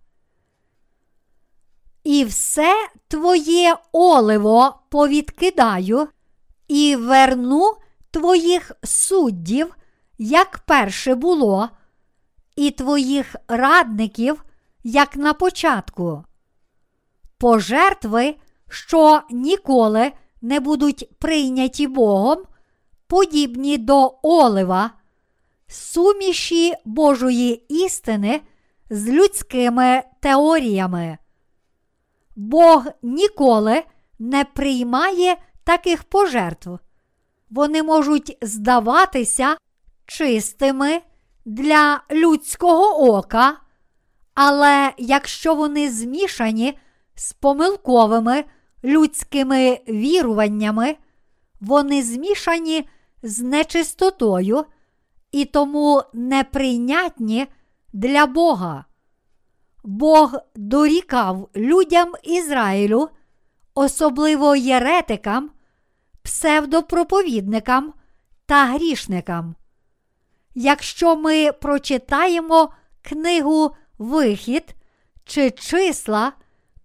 І 2.03 2.25
все 2.25 2.89
твоє 3.07 3.77
оливо 3.91 4.79
повідкидаю, 4.89 6.07
і 6.67 6.95
верну 6.95 7.75
твоїх 8.11 8.71
суддів, 8.83 9.75
як 10.17 10.57
перше 10.57 11.15
було, 11.15 11.69
і 12.55 12.71
твоїх 12.71 13.35
радників, 13.47 14.43
як 14.83 15.15
на 15.15 15.33
початку. 15.33 16.23
Пожертви, 17.37 18.35
що 18.69 19.21
ніколи 19.29 20.11
не 20.41 20.59
будуть 20.59 21.19
прийняті 21.19 21.87
Богом, 21.87 22.43
подібні 23.07 23.77
до 23.77 24.19
олива, 24.21 24.91
суміші 25.67 26.73
Божої 26.85 27.65
істини 27.69 28.41
з 28.89 29.09
людськими 29.09 30.03
теоріями. 30.19 31.17
Бог 32.35 32.85
ніколи 33.01 33.83
не 34.19 34.43
приймає 34.43 35.37
таких 35.63 36.03
пожертв. 36.03 36.69
Вони 37.49 37.83
можуть 37.83 38.37
здаватися 38.41 39.57
чистими 40.05 41.01
для 41.45 42.01
людського 42.11 43.13
ока, 43.17 43.57
але 44.33 44.93
якщо 44.97 45.55
вони 45.55 45.91
змішані 45.91 46.77
з 47.15 47.33
помилковими 47.33 48.43
людськими 48.83 49.79
віруваннями, 49.87 50.95
вони 51.61 52.03
змішані 52.03 52.87
з 53.23 53.39
нечистотою 53.39 54.65
і 55.35 55.45
тому 55.45 56.03
неприйнятні 56.13 57.47
для 57.93 58.25
Бога. 58.25 58.85
Бог 59.83 60.35
дорікав 60.55 61.49
людям 61.55 62.13
Ізраїлю, 62.23 63.09
особливо 63.73 64.55
єретикам, 64.55 65.49
псевдопроповідникам 66.23 67.93
та 68.45 68.65
грішникам. 68.65 69.55
Якщо 70.53 71.15
ми 71.15 71.51
прочитаємо 71.51 72.69
книгу 73.01 73.75
Вихід 73.97 74.75
чи 75.25 75.51
числа, 75.51 76.33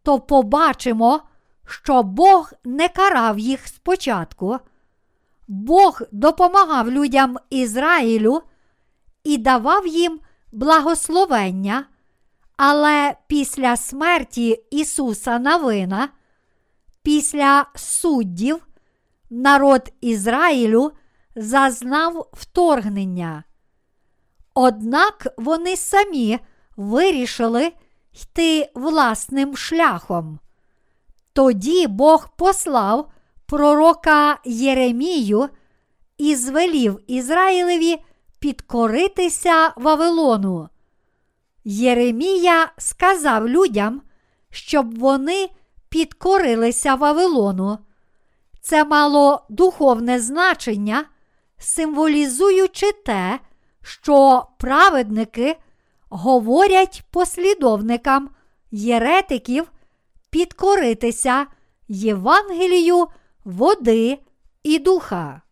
то 0.03 0.21
побачимо, 0.21 1.23
що 1.67 2.03
Бог 2.03 2.53
не 2.65 2.89
карав 2.89 3.39
їх 3.39 3.67
спочатку. 3.67 4.59
Бог 5.53 6.03
допомагав 6.13 6.91
людям 6.91 7.39
Ізраїлю 7.51 8.43
і 9.25 9.39
давав 9.39 9.87
їм 9.87 10.21
благословення, 10.53 11.85
але 12.57 13.15
після 13.27 13.77
смерті 13.77 14.65
Ісуса 14.71 15.39
Навина, 15.39 16.09
після 17.03 17.67
суддів, 17.75 18.67
народ 19.31 19.93
Ізраїлю 20.01 20.93
зазнав 21.37 22.29
вторгнення. 22.33 23.45
Однак 24.55 25.27
вони 25.37 25.77
самі 25.77 26.39
вирішили 26.77 27.73
йти 28.23 28.71
власним 28.75 29.57
шляхом. 29.57 30.39
Тоді 31.33 31.87
Бог 31.87 32.29
послав 32.37 33.11
пророка 33.51 34.39
Єремію 34.45 35.49
і 36.19 36.35
звелів 36.35 37.01
Ізраїлеві 37.07 37.97
підкоритися 38.39 39.73
Вавилону. 39.77 40.69
Єремія 41.65 42.73
сказав 42.79 43.49
людям, 43.49 44.03
щоб 44.51 44.99
вони 44.99 45.49
підкорилися 45.89 46.95
Вавилону. 46.95 47.79
Це 48.61 48.85
мало 48.85 49.43
духовне 49.49 50.21
значення, 50.21 51.05
символізуючи 51.59 52.93
те, 52.93 53.39
що 53.83 54.47
праведники 54.59 55.57
говорять 56.09 57.03
послідовникам 57.11 58.31
єретиків 58.71 59.71
підкоритися 60.31 61.47
Євангелію 61.89 63.07
води 63.45 64.19
і 64.63 64.79
духа. 64.79 65.43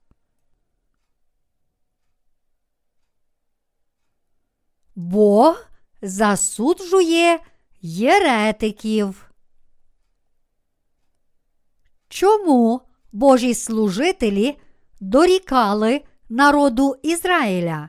Бог 4.96 5.66
засуджує 6.02 7.38
єретиків. 7.80 9.30
Чому 12.08 12.80
Божі 13.12 13.54
служителі 13.54 14.58
дорікали 15.00 16.02
народу 16.28 16.96
Ізраїля? 17.02 17.88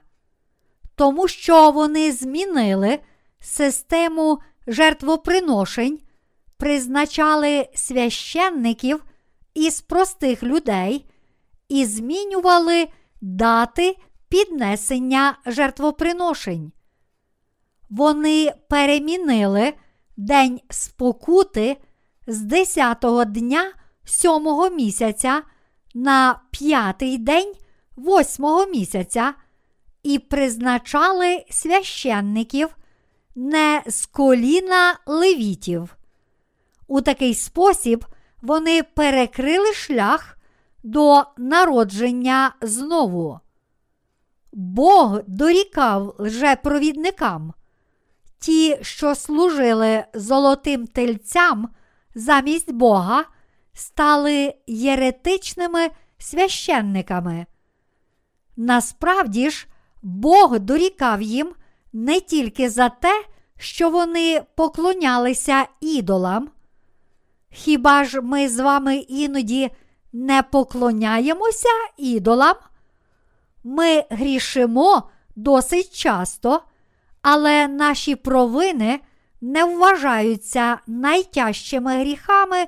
Тому 0.95 1.27
що 1.27 1.71
вони 1.71 2.11
змінили 2.11 2.99
систему 3.39 4.39
жертвоприношень, 4.67 5.99
призначали 6.57 7.69
священників 7.75 9.03
із 9.59 9.81
простих 9.81 10.43
людей 10.43 11.05
і 11.69 11.85
змінювали 11.85 12.87
дати 13.21 13.97
піднесення 14.29 15.37
жертвоприношень. 15.45 16.71
Вони 17.89 18.53
перемінили 18.69 19.73
День 20.17 20.59
спокути 20.69 21.77
з 22.27 22.43
10-го 22.43 23.25
дня 23.25 23.71
сьомого 24.05 24.69
місяця 24.69 25.41
на 25.93 26.41
п'ятий 26.51 27.17
день 27.17 27.53
восьмого 27.95 28.65
місяця 28.65 29.33
і 30.03 30.19
призначали 30.19 31.45
священників 31.49 32.75
не 33.35 33.83
з 33.87 34.05
коліна 34.05 34.99
левітів. 35.05 35.95
У 36.87 37.01
такий 37.01 37.35
спосіб 37.35 38.05
вони 38.41 38.83
перекрили 38.83 39.73
шлях 39.73 40.37
до 40.83 41.23
народження 41.37 42.55
знову. 42.61 43.39
Бог 44.51 45.19
дорікав 45.27 46.15
лжепровідникам. 46.19 47.53
Ті, 48.39 48.77
що 48.81 49.15
служили 49.15 50.05
золотим 50.13 50.87
тельцям 50.87 51.69
замість 52.15 52.71
Бога, 52.71 53.25
стали 53.73 54.53
єретичними 54.67 55.89
священниками. 56.17 57.45
Насправді 58.57 59.49
ж, 59.49 59.67
Бог 60.01 60.59
дорікав 60.59 61.21
їм 61.21 61.55
не 61.93 62.19
тільки 62.19 62.69
за 62.69 62.89
те, 62.89 63.23
що 63.57 63.89
вони 63.89 64.41
поклонялися 64.55 65.65
ідолам. 65.81 66.49
Хіба 67.51 68.03
ж 68.03 68.21
ми 68.21 68.49
з 68.49 68.59
вами 68.59 68.97
іноді 68.97 69.69
не 70.13 70.43
поклоняємося 70.43 71.69
ідолам? 71.97 72.55
Ми 73.63 74.03
грішимо 74.09 75.09
досить 75.35 75.95
часто, 75.95 76.61
але 77.21 77.67
наші 77.67 78.15
провини 78.15 78.99
не 79.41 79.65
вважаються 79.65 80.79
найтяжчими 80.87 81.99
гріхами 81.99 82.67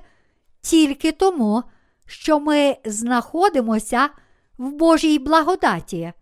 тільки 0.61 1.11
тому, 1.11 1.63
що 2.05 2.39
ми 2.39 2.77
знаходимося 2.85 4.09
в 4.57 4.71
Божій 4.71 5.19
благодаті. 5.19 6.13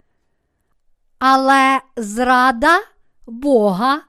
Але 1.19 1.81
зрада 1.95 2.79
Бога 3.27 4.01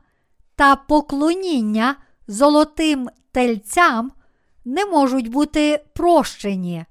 та 0.56 0.76
поклоніння 0.76 1.96
золотим 2.26 3.10
тельцям 3.32 4.12
не 4.64 4.84
можуть 4.84 5.28
бути 5.28 5.84
прощені. 5.94 6.84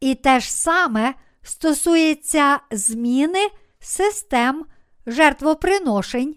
І 0.00 0.14
те 0.14 0.40
ж 0.40 0.52
саме 0.52 1.14
стосується 1.42 2.60
зміни 2.70 3.48
систем 3.80 4.64
жертвоприношень 5.06 6.36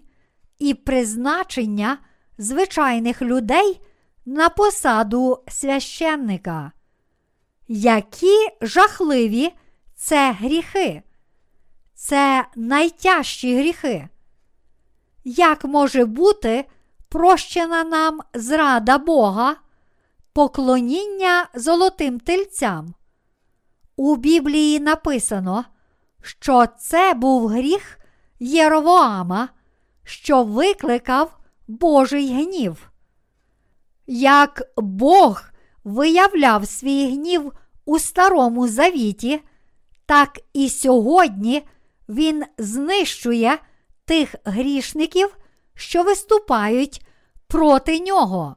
і 0.58 0.74
призначення 0.74 1.98
звичайних 2.38 3.22
людей 3.22 3.80
на 4.26 4.48
посаду 4.48 5.44
священника. 5.48 6.72
Які 7.68 8.48
жахливі 8.60 9.52
це 9.94 10.32
гріхи? 10.32 11.02
Це 11.94 12.44
найтяжчі 12.56 13.56
гріхи. 13.56 14.08
Як 15.24 15.64
може 15.64 16.04
бути 16.04 16.64
прощена 17.08 17.84
нам 17.84 18.20
зрада 18.34 18.98
Бога, 18.98 19.56
поклоніння 20.32 21.48
золотим 21.54 22.20
тельцям? 22.20 22.94
У 23.96 24.16
Біблії 24.16 24.80
написано, 24.80 25.64
що 26.22 26.66
це 26.78 27.14
був 27.14 27.48
гріх 27.48 27.98
Єровоама, 28.38 29.48
що 30.04 30.44
викликав 30.44 31.38
Божий 31.68 32.32
гнів. 32.34 32.90
Як 34.06 34.62
Бог 34.76 35.42
виявляв 35.84 36.68
свій 36.68 37.06
гнів 37.06 37.52
у 37.84 37.98
Старому 37.98 38.68
Завіті, 38.68 39.40
так 40.06 40.40
і 40.52 40.68
сьогодні 40.68 41.66
Він 42.08 42.44
знищує 42.58 43.58
тих 44.04 44.34
грішників, 44.44 45.36
що 45.74 46.02
виступають 46.02 47.06
проти 47.46 48.00
нього. 48.00 48.56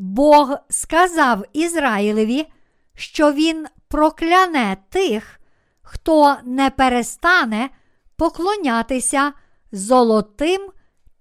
Бог 0.00 0.56
сказав 0.70 1.44
Ізраїлеві, 1.52 2.52
що 2.94 3.32
Він 3.32 3.66
прокляне 3.88 4.76
тих, 4.88 5.40
хто 5.82 6.36
не 6.44 6.70
перестане 6.70 7.70
поклонятися 8.16 9.32
золотим 9.72 10.70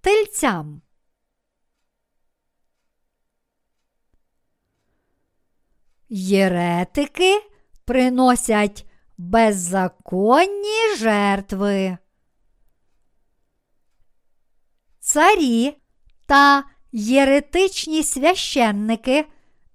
тельцям. 0.02 0.82
Єретики 6.10 7.42
приносять 7.86 8.86
беззаконні 9.18 10.96
жертви. 10.98 11.98
Царі 15.00 15.82
та 16.26 16.64
єретичні 16.92 18.04
священники 18.04 19.26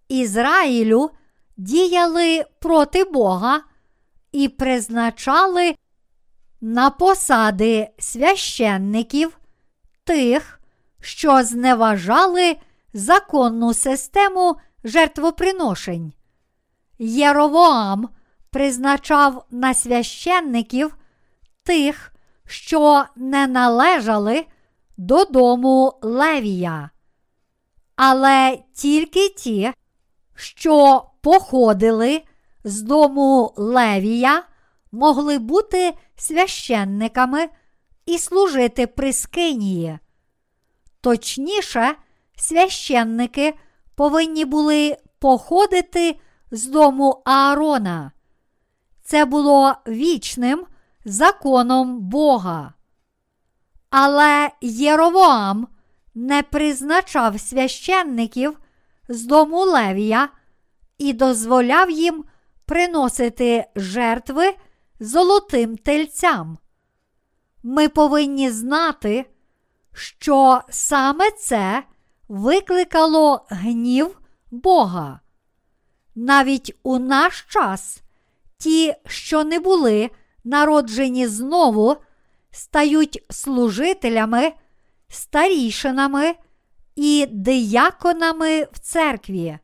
Ізраїлю 0.08 1.10
діяли 1.56 2.44
проти 2.58 3.04
Бога 3.04 3.60
і 4.32 4.48
призначали 4.48 5.74
на 6.60 6.90
посади 6.90 7.88
священників 7.98 9.38
тих, 10.04 10.60
що 11.00 11.42
зневажали 11.42 12.56
законну 12.94 13.74
систему 13.74 14.56
жертвоприношень. 14.84 16.12
Єровоам 16.98 18.08
призначав 18.50 19.46
на 19.50 19.74
священників 19.74 20.96
тих, 21.62 22.14
що 22.46 23.04
не 23.16 23.46
належали 23.46 24.46
додому 24.96 25.98
Левія, 26.02 26.90
але 27.96 28.58
тільки 28.74 29.28
ті, 29.28 29.72
що 30.34 31.04
походили 31.20 32.22
з 32.64 32.82
дому 32.82 33.54
Левія, 33.56 34.42
могли 34.92 35.38
бути 35.38 35.94
священниками 36.16 37.48
і 38.06 38.18
служити 38.18 38.86
при 38.86 39.12
скинії. 39.12 39.98
Точніше, 41.00 41.94
священники 42.36 43.54
повинні 43.94 44.44
були 44.44 44.96
походити 45.18 46.20
з 46.50 46.66
дому 46.66 47.22
Аарона. 47.24 48.12
Це 49.02 49.24
було 49.24 49.74
вічним 49.88 50.66
законом 51.04 52.00
Бога. 52.00 52.74
Але 53.90 54.50
Єровоам 54.60 55.68
не 56.14 56.42
призначав 56.42 57.40
священників 57.40 58.58
з 59.08 59.24
дому 59.24 59.60
Левія 59.60 60.28
і 60.98 61.12
дозволяв 61.12 61.90
їм 61.90 62.24
приносити 62.66 63.64
жертви 63.76 64.54
золотим 65.00 65.76
тельцям. 65.76 66.58
Ми 67.62 67.88
повинні 67.88 68.50
знати, 68.50 69.26
що 69.92 70.60
саме 70.70 71.30
це 71.30 71.82
викликало 72.28 73.46
гнів 73.48 74.20
Бога. 74.50 75.20
Навіть 76.14 76.76
у 76.82 76.98
наш 76.98 77.46
час 77.48 78.02
ті, 78.58 78.94
що 79.06 79.44
не 79.44 79.58
були 79.58 80.10
народжені 80.44 81.26
знову, 81.26 81.96
стають 82.50 83.24
служителями, 83.30 84.52
старішинами 85.14 86.34
і 86.96 87.26
дияконами 87.30 88.68
в 88.72 88.78
церкві. 88.78 89.58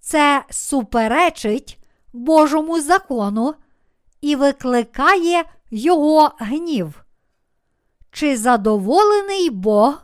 Це 0.00 0.44
суперечить 0.50 1.78
Божому 2.12 2.80
закону 2.80 3.54
і 4.20 4.36
викликає 4.36 5.44
його 5.70 6.32
гнів. 6.38 7.04
Чи 8.10 8.36
задоволений 8.36 9.50
Бог 9.50 10.02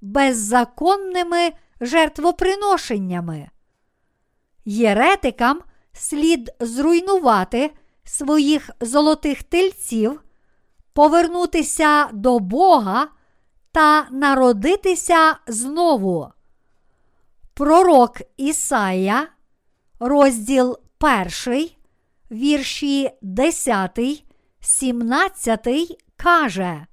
беззаконними 0.00 1.52
жертвоприношеннями? 1.80 3.48
Єретикам 4.64 5.60
слід 5.92 6.50
зруйнувати 6.60 7.70
своїх 8.04 8.70
золотих 8.80 9.42
тельців, 9.42 10.22
повернутися 10.92 12.08
до 12.12 12.38
Бога 12.38 13.08
та 13.72 14.06
народитися 14.10 15.36
знову. 15.46 16.32
Пророк 17.54 18.20
Ісая, 18.36 19.28
розділ 20.00 20.78
1, 21.46 21.68
вірші 22.30 23.10
10, 23.22 24.24
17 24.60 25.68
каже. 26.16 26.86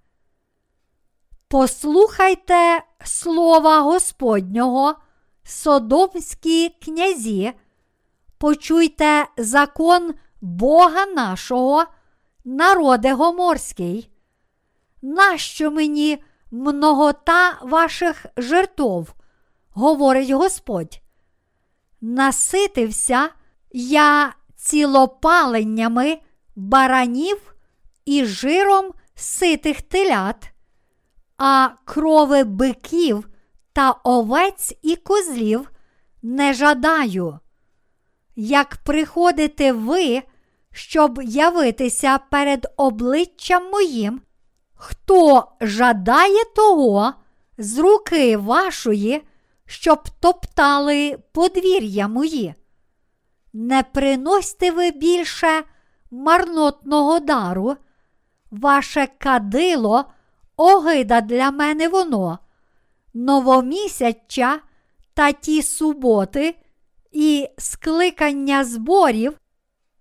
Послухайте 1.47 2.83
слова 3.03 3.79
Господнього, 3.81 4.95
содомські 5.43 6.69
князі, 6.69 7.53
почуйте 8.37 9.27
закон 9.37 10.13
Бога 10.41 11.05
нашого, 11.05 11.85
народе 12.45 13.13
гоморський. 13.13 14.11
Нащо 15.01 15.71
мені 15.71 16.23
многота 16.51 17.59
ваших 17.61 18.25
жертов, 18.37 19.15
говорить 19.69 20.31
Господь? 20.31 21.01
Наситився 22.01 23.29
я 23.71 24.33
цілопаленнями 24.55 26.17
баранів 26.55 27.55
і 28.05 28.25
жиром 28.25 28.93
ситих 29.15 29.81
телят, 29.81 30.51
а 31.37 31.69
крови 31.85 32.43
биків 32.43 33.29
та 33.73 33.91
овець 33.91 34.73
і 34.81 34.95
козлів 34.95 35.71
не 36.23 36.53
жадаю. 36.53 37.39
Як 38.35 38.75
приходите 38.75 39.71
ви, 39.71 40.23
щоб 40.71 41.21
явитися 41.23 42.17
перед 42.17 42.73
обличчям 42.77 43.71
моїм, 43.71 44.21
хто 44.77 45.47
жадає 45.61 46.43
того 46.55 47.13
з 47.57 47.77
руки 47.77 48.37
вашої, 48.37 49.23
щоб 49.65 50.09
топтали 50.19 51.17
подвір'я 51.31 52.07
мої. 52.07 52.55
Не 53.53 53.83
приносьте 53.83 54.71
ви 54.71 54.91
більше 54.91 55.63
марнотного 56.11 57.19
дару, 57.19 57.75
ваше 58.51 59.07
кадило, 59.17 60.05
огида 60.57 61.21
для 61.21 61.51
мене 61.51 61.87
воно, 61.87 62.39
новомісяча 63.13 64.59
та 65.13 65.31
ті 65.31 65.63
суботи 65.63 66.55
і 67.11 67.49
скликання 67.57 68.63
зборів, 68.63 69.37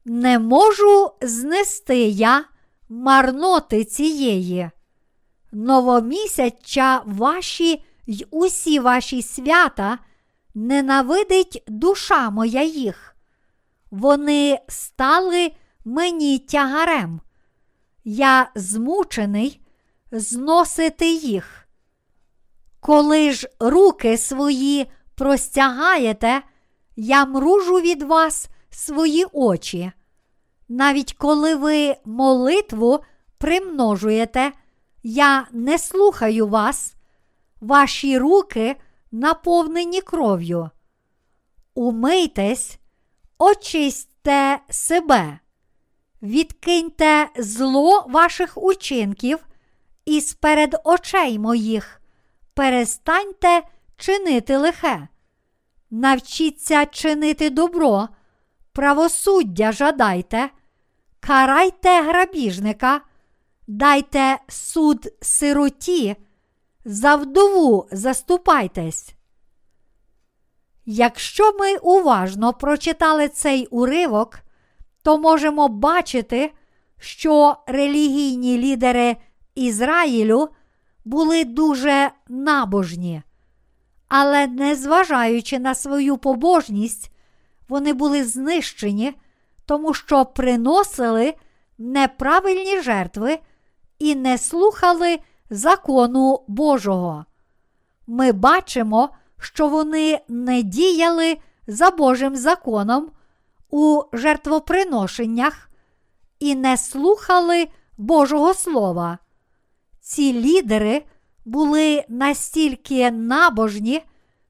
не 0.05 0.39
можу 0.39 1.11
знести 1.23 1.99
я 1.99 2.45
марноти 2.89 3.85
цієї. 3.85 4.71
Новомісяча 5.53 7.03
ваші 7.07 7.85
й 8.07 8.27
усі 8.31 8.79
ваші 8.81 9.23
свята 9.23 9.99
ненавидить 10.55 11.65
душа 11.69 12.31
моя 12.31 12.63
їх. 12.63 13.17
Вони 13.91 14.59
стали 14.69 15.53
мені 15.85 16.39
тягарем. 16.39 17.21
Я 18.05 18.51
змучений 18.55 19.61
зносити 20.13 21.13
їх. 21.13 21.69
Коли 22.81 23.33
ж 23.33 23.49
руки 23.61 24.19
свої 24.19 24.87
простягаєте, 25.15 26.43
я 26.97 27.27
мружу 27.27 27.75
від 27.75 28.03
вас 28.03 28.49
свої 28.71 29.25
очі. 29.33 29.93
Навіть 30.69 31.13
коли 31.13 31.55
ви 31.55 31.97
молитву 32.05 33.01
примножуєте, 33.39 34.53
я 35.03 35.47
не 35.53 35.79
слухаю 35.79 36.49
вас, 36.49 36.95
ваші 37.61 38.19
руки 38.19 38.77
наповнені 39.13 40.01
кров'ю. 40.01 40.71
Умийтесь, 41.75 42.79
очистьте 43.39 44.59
себе, 44.71 45.39
відкиньте 46.23 47.29
зло 47.37 48.07
ваших 48.09 48.53
учинків 48.57 49.47
і 50.05 50.21
сперед 50.21 50.81
очей 50.85 51.39
моїх. 51.39 52.01
Перестаньте 52.55 53.63
чинити 53.97 54.57
лихе, 54.57 55.09
навчіться 55.91 56.87
чинити 56.87 57.51
добро, 57.51 58.09
правосуддя 58.73 59.73
жадайте, 59.73 60.51
карайте 61.27 62.03
грабіжника, 62.03 63.01
дайте 63.67 64.39
суд 64.49 65.13
сироті, 65.23 66.17
за 66.85 67.17
вдову 67.17 67.87
заступайтесь. 67.93 69.15
Якщо 70.85 71.53
ми 71.59 71.77
уважно 71.77 72.53
прочитали 72.53 73.29
цей 73.29 73.67
уривок, 73.67 74.39
то 75.03 75.19
можемо 75.19 75.69
бачити, 75.69 76.53
що 76.99 77.57
релігійні 77.67 78.59
лідери 78.59 79.17
Ізраїлю 79.55 80.49
були 81.05 81.45
дуже 81.45 82.11
набожні, 82.29 83.23
але, 84.09 84.47
незважаючи 84.47 85.59
на 85.59 85.75
свою 85.75 86.17
побожність, 86.19 87.11
вони 87.69 87.93
були 87.93 88.25
знищені, 88.25 89.15
тому 89.67 89.95
що 89.95 90.25
приносили 90.25 91.35
неправильні 91.79 92.81
жертви 92.83 93.39
і 93.99 94.15
не 94.15 94.39
слухали 94.39 95.19
закону 95.51 96.45
Божого. 96.49 97.25
Ми 98.07 98.33
бачимо, 98.33 99.09
що 99.39 99.69
вони 99.69 100.21
не 100.29 100.63
діяли 100.63 101.37
за 101.67 101.91
Божим 101.91 102.37
законом 102.37 103.11
у 103.71 104.03
жертвоприношеннях 104.13 105.71
і 106.39 106.55
не 106.55 106.77
слухали 106.77 107.69
Божого 107.99 108.55
Слова. 108.55 109.19
Ці 110.01 110.33
лідери 110.33 111.05
були 111.45 112.05
настільки 112.09 113.11
набожні, 113.11 114.03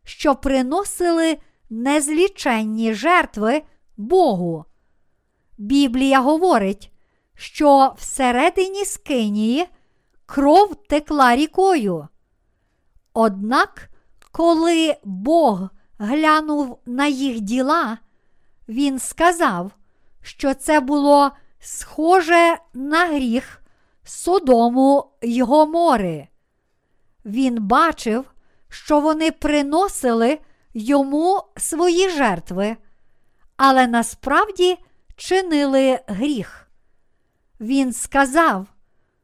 що 0.05 0.35
приносили 0.35 1.39
незліченні 1.71 2.95
жертви 2.95 3.63
Богу. 3.97 4.65
Біблія 5.59 6.21
говорить, 6.21 6.93
що 7.35 7.95
всередині 7.99 8.85
скинії 8.85 9.67
кров 10.27 10.75
текла 10.89 11.37
рікою. 11.37 12.09
Однак, 13.15 13.89
коли 14.33 14.97
Бог 15.05 15.69
глянув 15.99 16.79
на 16.87 17.07
їх 17.07 17.41
діла, 17.41 17.99
він 18.69 18.99
сказав, 18.99 19.71
що 20.23 20.55
це 20.55 20.81
було 20.81 21.31
схоже 21.61 22.57
на 22.75 23.07
гріх 23.07 23.63
Содому 24.05 25.11
й 25.23 25.43
Гомори. 25.43 26.29
Він 27.25 27.63
бачив, 27.63 28.25
що 28.69 29.01
вони 29.01 29.31
приносили 29.31 30.39
йому 30.75 31.43
свої 31.57 32.11
жертви, 32.11 32.77
але 33.57 33.87
насправді 33.87 34.79
чинили 35.17 36.01
гріх. 36.07 36.71
Він 37.61 37.93
сказав, 37.93 38.67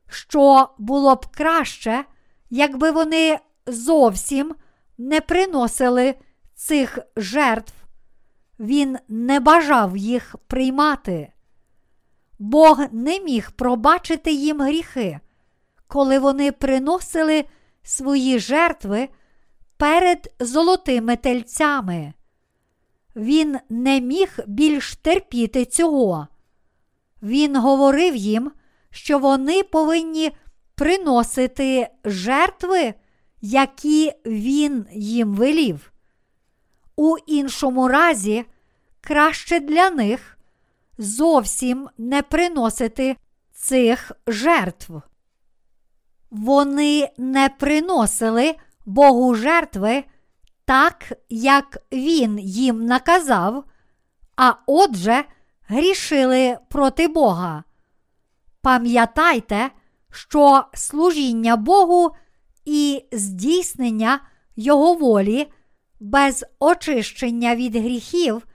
що 0.08 0.68
було 0.78 1.14
б 1.14 1.26
краще, 1.26 2.04
якби 2.50 2.90
вони 2.90 3.38
зовсім 3.66 4.54
не 4.98 5.20
приносили 5.20 6.14
цих 6.54 6.98
жертв, 7.16 7.72
він 8.58 8.98
не 9.08 9.40
бажав 9.40 9.96
їх 9.96 10.36
приймати. 10.46 11.32
Бог 12.38 12.80
не 12.92 13.20
міг 13.20 13.50
пробачити 13.50 14.32
їм 14.32 14.60
гріхи, 14.60 15.20
коли 15.86 16.18
вони 16.18 16.52
приносили 16.52 17.44
свої 17.82 18.38
жертви 18.38 19.08
перед 19.76 20.34
золотими 20.40 21.16
тельцями. 21.16 22.12
Він 23.16 23.58
не 23.68 24.00
міг 24.00 24.38
більш 24.46 24.96
терпіти 24.96 25.64
цього. 25.64 26.28
Він 27.22 27.56
говорив 27.56 28.16
їм, 28.16 28.52
що 28.90 29.18
вони 29.18 29.62
повинні 29.62 30.32
приносити 30.74 31.88
жертви, 32.04 32.94
які 33.40 34.12
він 34.26 34.86
їм 34.92 35.34
велів. 35.34 35.92
У 36.96 37.16
іншому 37.26 37.88
разі, 37.88 38.44
краще 39.00 39.60
для 39.60 39.90
них 39.90 40.38
зовсім 40.98 41.88
не 41.98 42.22
приносити 42.22 43.16
цих 43.52 44.12
жертв. 44.26 44.92
Вони 46.30 47.08
не 47.18 47.48
приносили 47.48 48.54
Богу 48.86 49.34
жертви 49.34 50.04
так, 50.72 51.12
як 51.28 51.78
Він 51.92 52.38
їм 52.38 52.84
наказав, 52.84 53.64
а 54.36 54.54
отже, 54.66 55.24
грішили 55.62 56.58
проти 56.68 57.08
Бога. 57.08 57.64
Пам'ятайте, 58.60 59.70
що 60.10 60.64
служіння 60.74 61.56
Богу 61.56 62.10
і 62.64 63.04
здійснення 63.12 64.20
Його 64.56 64.94
волі 64.94 65.52
без 66.00 66.44
очищення 66.58 67.56
від 67.56 67.76
гріхів 67.76 68.46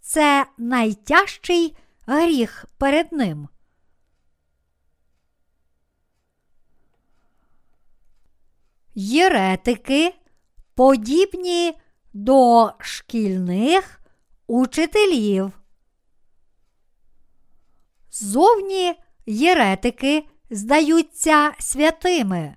це 0.00 0.46
найтяжчий 0.58 1.76
гріх 2.06 2.66
перед 2.78 3.12
Ним. 3.12 3.48
Єретики 8.94 10.14
подібні 10.78 11.74
до 12.12 12.72
шкільних 12.78 14.00
учителів. 14.46 15.52
Зовні 18.10 18.94
єретики 19.26 20.26
здаються 20.50 21.52
святими. 21.58 22.56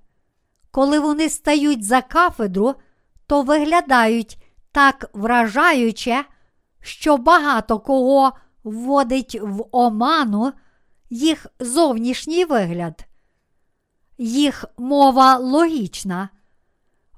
Коли 0.72 1.00
вони 1.00 1.30
стають 1.30 1.84
за 1.84 2.02
кафедру, 2.02 2.76
то 3.28 3.42
виглядають 3.42 4.38
так 4.72 5.10
вражаюче, 5.14 6.26
що 6.82 7.18
багато 7.18 7.80
кого 7.80 8.32
вводить 8.64 9.40
в 9.42 9.66
оману 9.72 10.54
їх 11.10 11.48
зовнішній 11.60 12.46
вигляд. 12.46 13.06
Їх 14.18 14.66
мова 14.78 15.38
логічна. 15.38 16.30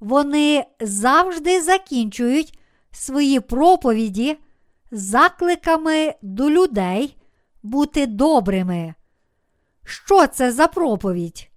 Вони 0.04 0.66
завжди 0.80 1.62
закінчують 1.62 2.60
свої 2.92 3.40
проповіді 3.40 4.38
закликами 4.92 6.14
до 6.22 6.50
людей 6.50 7.18
бути 7.64 8.08
добрими. 8.08 8.94
Що 9.86 10.28
це 10.28 10.52
за 10.52 10.68
проповідь? 10.68 11.50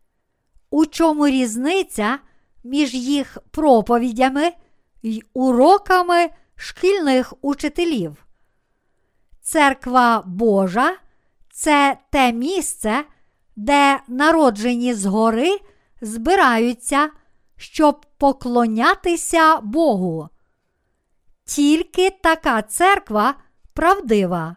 У 0.71 0.87
чому 0.87 1.27
різниця 1.27 2.19
між 2.65 2.95
їх 2.95 3.39
проповідями 3.51 4.53
й 5.03 5.23
уроками 5.35 6.29
шкільних 6.57 7.35
учителів? 7.43 8.27
Церква 9.41 10.23
Божа 10.27 10.97
це 11.51 11.99
те 12.11 12.33
місце, 12.33 13.05
де 13.57 14.01
народжені 14.09 14.95
згори 14.95 15.59
збираються, 16.01 17.11
щоб 17.57 18.07
поклонятися 18.19 19.57
Богу. 19.57 20.29
Тільки 21.45 22.11
така 22.11 22.63
церква 22.63 23.35
правдива. 23.75 24.57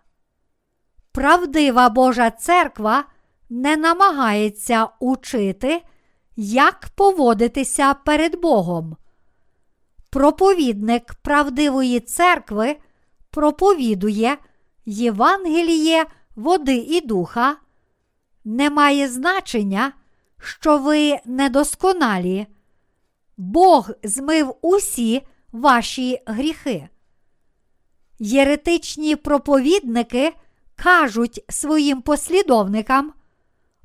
Правдива 1.11 1.89
Божа 1.89 2.31
церква 2.31 3.03
не 3.49 3.77
намагається 3.77 4.88
учити, 4.99 5.81
як 6.35 6.89
поводитися 6.95 7.93
перед 7.93 8.41
Богом. 8.41 8.97
Проповідник 10.09 11.13
правдивої 11.13 11.99
церкви 11.99 12.77
проповідує 13.31 14.38
Євангеліє 14.85 16.05
води 16.35 16.76
і 16.76 17.01
духа. 17.01 17.55
Не 18.45 18.69
має 18.69 19.07
значення, 19.07 19.91
що 20.38 20.77
ви 20.77 21.19
недосконалі. 21.26 22.47
Бог 23.39 23.89
змив 24.03 24.55
усі 24.61 25.21
ваші 25.51 26.21
гріхи. 26.25 26.89
Єретичні 28.19 29.15
проповідники 29.15 30.33
кажуть 30.75 31.43
своїм 31.49 32.01
послідовникам, 32.01 33.13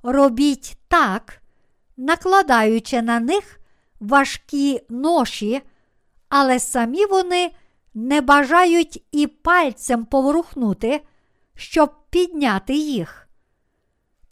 робіть 0.02 0.76
так, 0.88 1.42
накладаючи 1.96 3.02
на 3.02 3.20
них 3.20 3.60
важкі 4.00 4.80
ноші, 4.88 5.62
але 6.28 6.58
самі 6.58 7.06
вони 7.06 7.50
не 7.94 8.20
бажають 8.20 9.04
і 9.12 9.26
пальцем 9.26 10.04
поворухнути, 10.04 11.00
щоб 11.54 11.90
підняти 12.10 12.74
їх. 12.74 13.28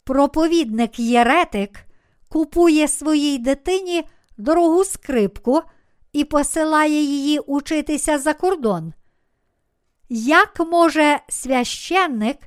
Проповідник 0.03 0.99
Єретик 0.99 1.85
купує 2.29 2.87
своїй 2.87 3.37
дитині 3.37 4.03
дорогу 4.37 4.83
скрипку 4.83 5.61
і 6.13 6.23
посилає 6.23 7.01
її 7.01 7.39
учитися 7.39 8.19
за 8.19 8.33
кордон. 8.33 8.93
Як 10.09 10.59
може 10.59 11.19
священник 11.29 12.37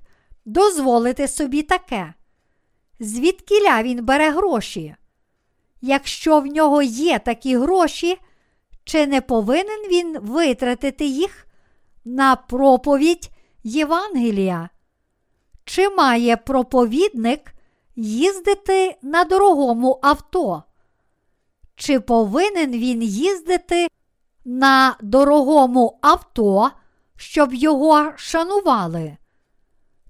дозволити 0.45 1.29
собі 1.29 1.63
таке? 1.63 2.15
Звідкіля 3.01 3.83
він 3.83 4.05
бере 4.05 4.31
гроші? 4.31 4.95
Якщо 5.81 6.41
в 6.41 6.47
нього 6.47 6.83
є 6.83 7.19
такі 7.19 7.57
гроші, 7.57 8.19
чи 8.85 9.07
не 9.07 9.21
повинен 9.21 9.89
він 9.91 10.19
витратити 10.21 11.05
їх 11.05 11.47
на 12.05 12.37
проповідь 12.37 13.31
Євангелія? 13.65 14.69
Чи 15.65 15.89
має 15.89 16.37
проповідник 16.37 17.55
їздити 17.97 18.97
на 19.03 19.25
дорогому 19.25 19.99
авто? 20.03 20.63
Чи 21.77 22.01
повинен 22.01 22.73
він 22.73 23.03
їздити 23.03 23.89
на 24.45 24.97
дорогому 25.03 25.99
авто, 26.03 26.71
щоб 27.17 27.55
його 27.55 28.13
шанували? 28.17 29.17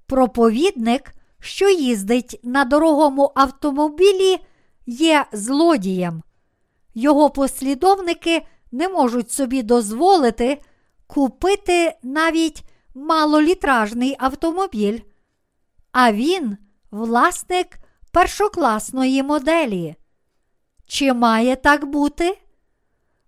Проповідник, 0.06 1.14
що 1.40 1.68
їздить 1.70 2.40
на 2.42 2.64
дорогому 2.64 3.32
автомобілі, 3.34 4.38
є 4.86 5.26
злодієм. 5.32 6.22
Його 6.94 7.30
послідовники 7.30 8.46
не 8.72 8.88
можуть 8.88 9.30
собі 9.30 9.62
дозволити 9.62 10.60
купити 11.06 11.96
навіть 12.02 12.62
малолітражний 12.94 14.16
автомобіль, 14.18 15.00
а 15.92 16.12
він 16.12 16.56
власник 16.90 17.78
першокласної 18.12 19.22
моделі. 19.22 19.96
Чи 20.86 21.12
має 21.12 21.56
так 21.56 21.84
бути? 21.84 22.38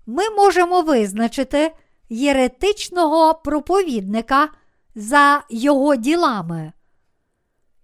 Ми 0.06 0.30
можемо 0.30 0.82
визначити 0.82 1.72
єретичного 2.08 3.34
проповідника 3.34 4.48
за 4.94 5.42
його 5.50 5.96
ділами. 5.96 6.72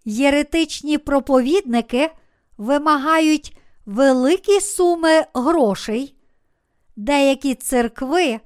Єретичні 0.04 0.98
проповідники 0.98 2.10
вимагають 2.58 3.56
великі 3.86 4.60
суми 4.60 5.24
грошей. 5.34 6.14
Деякі 6.96 7.54
церкви 7.54 8.40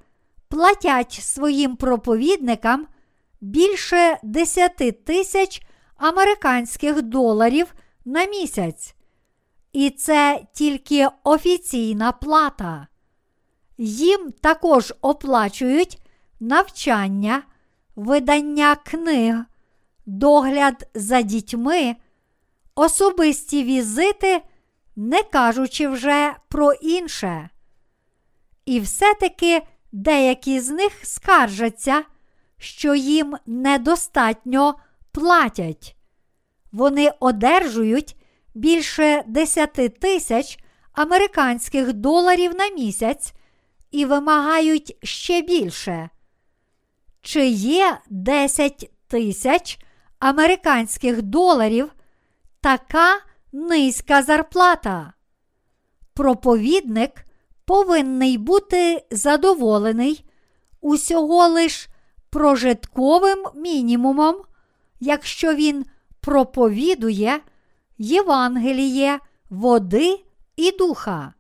платять 0.49 1.13
своїм 1.13 1.77
проповідникам 1.77 2.87
більше 3.41 4.19
10 4.23 5.05
тисяч 5.05 5.63
американських 5.97 7.03
доларів 7.03 7.75
на 8.05 8.25
місяць. 8.25 8.95
І 9.79 9.91
це 9.91 10.41
тільки 10.53 11.09
офіційна 11.25 12.13
плата. 12.13 12.87
Їм 13.79 14.33
також 14.41 14.95
оплачують 15.01 16.03
навчання, 16.41 17.43
видання 17.97 18.77
книг, 18.77 19.45
догляд 20.07 20.89
за 20.95 21.23
дітьми, 21.23 21.97
особисті 22.75 23.65
візити, 23.65 24.43
не 24.97 25.23
кажучи 25.23 25.89
вже 25.89 26.35
про 26.49 26.73
інше. 26.73 27.51
І 28.65 28.81
все-таки 28.81 29.63
деякі 29.93 30.61
з 30.61 30.71
них 30.71 30.93
скаржаться, 31.03 32.03
що 32.57 32.95
їм 32.95 33.37
недостатньо 33.47 34.75
платять. 35.13 35.97
Вони 36.73 37.13
одержують 37.21 38.18
більше 38.59 39.25
10 39.27 40.01
тисяч 40.01 40.59
американських 40.93 41.93
доларів 41.93 42.55
на 42.55 42.69
місяць 42.69 43.33
і 43.91 44.05
вимагають 44.05 44.97
ще 45.03 45.43
більше. 45.43 46.11
Чи 47.23 47.47
є 47.47 47.99
10 48.11 48.91
тисяч 49.09 49.79
американських 50.19 51.23
доларів 51.23 51.93
така 52.61 53.21
низька 53.53 54.23
зарплата? 54.23 55.13
Проповідник 56.15 57.27
повинний 57.65 58.39
бути 58.39 59.05
задоволений 59.11 60.25
усього 60.81 61.49
лиш 61.49 61.89
прожитковим 62.31 63.45
мінімумом, 63.55 64.37
якщо 65.01 65.55
він 65.55 65.85
проповідує 66.21 67.41
Євангеліє, 67.99 69.19
води 69.51 70.25
і 70.57 70.71
духа. 70.71 71.35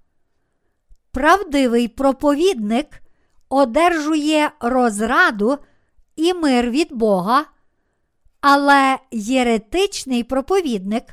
Правдивий 1.10 1.88
проповідник 1.88 3.02
одержує 3.48 4.50
розраду 4.60 5.58
і 6.16 6.34
мир 6.34 6.70
від 6.70 6.92
Бога, 6.92 7.44
але 8.40 8.98
єретичний 9.10 10.24
проповідник, 10.24 11.04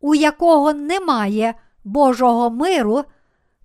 у 0.00 0.14
якого 0.14 0.72
немає 0.72 1.54
Божого 1.84 2.50
миру, 2.50 3.04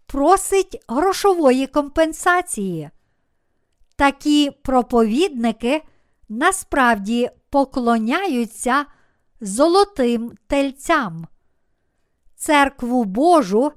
просить 0.06 0.84
грошової 0.88 1.68
компенсації. 1.68 2.90
Такі 3.96 4.52
проповідники 4.52 5.84
насправді 6.30 7.30
поклоняються 7.50 8.86
золотим 9.46 10.38
тельцям. 10.48 11.28
Церкву 12.36 13.04
Божу 13.04 13.72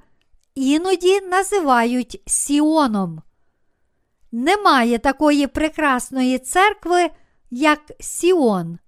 іноді 0.55 1.21
називають 1.21 2.23
Сіоном. 2.27 3.23
Немає 4.33 4.99
такої 4.99 5.47
прекрасної 5.47 6.39
церкви, 6.39 7.11
як 7.51 7.81
Сіон. 8.01 8.79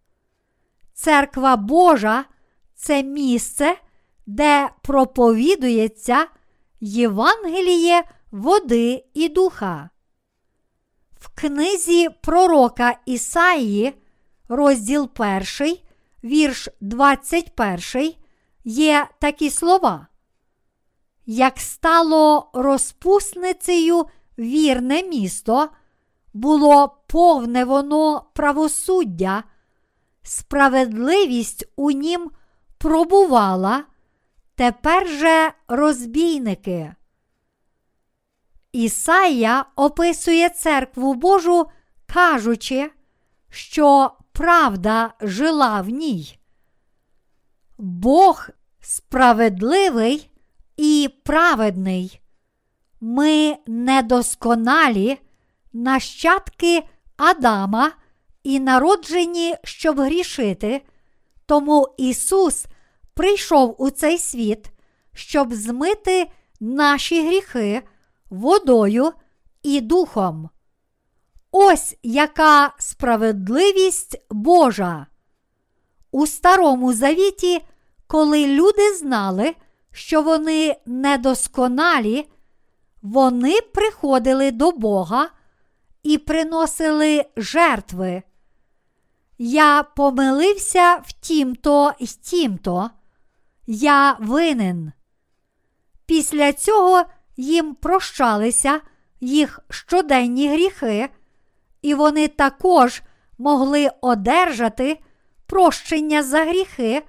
Церква 0.92 1.56
Божа 1.56 2.24
це 2.74 3.02
місце, 3.02 3.76
де 4.26 4.68
проповідується 4.82 6.26
Євангеліє 6.80 8.02
води 8.30 9.04
і 9.14 9.28
духа. 9.28 9.90
В 11.20 11.28
книзі 11.34 12.08
пророка 12.22 12.98
Ісаї, 13.06 13.94
розділ 14.48 15.10
1, 15.18 15.78
вірш 16.24 16.68
21, 16.80 18.14
є 18.64 19.08
такі 19.20 19.50
слова. 19.50 20.06
Як 21.26 21.60
стало 21.60 22.50
розпусницею 22.52 24.04
вірне 24.38 25.02
місто, 25.02 25.68
було 26.32 26.88
повне 27.06 27.64
воно 27.64 28.24
правосуддя, 28.34 29.44
справедливість 30.22 31.68
у 31.76 31.90
нім 31.90 32.30
пробувала, 32.78 33.84
тепер 34.54 35.08
же 35.08 35.52
розбійники. 35.68 36.94
Ісая 38.72 39.64
описує 39.76 40.48
церкву 40.48 41.14
Божу, 41.14 41.66
кажучи, 42.06 42.90
що 43.50 44.12
правда 44.40 45.14
жила 45.20 45.80
в 45.80 45.88
ній. 45.88 46.38
Бог 47.78 48.48
справедливий 48.80 50.30
і 50.76 51.10
праведний. 51.24 52.20
Ми 53.00 53.56
недосконалі, 53.66 55.18
нащадки 55.72 56.82
Адама 57.16 57.92
і 58.42 58.60
народжені, 58.60 59.54
щоб 59.64 60.00
грішити, 60.00 60.82
тому 61.46 61.94
Ісус 61.98 62.66
прийшов 63.14 63.76
у 63.78 63.90
цей 63.90 64.18
світ, 64.18 64.70
щоб 65.14 65.54
змити 65.54 66.30
наші 66.60 67.26
гріхи 67.26 67.82
водою 68.30 69.12
і 69.62 69.80
духом. 69.80 70.50
Ось 71.52 71.96
яка 72.02 72.72
справедливість 72.78 74.22
Божа. 74.30 75.06
У 76.10 76.26
Старому 76.26 76.92
Завіті, 76.92 77.60
коли 78.06 78.46
люди 78.46 78.94
знали, 78.94 79.54
що 79.92 80.22
вони 80.22 80.76
недосконалі, 80.86 82.28
вони 83.02 83.60
приходили 83.60 84.50
до 84.50 84.70
Бога 84.70 85.28
і 86.02 86.18
приносили 86.18 87.24
жертви. 87.36 88.22
Я 89.38 89.82
помилився 89.82 90.94
в 90.96 91.12
тім-то 91.12 91.92
й 92.00 92.06
тім-то, 92.06 92.90
я 93.66 94.16
винен. 94.20 94.92
Після 96.06 96.52
цього 96.52 97.04
їм 97.36 97.74
прощалися 97.74 98.80
їх 99.20 99.60
щоденні 99.70 100.48
гріхи, 100.48 101.08
і 101.82 101.94
вони 101.94 102.28
також 102.28 103.02
могли 103.38 103.90
одержати 104.00 104.98
прощення 105.46 106.22
за 106.22 106.44
гріхи 106.44 107.02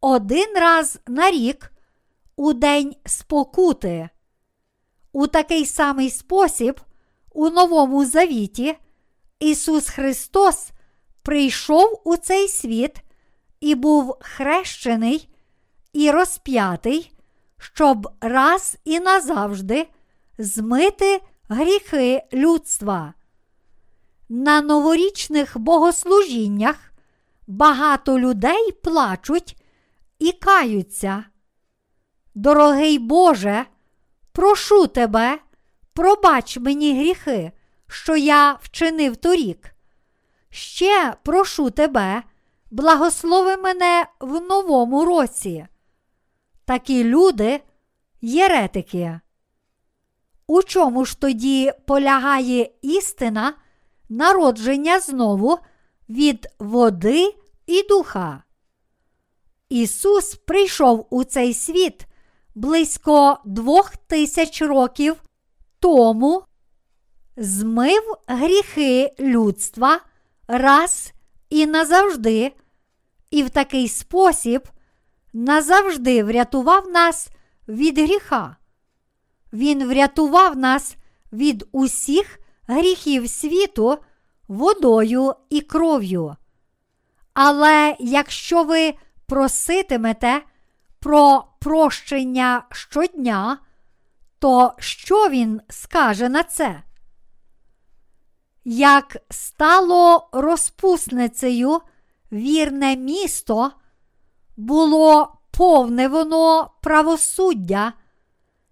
один 0.00 0.54
раз 0.56 0.98
на 1.06 1.30
рік 1.30 1.72
у 2.36 2.52
день 2.52 2.94
спокути. 3.06 4.08
У 5.12 5.26
такий 5.26 5.66
самий 5.66 6.10
спосіб, 6.10 6.80
у 7.32 7.50
Новому 7.50 8.04
Завіті, 8.04 8.76
Ісус 9.40 9.88
Христос 9.88 10.70
прийшов 11.22 12.02
у 12.04 12.16
цей 12.16 12.48
світ 12.48 12.96
і 13.60 13.74
був 13.74 14.16
хрещений 14.20 15.28
і 15.92 16.10
розп'ятий, 16.10 17.12
щоб 17.58 18.08
раз 18.20 18.76
і 18.84 19.00
назавжди 19.00 19.88
змити 20.38 21.20
гріхи 21.48 22.22
людства. 22.32 23.14
На 24.28 24.60
новорічних 24.60 25.58
богослужіннях 25.58 26.92
багато 27.46 28.18
людей 28.18 28.72
плачуть 28.72 29.56
і 30.18 30.32
каються. 30.32 31.24
Дорогий 32.34 32.98
Боже, 32.98 33.64
прошу 34.32 34.86
тебе, 34.86 35.38
пробач 35.92 36.58
мені 36.58 36.98
гріхи, 36.98 37.52
що 37.86 38.16
я 38.16 38.58
вчинив 38.62 39.16
торік. 39.16 39.74
Ще 40.50 41.14
прошу 41.22 41.70
тебе, 41.70 42.22
благослови 42.70 43.56
мене 43.56 44.06
в 44.20 44.40
новому 44.40 45.04
році. 45.04 45.66
Такі 46.64 47.04
люди 47.04 47.60
єретики. 48.20 49.20
У 50.46 50.62
чому 50.62 51.04
ж 51.04 51.20
тоді 51.20 51.72
полягає 51.86 52.70
істина 52.82 53.54
народження 54.08 55.00
знову 55.00 55.58
від 56.08 56.48
води 56.58 57.34
і 57.66 57.82
духа? 57.88 58.42
Ісус 59.68 60.34
прийшов 60.34 61.06
у 61.10 61.24
цей 61.24 61.54
світ 61.54 62.06
близько 62.54 63.38
двох 63.44 63.96
тисяч 63.96 64.62
років 64.62 65.16
тому, 65.80 66.42
змив 67.36 68.14
гріхи 68.26 69.14
людства 69.20 70.00
раз 70.48 71.12
і 71.50 71.66
назавжди, 71.66 72.52
і 73.30 73.42
в 73.42 73.50
такий 73.50 73.88
спосіб 73.88 74.68
назавжди 75.32 76.24
врятував 76.24 76.88
нас 76.88 77.28
від 77.68 77.98
гріха. 77.98 78.56
Він 79.52 79.88
врятував 79.88 80.56
нас 80.56 80.96
від 81.32 81.68
усіх 81.72 82.38
гріхів 82.66 83.30
світу 83.30 83.98
водою 84.48 85.34
і 85.50 85.60
кров'ю. 85.60 86.36
Але 87.34 87.96
якщо 88.00 88.64
ви 88.64 88.94
проситимете 89.26 90.42
про 91.00 91.44
прощення 91.60 92.64
щодня, 92.70 93.58
то 94.38 94.74
що 94.78 95.28
він 95.28 95.60
скаже 95.68 96.28
на 96.28 96.42
це? 96.42 96.82
Як 98.64 99.16
стало 99.30 100.28
розпусницею 100.32 101.80
вірне 102.32 102.96
місто, 102.96 103.70
було 104.56 105.38
повне 105.50 106.08
воно 106.08 106.70
правосуддя, 106.82 107.92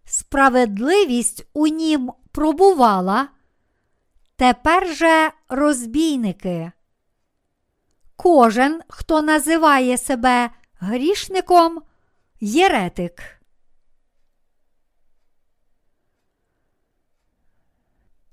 справедливість 0.04 1.46
у 1.52 1.66
нім 1.66 2.12
пробувала, 2.32 3.28
тепер 4.36 4.94
же 4.94 5.30
розбійники. 5.48 6.72
Кожен, 8.16 8.80
хто 8.88 9.22
називає 9.22 9.98
себе 9.98 10.50
грішником, 10.78 11.82
єретик. 12.40 13.42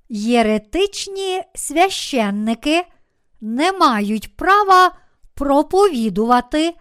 Єретичні 0.09 1.43
священники 1.55 2.85
не 3.41 3.71
мають 3.71 4.35
права 4.37 4.95
проповідувати 5.33 6.75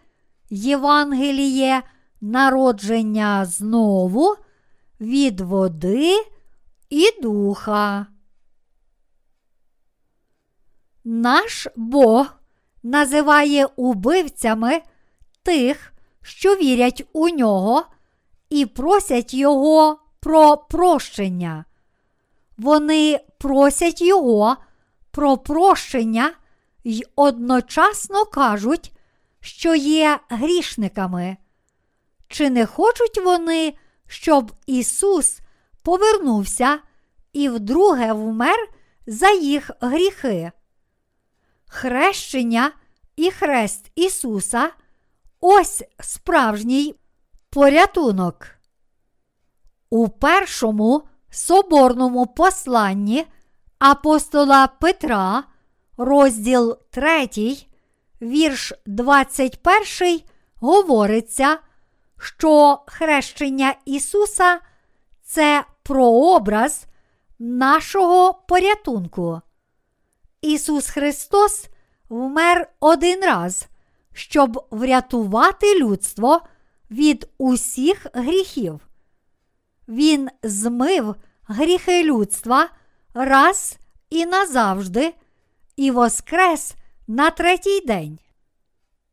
Євангеліє 0.50 1.82
народження 2.20 3.44
знову 3.44 4.36
від 5.00 5.40
води 5.40 6.14
і 6.90 7.22
духа. 7.22 8.06
Наш 11.04 11.66
Бог 11.76 12.26
називає 12.82 13.66
убивцями 13.66 14.80
тих, 15.42 15.92
що 16.22 16.56
вірять 16.56 17.04
у 17.12 17.28
нього, 17.28 17.84
і 18.50 18.66
просять 18.66 19.34
Його 19.34 19.98
про 20.20 20.56
прощення. 20.56 21.64
Вони 22.58 23.20
просять 23.38 24.02
Його 24.02 24.56
про 25.10 25.36
прощення 25.36 26.32
й 26.84 27.06
одночасно 27.16 28.24
кажуть, 28.24 28.92
що 29.40 29.74
є 29.74 30.18
грішниками. 30.28 31.36
Чи 32.28 32.50
не 32.50 32.66
хочуть 32.66 33.18
вони, 33.24 33.74
щоб 34.06 34.52
Ісус 34.66 35.40
повернувся 35.82 36.78
і 37.32 37.48
вдруге 37.48 38.12
вмер 38.12 38.68
за 39.06 39.30
їх 39.30 39.70
гріхи? 39.80 40.52
Хрещення 41.68 42.72
і 43.16 43.30
хрест 43.30 43.90
Ісуса 43.94 44.70
ось 45.40 45.82
справжній 46.00 46.94
порятунок. 47.50 48.46
У 49.90 50.08
першому 50.08 51.02
соборному 51.30 52.26
посланні 52.26 53.26
апостола 53.78 54.66
Петра, 54.66 55.44
розділ 55.96 56.78
3, 56.90 57.28
вірш 58.22 58.72
21, 58.86 60.20
говориться, 60.54 61.58
що 62.18 62.82
хрещення 62.86 63.74
Ісуса 63.84 64.60
це 65.22 65.64
прообраз 65.82 66.86
нашого 67.38 68.34
порятунку. 68.34 69.40
Ісус 70.40 70.89
Христос 70.89 71.69
вмер 72.09 72.70
один 72.81 73.20
раз, 73.20 73.66
щоб 74.12 74.66
врятувати 74.70 75.78
людство 75.78 76.40
від 76.90 77.28
усіх 77.39 78.06
гріхів. 78.12 78.81
Він 79.89 80.28
змив 80.43 81.15
гріхи 81.43 82.05
людства 82.05 82.70
раз 83.15 83.78
і 84.10 84.27
назавжди, 84.27 85.15
і 85.77 85.90
воскрес 85.90 86.74
на 87.06 87.31
третій 87.31 87.81
день. 87.81 88.19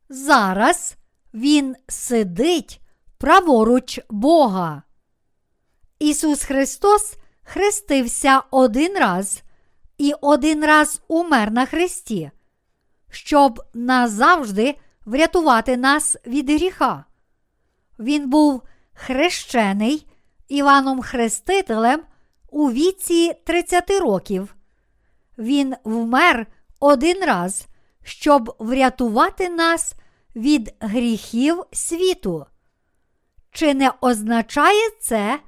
Зараз 0.09 0.95
Він 1.33 1.75
сидить 1.87 2.81
праворуч 3.17 3.99
Бога. 4.09 4.83
Ісус 5.99 6.43
Христос 6.43 7.15
хрестився 7.43 8.41
один 8.51 8.97
раз 8.97 9.41
і 9.97 10.13
один 10.21 10.65
раз 10.65 11.01
умер 11.07 11.51
на 11.51 11.65
Христі, 11.65 12.31
щоб 13.09 13.63
назавжди 13.73 14.75
врятувати 15.05 15.77
нас 15.77 16.17
від 16.27 16.49
гріха. 16.49 17.05
Він 17.99 18.29
був 18.29 18.61
хрещений 18.93 20.07
Іваном 20.47 21.01
Хрестителем 21.01 22.01
у 22.49 22.71
віці 22.71 23.33
30 23.45 23.89
років. 23.89 24.55
Він 25.37 25.75
вмер 25.83 26.47
один 26.79 27.23
раз, 27.25 27.65
щоб 28.03 28.55
врятувати 28.59 29.49
нас 29.49 29.95
від 30.35 30.73
гріхів 30.79 31.63
світу. 31.71 32.45
Чи 33.51 33.73
не 33.73 33.91
означає 34.01 34.89
це, 35.01 35.39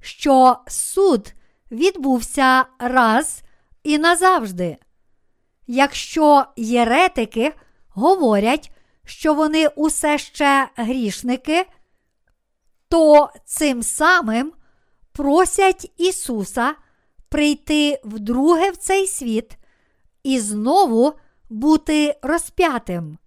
що 0.00 0.56
суд 0.66 1.34
відбувся 1.70 2.64
раз 2.78 3.42
і 3.86 3.98
назавжди? 3.98 4.76
Якщо 5.66 6.44
єретики 6.56 7.52
говорять, 7.88 8.70
що 9.04 9.34
вони 9.34 9.68
усе 9.68 10.18
ще 10.18 10.68
грішники, 10.76 11.66
то 12.88 13.30
цим 13.44 13.82
самим 13.82 14.52
просять 15.12 15.92
Ісуса 15.96 16.74
прийти 17.28 18.00
вдруге 18.04 18.70
в 18.70 18.76
цей 18.76 19.06
світ 19.06 19.56
і 20.22 20.40
знову 20.40 21.12
бути 21.50 22.18
розп'ятим. 22.22 23.18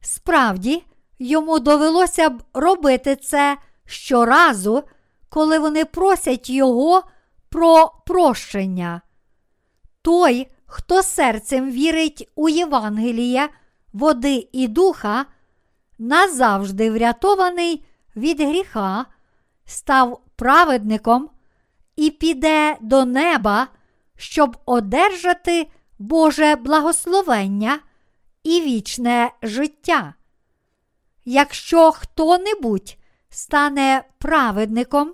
Справді, 0.00 0.84
йому 1.18 1.58
довелося 1.58 2.28
б 2.28 2.42
робити 2.54 3.16
це 3.16 3.58
щоразу, 3.86 4.82
коли 5.28 5.58
вони 5.58 5.84
просять 5.84 6.50
Його 6.50 7.02
про 7.48 7.92
прощення. 8.06 9.02
Той, 10.02 10.48
хто 10.66 11.02
серцем 11.02 11.70
вірить 11.70 12.28
у 12.34 12.48
Євангеліє, 12.48 13.48
води 13.92 14.48
і 14.52 14.68
духа, 14.68 15.26
назавжди 15.98 16.90
врятований 16.90 17.84
від 18.16 18.40
гріха, 18.40 19.06
став 19.64 20.20
праведником 20.36 21.30
і 21.96 22.10
піде 22.10 22.76
до 22.80 23.04
неба, 23.04 23.68
щоб 24.16 24.56
одержати 24.66 25.70
Боже 25.98 26.56
благословення 26.56 27.78
і 28.42 28.60
вічне 28.60 29.30
життя. 29.42 30.14
Якщо 31.24 31.92
хто-небудь 31.92 32.96
стане 33.30 34.04
праведником, 34.18 35.12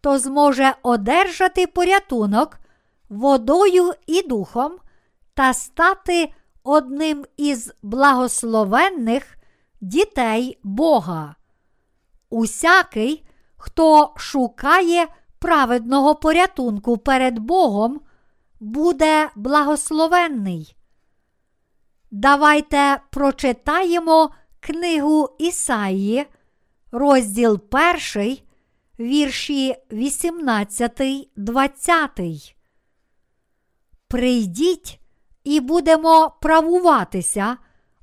то 0.00 0.18
зможе 0.18 0.74
одержати 0.82 1.66
порятунок 1.66 2.58
водою 3.08 3.92
і 4.06 4.22
духом 4.22 4.72
та 5.34 5.54
стати 5.54 6.32
одним 6.64 7.26
із 7.36 7.72
благословенних 7.82 9.38
дітей 9.80 10.58
Бога. 10.62 11.34
Усякий, 12.30 13.24
хто 13.56 14.12
шукає 14.16 15.06
праведного 15.38 16.14
порятунку 16.14 16.98
перед 16.98 17.38
Богом, 17.38 18.00
буде 18.60 19.30
благословенний. 19.36 20.76
Давайте 22.10 23.00
прочитаємо 23.10 24.30
книгу 24.60 25.36
Ісаї, 25.38 26.26
розділ 26.92 27.60
1, 28.14 28.36
вірші 28.98 29.76
18, 29.92 31.30
20. 31.36 32.57
Прийдіть 34.08 35.00
і 35.44 35.60
будемо 35.60 36.32
правуватися, 36.40 37.56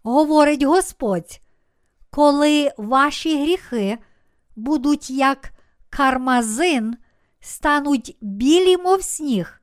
говорить 0.03 0.63
Господь, 0.63 1.41
коли 2.09 2.71
ваші 2.77 3.41
гріхи 3.41 3.97
будуть 4.55 5.09
як 5.09 5.51
кармазин, 5.89 6.97
стануть 7.39 8.17
білі, 8.21 8.77
мов 8.77 9.03
сніг, 9.03 9.61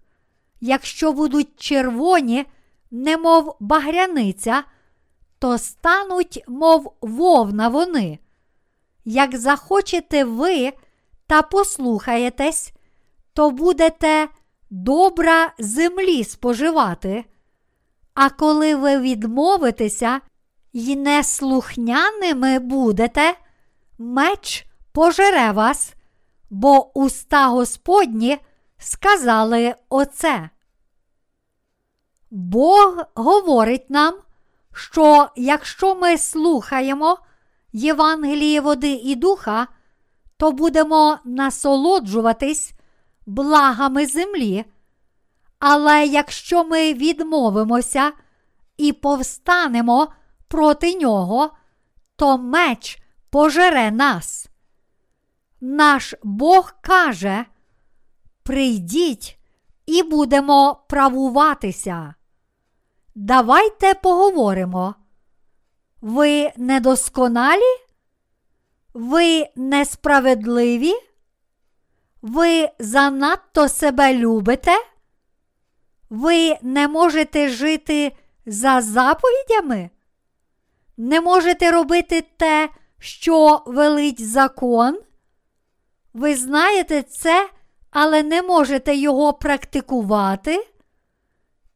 якщо 0.61 1.13
будуть 1.13 1.61
червоні, 1.61 2.47
немов 2.91 3.57
багряниця, 3.61 4.65
то 5.39 5.59
стануть, 5.59 6.45
мов 6.49 6.97
вовна 7.01 7.69
вони. 7.69 8.19
Як 9.05 9.37
захочете 9.37 10.25
ви 10.25 10.73
та 11.27 11.43
послухаєтесь, 11.43 12.73
то 13.33 13.51
будете 13.51 14.29
добра 14.73 15.53
землі 15.59 16.25
споживати. 16.25 17.25
А 18.15 18.31
коли 18.31 18.75
ви 18.77 18.99
відмовитеся 18.99 20.21
й 20.73 20.97
неслухняними 20.97 22.59
будете, 22.59 23.35
меч 23.99 24.67
пожере 24.93 25.53
вас, 25.53 25.95
бо 26.51 26.99
уста 26.99 27.47
Господні 27.47 28.39
сказали 28.79 29.75
оце. 29.89 30.51
Бог 32.31 33.05
говорить 33.15 33.91
нам, 33.91 34.15
що 34.75 35.29
якщо 35.37 35.95
ми 35.95 36.19
слухаємо 36.19 37.19
Євангеліє 37.73 38.61
води 38.61 38.93
і 38.93 39.15
духа, 39.15 39.67
то 40.37 40.53
будемо 40.53 41.19
насолоджуватись 41.25 42.73
благами 43.27 44.07
землі. 44.07 44.65
Але 45.59 46.07
якщо 46.07 46.65
ми 46.65 46.95
відмовимося 46.95 48.13
і 48.77 48.93
повстанемо 48.93 50.13
проти 50.49 50.95
нього, 50.95 51.51
то 52.17 52.39
меч 52.39 53.03
пожере 53.31 53.91
нас. 53.91 54.49
Наш 55.61 56.15
Бог 56.23 56.73
каже: 56.81 57.45
Прийдіть 58.43 59.39
і 59.87 60.03
будемо 60.03 60.85
правуватися. 60.89 62.15
Давайте 63.15 63.95
поговоримо. 63.95 64.95
Ви 66.01 66.53
недосконалі? 66.57 67.79
Ви 68.95 69.47
несправедливі? 69.57 70.93
Ви 72.23 72.69
занадто 72.79 73.69
себе 73.69 74.15
любите? 74.15 74.73
Ви 76.11 76.57
не 76.63 76.89
можете 76.89 77.49
жити 77.49 78.17
за 78.47 78.81
заповідями? 78.81 79.91
Не 80.97 81.21
можете 81.21 81.71
робити 81.71 82.25
те, 82.37 82.69
що 82.99 83.63
велить 83.67 84.29
закон? 84.29 84.99
Ви 86.15 86.35
знаєте 86.35 87.03
це, 87.03 87.51
але 87.91 88.23
не 88.23 88.43
можете 88.43 88.97
його 88.97 89.33
практикувати? 89.33 90.67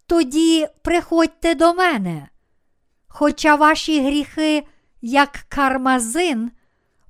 Тоді 0.07 0.69
приходьте 0.83 1.55
до 1.55 1.75
мене. 1.75 2.29
Хоча 3.09 3.55
ваші 3.55 4.01
гріхи, 4.01 4.67
як 5.01 5.33
кармазин, 5.49 6.51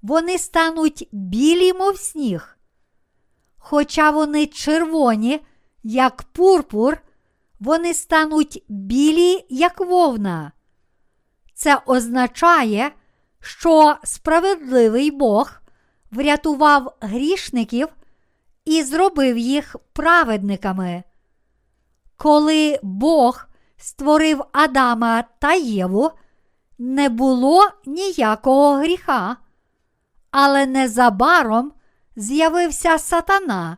вони 0.03 0.39
стануть 0.39 1.09
білі, 1.13 1.73
мов 1.73 1.99
сніг. 1.99 2.56
Хоча 3.69 4.11
вони 4.11 4.47
червоні, 4.47 5.41
як 5.83 6.23
пурпур, 6.23 6.99
вони 7.61 7.95
стануть 7.95 8.65
білі, 8.69 9.47
як 9.49 9.81
вовна. 9.81 10.53
Це 11.55 11.79
означає, 11.87 12.91
що 13.41 13.97
справедливий 14.05 15.11
Бог 15.11 15.53
врятував 16.11 16.97
грішників 17.01 17.89
і 18.65 18.83
зробив 18.83 19.39
їх 19.39 19.77
праведниками. 19.93 21.03
Коли 22.17 22.79
Бог 22.83 23.47
створив 23.77 24.45
Адама 24.53 25.25
та 25.39 25.55
Єву, 25.55 26.11
не 26.79 27.09
було 27.09 27.69
ніякого 27.87 28.75
гріха, 28.75 29.37
але 30.31 30.67
незабаром 30.67 31.73
з'явився 32.17 32.99
сатана. 32.99 33.77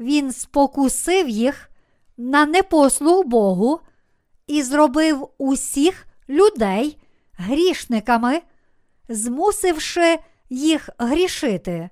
Він 0.00 0.32
спокусив 0.32 1.28
їх 1.28 1.70
на 2.16 2.46
непослух 2.46 3.26
Богу 3.26 3.80
і 4.46 4.62
зробив 4.62 5.28
усіх 5.38 6.06
людей 6.28 6.98
грішниками, 7.32 8.42
змусивши 9.08 10.18
їх 10.50 10.88
грішити. 10.98 11.90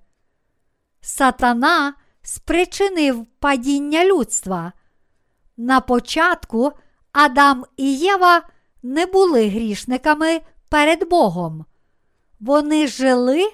Сатана 1.01 1.95
спричинив 2.23 3.27
падіння 3.27 4.05
людства. 4.05 4.73
На 5.57 5.81
початку 5.81 6.73
Адам 7.13 7.65
і 7.77 7.95
Єва 7.97 8.43
не 8.83 9.07
були 9.07 9.49
грішниками 9.49 10.41
перед 10.69 11.09
Богом. 11.09 11.65
Вони 12.41 12.87
жили 12.87 13.53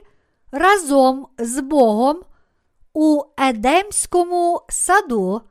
разом 0.51 1.29
з 1.39 1.61
Богом 1.61 2.23
у 2.93 3.23
Едемському 3.39 4.63
саду, 4.69 5.43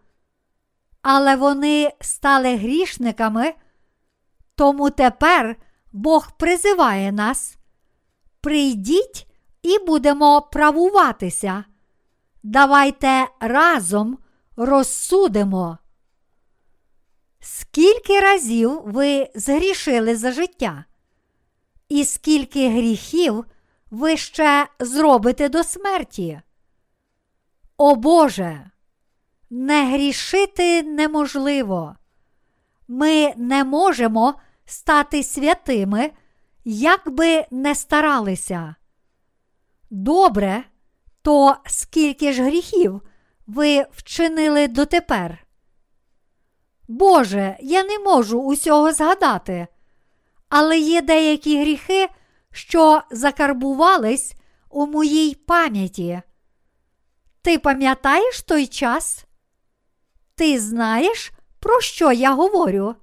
але 1.01 1.35
вони 1.35 1.91
стали 2.01 2.55
грішниками, 2.55 3.53
тому 4.55 4.89
тепер 4.89 5.55
Бог 5.91 6.31
призиває 6.37 7.11
нас. 7.11 7.57
Прийдіть 8.41 9.27
і 9.61 9.79
будемо 9.79 10.41
правуватися. 10.41 11.63
Давайте 12.43 13.27
разом 13.39 14.17
розсудимо. 14.55 15.77
Скільки 17.39 18.19
разів 18.19 18.81
ви 18.85 19.29
згрішили 19.35 20.15
за 20.15 20.31
життя? 20.31 20.85
І 21.89 22.05
скільки 22.05 22.69
гріхів 22.69 23.45
ви 23.91 24.17
ще 24.17 24.67
зробите 24.79 25.49
до 25.49 25.63
смерті? 25.63 26.41
О 27.77 27.95
Боже, 27.95 28.71
не 29.49 29.93
грішити 29.93 30.83
неможливо. 30.83 31.95
Ми 32.87 33.33
не 33.37 33.63
можемо 33.63 34.33
стати 34.65 35.23
святими, 35.23 36.11
як 36.65 37.09
би 37.09 37.45
не 37.51 37.75
старалися. 37.75 38.75
Добре, 39.89 40.63
то 41.21 41.55
скільки 41.65 42.33
ж 42.33 42.43
гріхів 42.43 43.01
ви 43.47 43.85
вчинили 43.91 44.67
дотепер? 44.67 45.47
Боже, 46.87 47.57
я 47.59 47.83
не 47.83 47.99
можу 47.99 48.41
усього 48.41 48.93
згадати, 48.93 49.67
але 50.49 50.79
є 50.79 51.01
деякі 51.01 51.61
гріхи, 51.61 52.07
що 52.51 53.01
закарбувались 53.11 54.33
у 54.69 54.85
моїй 54.85 55.35
пам'яті. 55.35 56.21
Ти 57.41 57.59
пам'ятаєш 57.59 58.41
той 58.41 58.67
час? 58.67 59.25
Ти 60.35 60.59
знаєш, 60.59 61.31
про 61.59 61.81
що 61.81 62.11
я 62.11 62.33
говорю? 62.33 62.95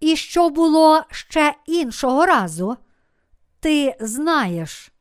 І 0.00 0.16
що 0.16 0.50
було 0.50 1.02
ще 1.10 1.54
іншого 1.66 2.26
разу? 2.26 2.76
Ти 3.60 3.96
знаєш. 4.00 4.92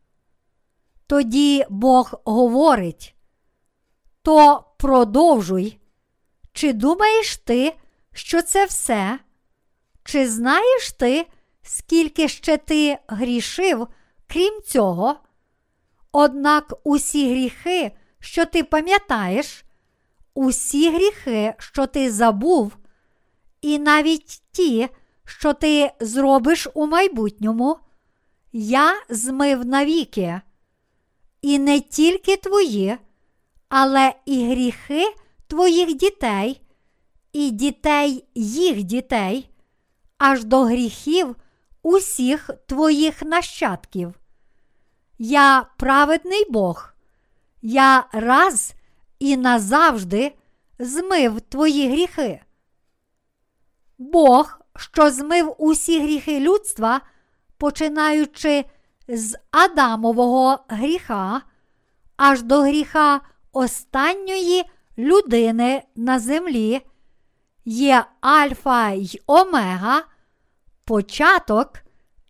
Тоді 1.08 1.66
Бог 1.70 2.22
говорить, 2.26 3.16
то 4.22 4.64
продовжуй. 4.78 5.80
Чи 6.54 6.74
думаєш 6.74 7.38
ти, 7.38 7.76
що 8.14 8.42
це 8.42 8.66
все? 8.66 9.20
Чи 10.04 10.30
знаєш 10.30 10.92
ти, 10.92 11.26
скільки 11.68 12.28
ще 12.28 12.58
ти 12.58 12.98
грішив, 13.08 13.88
крім 14.28 14.62
цього? 14.62 15.16
Однак 16.12 16.74
усі 16.84 17.32
гріхи, 17.32 17.92
що 18.20 18.46
ти 18.46 18.64
пам'ятаєш, 18.64 19.66
усі 20.34 20.92
гріхи, 20.92 21.54
що 21.58 21.88
ти 21.88 22.12
забув, 22.12 22.78
і 23.62 23.80
навіть 23.80 24.42
ті, 24.52 24.90
що 25.26 25.54
ти 25.54 25.92
зробиш 26.00 26.68
у 26.74 26.88
майбутньому, 26.88 27.78
я 28.52 28.94
змив 29.10 29.66
навіки. 29.66 30.42
І 31.42 31.60
не 31.60 31.80
тільки 31.80 32.38
твої, 32.38 32.98
але 33.70 34.14
і 34.26 34.48
гріхи 34.48 35.04
твоїх 35.48 35.94
дітей, 35.94 36.62
і 37.34 37.52
дітей 37.52 38.26
їх 38.36 38.84
дітей, 38.84 39.50
аж 40.18 40.44
до 40.44 40.64
гріхів 40.64 41.36
усіх 41.88 42.50
твоїх 42.66 43.22
нащадків. 43.22 44.14
Я 45.18 45.66
праведний 45.78 46.46
Бог, 46.50 46.94
я 47.62 48.06
раз 48.12 48.74
і 49.20 49.38
назавжди 49.38 50.36
змив 50.80 51.42
твої 51.42 51.90
гріхи. 51.90 52.42
Бог, 53.98 54.60
що 54.76 55.12
змив 55.12 55.56
усі 55.58 56.02
гріхи 56.02 56.40
людства, 56.40 57.02
починаючи 57.58 58.66
з 59.08 59.38
Адамового 59.52 60.60
гріха 60.68 61.42
аж 62.18 62.42
до 62.42 62.62
гріха 62.62 63.22
останньої 63.52 64.64
людини 64.98 65.84
на 65.96 66.20
землі, 66.20 66.82
є 67.66 68.06
Альфа 68.22 68.90
й 68.90 69.22
Омега, 69.28 70.04
початок 70.88 71.74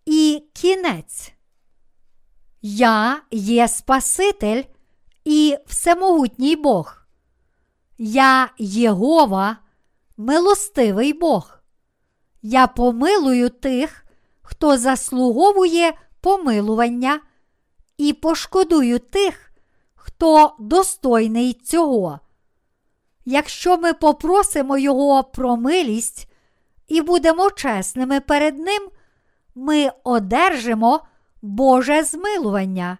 і 0.05 0.43
кінець. 0.53 1.33
Я 2.61 3.21
є 3.31 3.67
Спаситель 3.67 4.63
і 5.25 5.57
всемогутній 5.65 6.55
Бог. 6.55 7.01
Я 7.97 8.49
Єгова, 8.57 9.57
милостивий 10.17 11.13
Бог. 11.13 11.59
Я 12.41 12.67
помилую 12.67 13.49
тих, 13.49 14.05
хто 14.41 14.77
заслуговує 14.77 15.93
помилування, 16.21 17.19
і 17.97 18.13
пошкодую 18.13 18.99
тих, 18.99 19.51
хто 19.95 20.55
достойний 20.59 21.53
цього. 21.53 22.19
Якщо 23.25 23.77
ми 23.77 23.93
попросимо 23.93 24.77
Його 24.77 25.23
про 25.23 25.57
милість 25.57 26.27
і 26.87 27.01
будемо 27.01 27.51
чесними 27.51 28.19
перед 28.19 28.59
Ним, 28.59 28.89
ми 29.55 29.91
одержимо 30.03 31.07
Боже 31.41 32.03
змилування. 32.03 32.97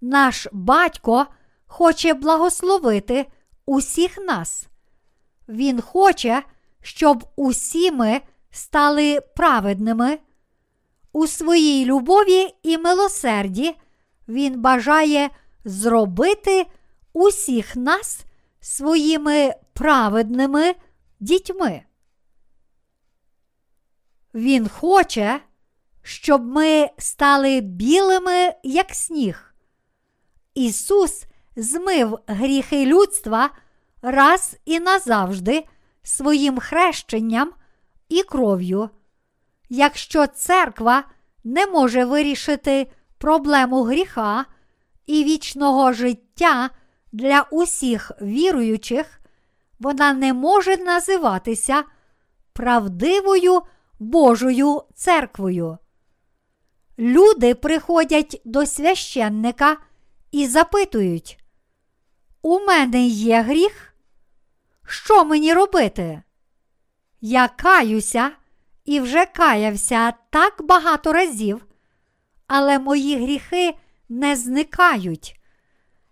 Наш 0.00 0.48
батько 0.52 1.26
хоче 1.66 2.14
благословити 2.14 3.26
усіх 3.66 4.18
нас. 4.18 4.66
Він 5.48 5.80
хоче, 5.80 6.42
щоб 6.82 7.24
усі 7.36 7.92
ми 7.92 8.20
стали 8.50 9.20
праведними. 9.20 10.18
У 11.12 11.26
своїй 11.26 11.84
любові 11.84 12.54
і 12.62 12.78
милосерді 12.78 13.76
Він 14.28 14.60
бажає 14.60 15.30
зробити 15.64 16.66
усіх 17.12 17.76
нас 17.76 18.24
своїми 18.60 19.54
праведними 19.72 20.74
дітьми. 21.20 21.82
Він 24.34 24.68
хоче, 24.68 25.40
щоб 26.02 26.46
ми 26.46 26.90
стали 26.98 27.60
білими, 27.60 28.52
як 28.62 28.94
сніг. 28.94 29.54
Ісус 30.54 31.24
змив 31.56 32.18
гріхи 32.26 32.86
людства 32.86 33.50
раз 34.02 34.56
і 34.64 34.80
назавжди 34.80 35.64
своїм 36.02 36.58
хрещенням 36.58 37.52
і 38.08 38.22
кров'ю. 38.22 38.90
Якщо 39.68 40.26
церква 40.26 41.04
не 41.44 41.66
може 41.66 42.04
вирішити 42.04 42.86
проблему 43.18 43.82
гріха 43.82 44.44
і 45.06 45.24
вічного 45.24 45.92
життя 45.92 46.70
для 47.12 47.46
усіх 47.50 48.12
віруючих, 48.22 49.20
вона 49.80 50.12
не 50.12 50.32
може 50.32 50.76
називатися 50.76 51.84
правдивою 52.52 53.62
Божою 53.98 54.82
церквою. 54.94 55.78
Люди 56.98 57.54
приходять 57.54 58.40
до 58.44 58.66
священника 58.66 59.76
і 60.30 60.46
запитують: 60.46 61.38
У 62.42 62.58
мене 62.58 63.06
є 63.06 63.42
гріх? 63.42 63.94
Що 64.86 65.24
мені 65.24 65.54
робити? 65.54 66.22
Я 67.20 67.48
каюся 67.48 68.30
і 68.84 69.00
вже 69.00 69.26
каявся 69.26 70.12
так 70.30 70.62
багато 70.64 71.12
разів, 71.12 71.66
але 72.46 72.78
мої 72.78 73.16
гріхи 73.16 73.74
не 74.08 74.36
зникають. 74.36 75.40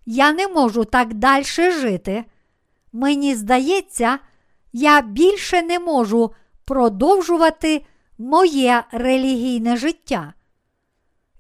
Я 0.07 0.33
не 0.33 0.49
можу 0.49 0.85
так 0.85 1.15
далі 1.15 1.45
жити. 1.73 2.25
Мені 2.93 3.35
здається, 3.35 4.19
я 4.73 5.01
більше 5.01 5.63
не 5.63 5.79
можу 5.79 6.35
продовжувати 6.67 7.85
моє 8.19 8.85
релігійне 8.93 9.77
життя. 9.77 10.35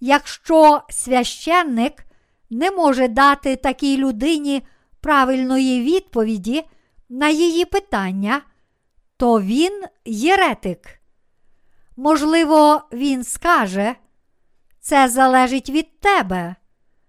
Якщо 0.01 0.83
священник 0.89 2.07
не 2.51 2.71
може 2.71 3.09
дати 3.09 3.57
такій 3.57 3.97
людині 3.97 4.63
правильної 5.01 5.83
відповіді 5.83 6.65
на 7.09 7.29
її 7.29 7.65
питання, 7.65 8.43
то 9.17 9.41
він 9.41 9.85
єретик. 10.05 11.01
Можливо, 11.97 12.83
він 12.93 13.25
скаже, 13.25 13.95
це 14.81 15.09
залежить 15.09 15.71
від 15.71 16.01
тебе. 16.01 16.57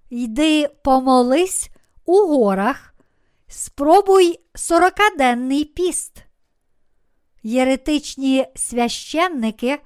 Йди 0.09 0.67
помолись 0.83 1.69
у 2.05 2.27
горах, 2.27 2.93
спробуй 3.47 4.39
сорокаденний 4.55 5.65
піст. 5.65 6.26
Єретичні 7.47 8.45
священники 8.55 9.79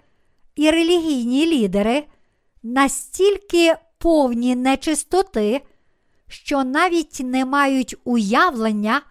і 0.55 0.71
релігійні 0.71 1.47
лідери 1.47 2.03
настільки 2.63 3.75
повні 3.97 4.55
нечистоти, 4.55 5.61
що 6.27 6.63
навіть 6.63 7.19
не 7.23 7.45
мають 7.45 7.95
уявлення 8.03 9.01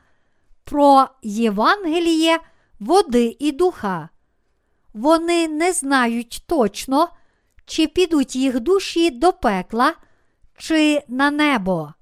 про 0.64 1.08
Євангеліє 1.22 2.38
води 2.80 3.36
і 3.38 3.52
духа. 3.52 4.08
Вони 4.94 5.48
не 5.48 5.72
знають 5.72 6.42
точно, 6.46 7.08
чи 7.66 7.86
підуть 7.86 8.36
їх 8.36 8.60
душі 8.60 9.10
до 9.10 9.32
пекла, 9.32 9.94
чи 10.58 11.02
на 11.08 11.30
небо. 11.30 11.92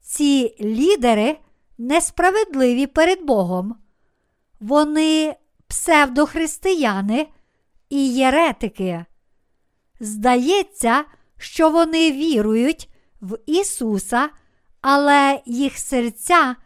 Ці 0.00 0.56
лідери 0.60 1.38
несправедливі 1.78 2.86
перед 2.86 3.24
Богом. 3.24 3.76
Вони 4.60 5.36
псевдохристияни 5.70 7.28
і 7.90 8.14
єретики. 8.14 9.04
Здається, 10.00 11.04
що 11.38 11.70
вони 11.70 12.12
вірують 12.12 12.88
в 13.20 13.38
Ісуса, 13.46 14.28
але 14.80 15.40
їх 15.46 15.78
серця 15.78 16.56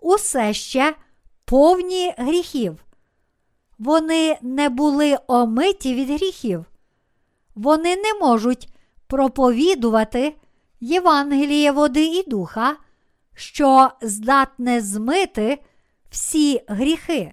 усе 0.00 0.52
ще 0.52 0.94
повні 1.44 2.14
гріхів. 2.18 2.84
Вони 3.78 4.38
не 4.42 4.68
були 4.68 5.18
омиті 5.26 5.94
від 5.94 6.10
гріхів. 6.10 6.64
Вони 7.54 7.96
не 7.96 8.14
можуть 8.20 8.68
проповідувати 9.06 10.36
Євангеліє 10.80 11.72
води 11.72 12.04
і 12.04 12.30
духа, 12.30 12.76
що 13.34 13.90
здатне 14.02 14.80
змити 14.80 15.58
всі 16.10 16.60
гріхи. 16.68 17.32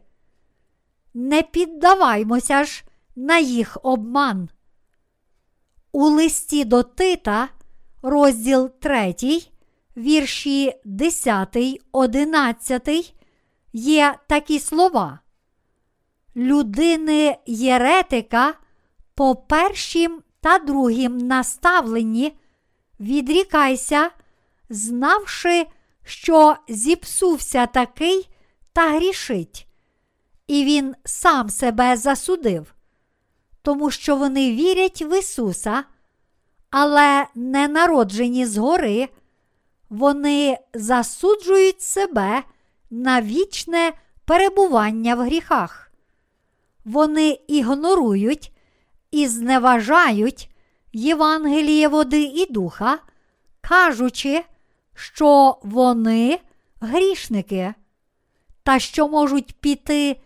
Не 1.21 1.41
піддаваймося 1.41 2.63
ж 2.63 2.83
на 3.15 3.37
їх 3.39 3.77
обман. 3.83 4.49
У 5.91 6.03
листі 6.03 6.65
до 6.65 6.83
Тита, 6.83 7.49
розділ 8.01 8.69
3, 8.69 9.15
вірші 9.97 10.73
10, 10.85 11.57
11, 11.91 13.13
є 13.73 14.15
такі 14.27 14.59
слова. 14.59 15.19
Людини 16.35 17.37
єретика 17.45 18.53
по 19.15 19.35
першім 19.35 20.21
та 20.41 20.59
другім 20.59 21.17
наставленні 21.17 22.37
відрікайся, 22.99 24.11
знавши, 24.69 25.65
що 26.03 26.55
зіпсувся 26.69 27.65
такий 27.65 28.29
та 28.73 28.89
грішить, 28.89 29.68
і 30.49 30.65
він 30.65 30.95
сам 31.05 31.49
себе 31.49 31.97
засудив, 31.97 32.73
тому 33.61 33.91
що 33.91 34.15
вони 34.15 34.51
вірять 34.51 35.01
в 35.01 35.19
Ісуса, 35.19 35.83
але 36.69 37.27
не 37.35 37.67
народжені 37.67 38.45
згори, 38.45 39.09
вони 39.89 40.57
засуджують 40.73 41.81
себе 41.81 42.43
на 42.89 43.21
вічне 43.21 43.93
перебування 44.25 45.15
в 45.15 45.19
гріхах. 45.19 45.91
Вони 46.85 47.39
ігнорують 47.47 48.51
і 49.11 49.27
зневажають 49.27 50.49
Євангеліє 50.93 51.87
води 51.87 52.23
і 52.23 52.53
духа, 52.53 52.99
кажучи, 53.61 54.43
що 54.93 55.57
вони 55.63 56.39
грішники, 56.81 57.73
та 58.63 58.79
що 58.79 59.07
можуть 59.07 59.53
піти 59.53 60.17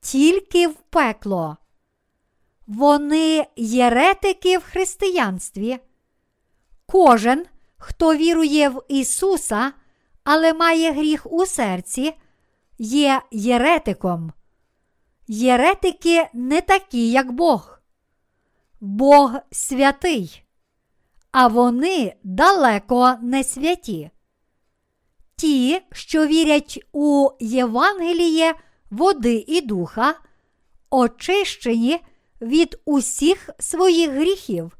тільки 0.00 0.68
в 0.68 0.74
пекло. 0.74 1.56
Вони 2.66 3.46
єретики 3.56 4.58
в 4.58 4.62
християнстві. 4.62 5.78
Кожен, 6.86 7.46
хто 7.76 8.16
вірує 8.16 8.68
в 8.68 8.82
Ісуса, 8.88 9.72
але 10.24 10.52
має 10.52 10.92
гріх 10.92 11.32
у 11.32 11.46
серці, 11.46 12.12
є 12.78 13.22
єретиком. 13.30 14.32
Єретики 15.26 16.28
не 16.32 16.60
такі, 16.60 17.10
як 17.10 17.32
Бог. 17.32 17.80
Бог 18.80 19.32
святий, 19.50 20.42
а 21.32 21.46
вони 21.46 22.14
далеко 22.22 23.14
не 23.22 23.44
святі. 23.44 24.10
Ті, 25.36 25.82
що 25.92 26.26
вірять 26.26 26.78
у 26.92 27.30
Євангеліє 27.40 28.54
води 28.90 29.44
і 29.48 29.60
духа, 29.60 30.14
очищені 30.90 32.00
від 32.40 32.80
усіх 32.84 33.50
своїх 33.58 34.10
гріхів. 34.10 34.76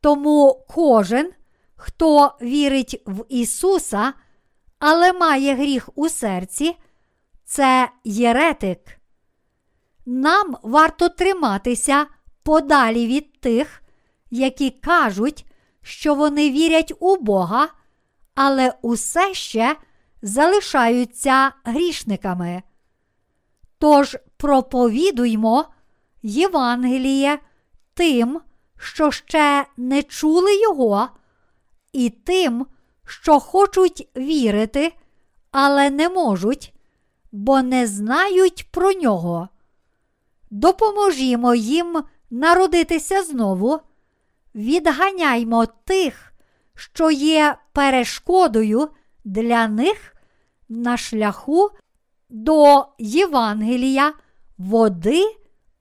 Тому 0.00 0.64
кожен, 0.68 1.32
хто 1.76 2.36
вірить 2.42 3.02
в 3.06 3.24
Ісуса, 3.28 4.12
але 4.78 5.12
має 5.12 5.54
гріх 5.54 5.88
у 5.94 6.08
серці, 6.08 6.76
це 7.44 7.90
єретик. 8.04 8.98
Нам 10.06 10.56
варто 10.62 11.08
триматися 11.08 12.06
подалі 12.42 13.06
від 13.06 13.40
тих, 13.40 13.82
які 14.30 14.70
кажуть, 14.70 15.46
що 15.82 16.14
вони 16.14 16.50
вірять 16.50 16.92
у 17.00 17.16
Бога, 17.16 17.68
але 18.34 18.72
усе 18.82 19.34
ще 19.34 19.76
залишаються 20.22 21.52
грішниками. 21.64 22.62
Тож 23.78 24.16
проповідуймо 24.36 25.64
Євангеліє 26.22 27.38
тим, 27.94 28.40
що 28.78 29.10
ще 29.10 29.66
не 29.76 30.02
чули 30.02 30.60
його, 30.60 31.08
і 31.92 32.10
тим, 32.10 32.66
що 33.06 33.40
хочуть 33.40 34.08
вірити, 34.16 34.92
але 35.50 35.90
не 35.90 36.08
можуть, 36.08 36.74
бо 37.32 37.62
не 37.62 37.86
знають 37.86 38.68
про 38.70 38.92
нього. 38.92 39.48
Допоможімо 40.50 41.54
їм 41.54 42.02
народитися 42.30 43.22
знову, 43.22 43.80
відганяймо 44.54 45.66
тих, 45.66 46.32
що 46.74 47.10
є 47.10 47.56
перешкодою 47.72 48.88
для 49.24 49.68
них 49.68 50.16
на 50.68 50.96
шляху 50.96 51.70
до 52.30 52.86
Євангелія, 52.98 54.12
води 54.58 55.24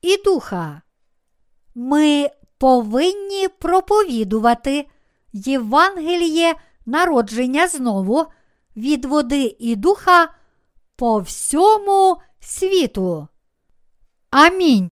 і 0.01 0.23
духа. 0.23 0.81
Ми 1.75 2.29
повинні 2.57 3.47
проповідувати 3.47 4.87
Євангеліє 5.33 6.55
народження 6.85 7.67
знову 7.67 8.25
від 8.75 9.05
води 9.05 9.55
і 9.59 9.75
духа 9.75 10.33
по 10.95 11.19
всьому 11.19 12.17
світу. 12.39 13.27
Амінь. 14.29 14.89